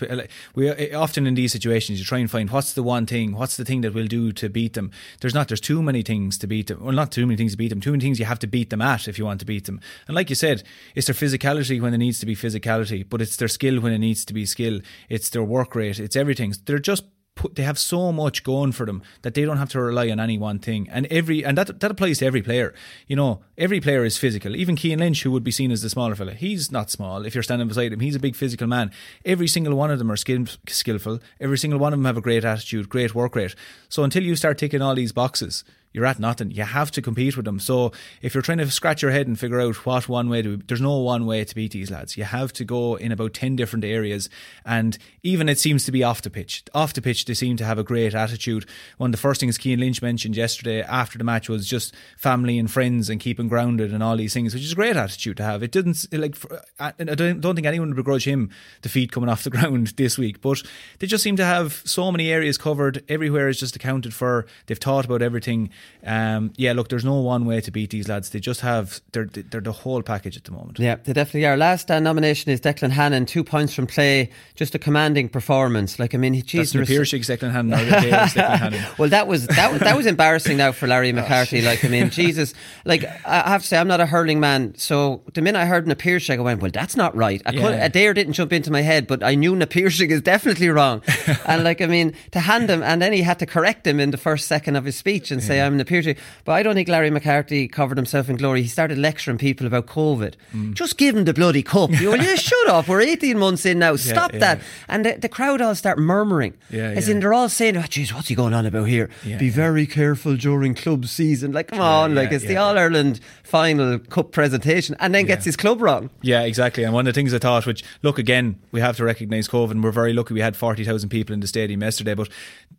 [0.55, 3.56] We uh, often in these situations you try and find what's the one thing, what's
[3.56, 4.90] the thing that will do to beat them.
[5.20, 5.48] There's not.
[5.48, 6.82] There's too many things to beat them.
[6.82, 7.81] Well, not too many things to beat them.
[7.81, 9.81] Too many things you have to beat them at if you want to beat them.
[10.09, 10.62] And like you said,
[10.94, 13.98] it's their physicality when it needs to be physicality, but it's their skill when it
[13.98, 14.81] needs to be skill.
[15.09, 15.98] It's their work rate.
[16.01, 16.55] It's everything.
[16.66, 17.05] They're just
[17.35, 20.20] put, they have so much going for them that they don't have to rely on
[20.20, 20.89] any one thing.
[20.90, 22.74] And every and that that applies to every player.
[23.06, 24.56] You know, every player is physical.
[24.56, 27.24] Even Cian Lynch, who would be seen as the smaller fella, he's not small.
[27.24, 28.90] If you're standing beside him, he's a big physical man.
[29.24, 31.20] Every single one of them are skill, skillful.
[31.40, 33.55] Every single one of them have a great attitude, great work rate.
[33.89, 35.65] So until you start ticking all these boxes.
[35.94, 36.50] You're at nothing.
[36.50, 37.60] You have to compete with them.
[37.60, 40.56] So if you're trying to scratch your head and figure out what one way to,
[40.56, 42.16] there's no one way to beat these lads.
[42.16, 44.28] You have to go in about ten different areas,
[44.66, 46.64] and even it seems to be off the pitch.
[46.74, 48.66] Off the pitch, they seem to have a great attitude.
[48.98, 52.58] One of the first things Cian Lynch mentioned yesterday after the match was just family
[52.58, 55.44] and friends and keeping grounded and all these things, which is a great attitude to
[55.44, 55.62] have.
[55.62, 56.34] It didn't like
[56.80, 58.50] I don't think anyone would begrudge him
[58.82, 60.60] the feet coming off the ground this week, but
[60.98, 63.04] they just seem to have so many areas covered.
[63.08, 64.46] Everywhere is just accounted for.
[64.66, 65.70] They've thought about everything.
[66.06, 68.28] Um, yeah, look, there's no one way to beat these lads.
[68.31, 70.78] They just have they're they're the whole package at the moment.
[70.78, 71.56] Yeah, they definitely are.
[71.56, 75.98] Last uh, nomination is Declan Hannon, two points from play, just a commanding performance.
[75.98, 78.85] Like I mean, geez, That's Na Piarsaigh, Declan Hannon, Declan Hannon.
[78.98, 81.62] well, that was that was that was embarrassing now for Larry McCarthy.
[81.62, 82.52] Like I mean, Jesus,
[82.85, 85.86] like I have to say, I'm not a hurling man, so the minute I heard
[85.86, 87.40] Na Piarsaigh, I went, well, that's not right.
[87.47, 87.89] I Yeah.
[87.89, 91.02] Adare didn't jump into my head, but I knew Na Piarsaigh is definitely wrong.
[91.47, 94.11] and like I mean, to hand him, and then he had to correct him in
[94.11, 96.16] the first second of his speech and say, I'm Na Piarsaigh.
[96.44, 98.62] But I don't think Larry McCarthy covered himself in glory.
[98.62, 100.34] He started lecturing people about COVID.
[100.52, 100.74] Mm.
[100.74, 101.90] Just give him the bloody cup.
[102.05, 102.88] You will you shut up.
[102.88, 103.96] We're 18 months in now.
[103.96, 104.38] Stop yeah.
[104.40, 104.60] that.
[104.88, 106.55] And the, the crowd all start murmuring.
[106.70, 107.14] Yeah, as yeah.
[107.14, 109.09] in they're all saying, oh, geez, what's he going on about here?
[109.24, 109.52] Yeah, Be yeah.
[109.52, 111.52] very careful during club season.
[111.52, 112.56] Like, come on, yeah, like it's the.
[112.56, 116.10] All Ireland final cup presentation and then gets his club wrong.
[116.22, 116.84] Yeah, exactly.
[116.84, 119.72] And one of the things I thought, which look again, we have to recognise COVID.
[119.72, 122.14] And we're very lucky we had forty thousand people in the stadium yesterday.
[122.14, 122.28] But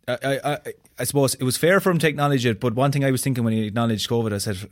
[0.08, 0.58] I, I,
[0.98, 2.60] I, I suppose it was fair for him to acknowledge it.
[2.60, 4.68] But one thing I was thinking when he acknowledged COVID, I said.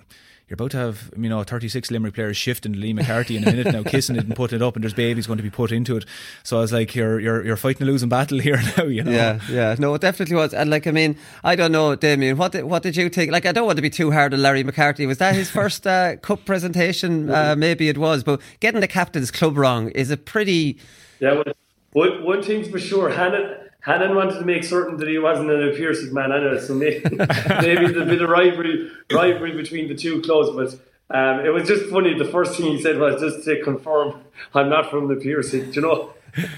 [0.46, 3.46] You're about to have, you know, 36 Limerick players shifting to Liam MacCarthy in a
[3.46, 5.72] minute now, kissing it and putting it up, and there's babies going to be put
[5.72, 6.04] into it.
[6.42, 9.10] So I was like, you're you're you're fighting a losing battle here now, you know.
[9.10, 10.52] Yeah, yeah, no, it definitely was.
[10.52, 13.32] And like, I mean, I don't know, Damien, what did, what did you think?
[13.32, 15.06] Like, I don't want to be too hard on Larry McCarthy.
[15.06, 17.30] Was that his first uh, cup presentation?
[17.30, 20.78] Uh, maybe it was, but getting the captain's club wrong is a pretty.
[21.20, 21.54] Yeah, well,
[21.94, 25.74] one, one thing's for sure, Hannon, Hannon wanted to make certain that he wasn't an
[25.74, 30.22] Piercing man anyway, so maybe, maybe there's a bit of rivalry, rivalry between the two
[30.22, 32.18] clubs, but um, it was just funny.
[32.18, 34.22] The first thing he said was just to confirm
[34.54, 36.14] I'm not from the Piercing, you know.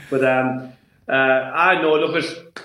[0.09, 0.73] But um,
[1.09, 2.65] uh, I know, look at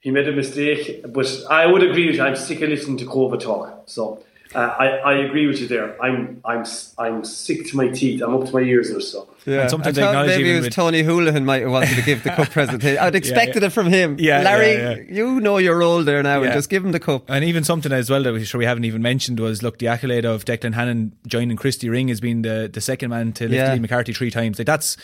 [0.00, 2.22] he made a mistake, but I would agree with you.
[2.22, 4.24] I'm sick of listening to COVID talk, so.
[4.54, 6.00] Uh, I, I agree with you there.
[6.02, 6.64] I'm I'm
[6.98, 8.22] I'm sick to my teeth.
[8.22, 8.98] I'm up to my ears now.
[8.98, 11.70] So Yeah, And sometimes I I thought maybe it was with- Tony Houlihan might have
[11.70, 12.98] wanted to give the cup presentation.
[13.02, 13.68] I'd expected yeah.
[13.68, 14.16] it from him.
[14.18, 15.02] Yeah, Larry, yeah, yeah.
[15.08, 17.24] you know your role there now, and just give him the cup.
[17.28, 19.88] And even something as well that we sure we haven't even mentioned was look the
[19.88, 23.54] accolade of Declan Hannon joining Christy Ring as being the, the second man to lift
[23.54, 23.76] Yeah.
[23.76, 24.58] Liam MacCarthy three times.
[24.58, 24.96] Like that's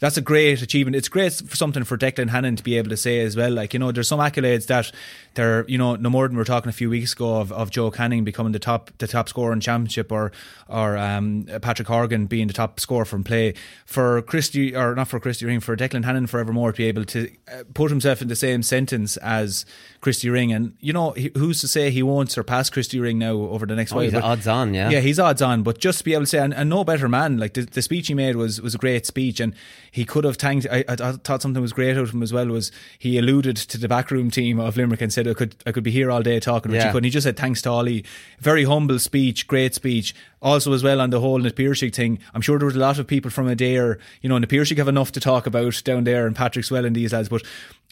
[0.00, 0.96] that's a great achievement.
[0.96, 3.50] It's great for something for Declan Hannon to be able to say as well.
[3.52, 4.92] Like you know, there's some accolades that
[5.34, 7.70] they're you know no more than we were talking a few weeks ago of, of
[7.70, 10.32] Joe Canning becoming the top the top scorer in championship or
[10.68, 13.54] or um, Patrick Horgan being the top scorer from play
[13.84, 17.30] for Christy or not for Christy Ring for Declan Hannon forevermore to be able to
[17.52, 19.64] uh, put himself in the same sentence as
[20.00, 23.66] Christy Ring and you know who's to say he won't surpass Christy Ring now over
[23.66, 24.90] the next Oh, while he's but- odds on, yeah.
[24.90, 27.08] yeah he's odds on but just to be able to say and, and no better
[27.08, 29.54] man like the, the speech he made was was a great speech and
[29.96, 32.44] he could have thanked I, I, thought something was great out of him as well
[32.48, 35.84] was he alluded to the backroom team of Limerick and said I could I could
[35.84, 36.86] be here all day talking but Yeah.
[36.88, 37.04] you couldn't.
[37.04, 38.04] He just said thanks to Ollie.
[38.38, 40.14] Very humble speech great speech.
[40.42, 42.98] Also as well on the whole Na Piarsaigh thing I'm sure there was a lot
[42.98, 46.26] of people from Adare you know Na Piarsaigh have enough to talk about down there
[46.26, 47.42] and Patrickswell and these lads but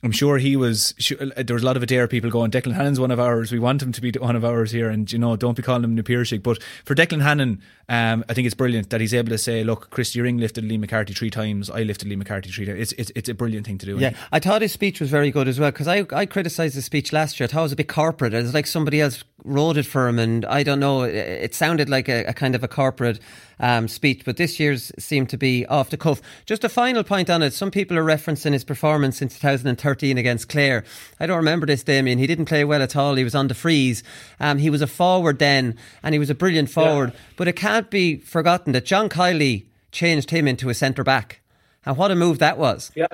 [0.05, 0.94] I'm sure he was.
[0.98, 2.51] Sure, there was a lot of Adare people going.
[2.51, 3.51] Declan Hannon's one of ours.
[3.51, 5.82] We want him to be one of ours here, and you know, don't be calling
[5.82, 6.43] him Na Piarsaigh.
[6.43, 9.89] But for Declan Hannon, um, I think it's brilliant that he's able to say, "Look,
[9.89, 11.70] Christy Ring lifted Liam MacCarthy three times.
[11.70, 13.98] I lifted Liam MacCarthy three times." It's it's, it's a brilliant thing to do.
[13.98, 16.85] Yeah, I thought his speech was very good as well because I, I criticised his
[16.85, 17.47] speech last year.
[17.47, 18.35] I thought it was a bit corporate.
[18.35, 21.05] It was like somebody else wrote it for him, and I don't know.
[21.05, 23.20] It, it sounded like a, a kind of a corporate
[23.60, 26.20] um, speech, but this year's seemed to be off the cuff.
[26.47, 27.52] Just a final point on it.
[27.52, 30.85] Some people are referencing his performance in 2013 against Clare.
[31.20, 32.18] I don't remember this, Damien.
[32.18, 33.14] He didn't play well at all.
[33.14, 34.02] He was on the freeze.
[34.40, 37.12] Um, he was a forward then, and he was a brilliant forward.
[37.36, 41.40] But it can't be forgotten that John Kiely changed him into a centre back.
[41.86, 42.90] And what a move that was.
[42.94, 43.06] Yeah.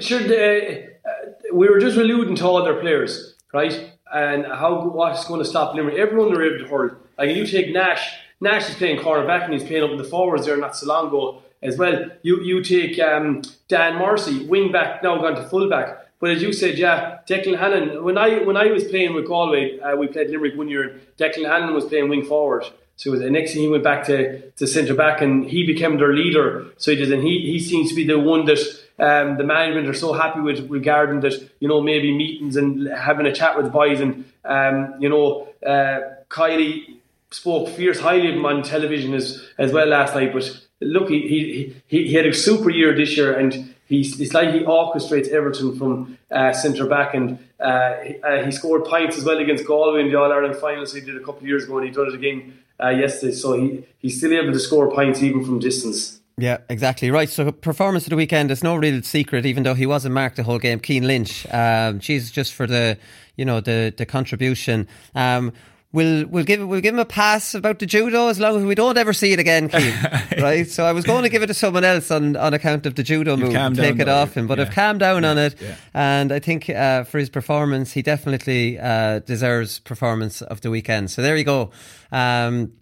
[0.00, 1.12] Should uh, uh,
[1.52, 3.92] we were just alluding to other players, right?
[4.12, 5.96] And how what's going to stop Limerick?
[5.96, 6.96] Everyone they're able to hurl.
[7.18, 8.16] Like you take Nash.
[8.40, 11.08] Nash is playing cornerback and he's playing up in the forwards there not so long
[11.08, 12.10] ago as well.
[12.22, 16.06] You you take um, Dan Morrissey, wing back now gone to full back.
[16.20, 18.04] But as you said, yeah, Declan Hannon.
[18.04, 20.82] When I when I was playing with Galway, uh, we played Limerick one year.
[20.82, 22.64] And Declan Hannon was playing wing forward.
[22.96, 26.12] So the next thing he went back to, to centre back and he became their
[26.14, 26.66] leader.
[26.76, 28.58] So he did, and he, he seems to be the one that
[28.98, 33.26] um, the management are so happy with regarding that, you know, maybe meetings and having
[33.26, 34.00] a chat with the boys.
[34.00, 36.00] And, um, you know, uh,
[36.30, 36.98] Kiely
[37.30, 40.32] spoke fierce highly of him on television as, as well last night.
[40.32, 40.48] But
[40.80, 44.60] look, he, he, he, had a super year this year and he's, it's like he
[44.60, 49.38] orchestrates Everton from uh, centre back and uh, he, uh, he, scored points as well
[49.38, 50.86] against Galway in the All Ireland final.
[50.86, 53.32] So he did a couple of years ago and he done it again uh, yesterday.
[53.32, 56.20] So he, he's still able to score points even from distance.
[56.36, 57.28] Yeah, exactly right.
[57.28, 60.42] So performance of the weekend is no real secret, even though he wasn't marked the
[60.42, 60.80] whole game.
[60.80, 62.98] Cian Lynch, um, geez, just for the
[63.36, 64.88] you know the the contribution.
[65.14, 65.52] Um,
[65.92, 68.74] we'll we'll give we'll give him a pass about the judo as long as we
[68.74, 69.94] don't ever see it again, Cian.
[70.42, 70.66] right?
[70.66, 73.04] So I was going to give it to someone else on, on account of the
[73.04, 74.64] judo You move, take it off him, but yeah.
[74.64, 75.30] I've calmed down yeah.
[75.30, 75.76] on it, yeah.
[75.94, 81.12] and I think uh, for his performance, he definitely uh, deserves performance of the weekend.
[81.12, 81.70] So there you go.
[82.10, 82.72] Um,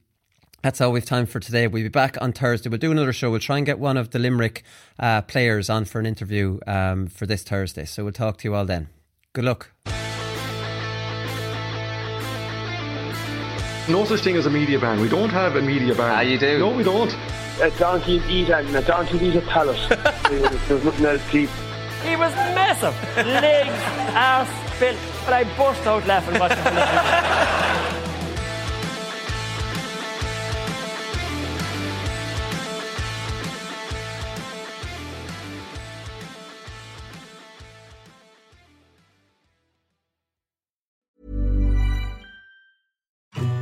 [0.62, 1.66] that's all we've time for today.
[1.66, 2.70] We'll be back on Thursday.
[2.70, 3.30] We'll do another show.
[3.30, 4.62] We'll try and get one of the Limerick
[4.98, 7.84] uh, players on for an interview um, for this Thursday.
[7.84, 8.88] So we'll talk to you all then.
[9.32, 9.70] Good luck.
[13.88, 15.00] No such thing as a media ban.
[15.00, 16.10] We don't have a media ban.
[16.10, 16.60] Ah, you do?
[16.60, 17.12] No, we don't.
[17.60, 19.76] A donkey eat and a donkey eat a pallet.
[20.28, 21.50] There's nothing else to eat.
[22.04, 22.94] He was massive.
[23.16, 23.70] Legs,
[24.14, 24.96] ass, built.
[25.24, 27.98] But I burst out laughing watching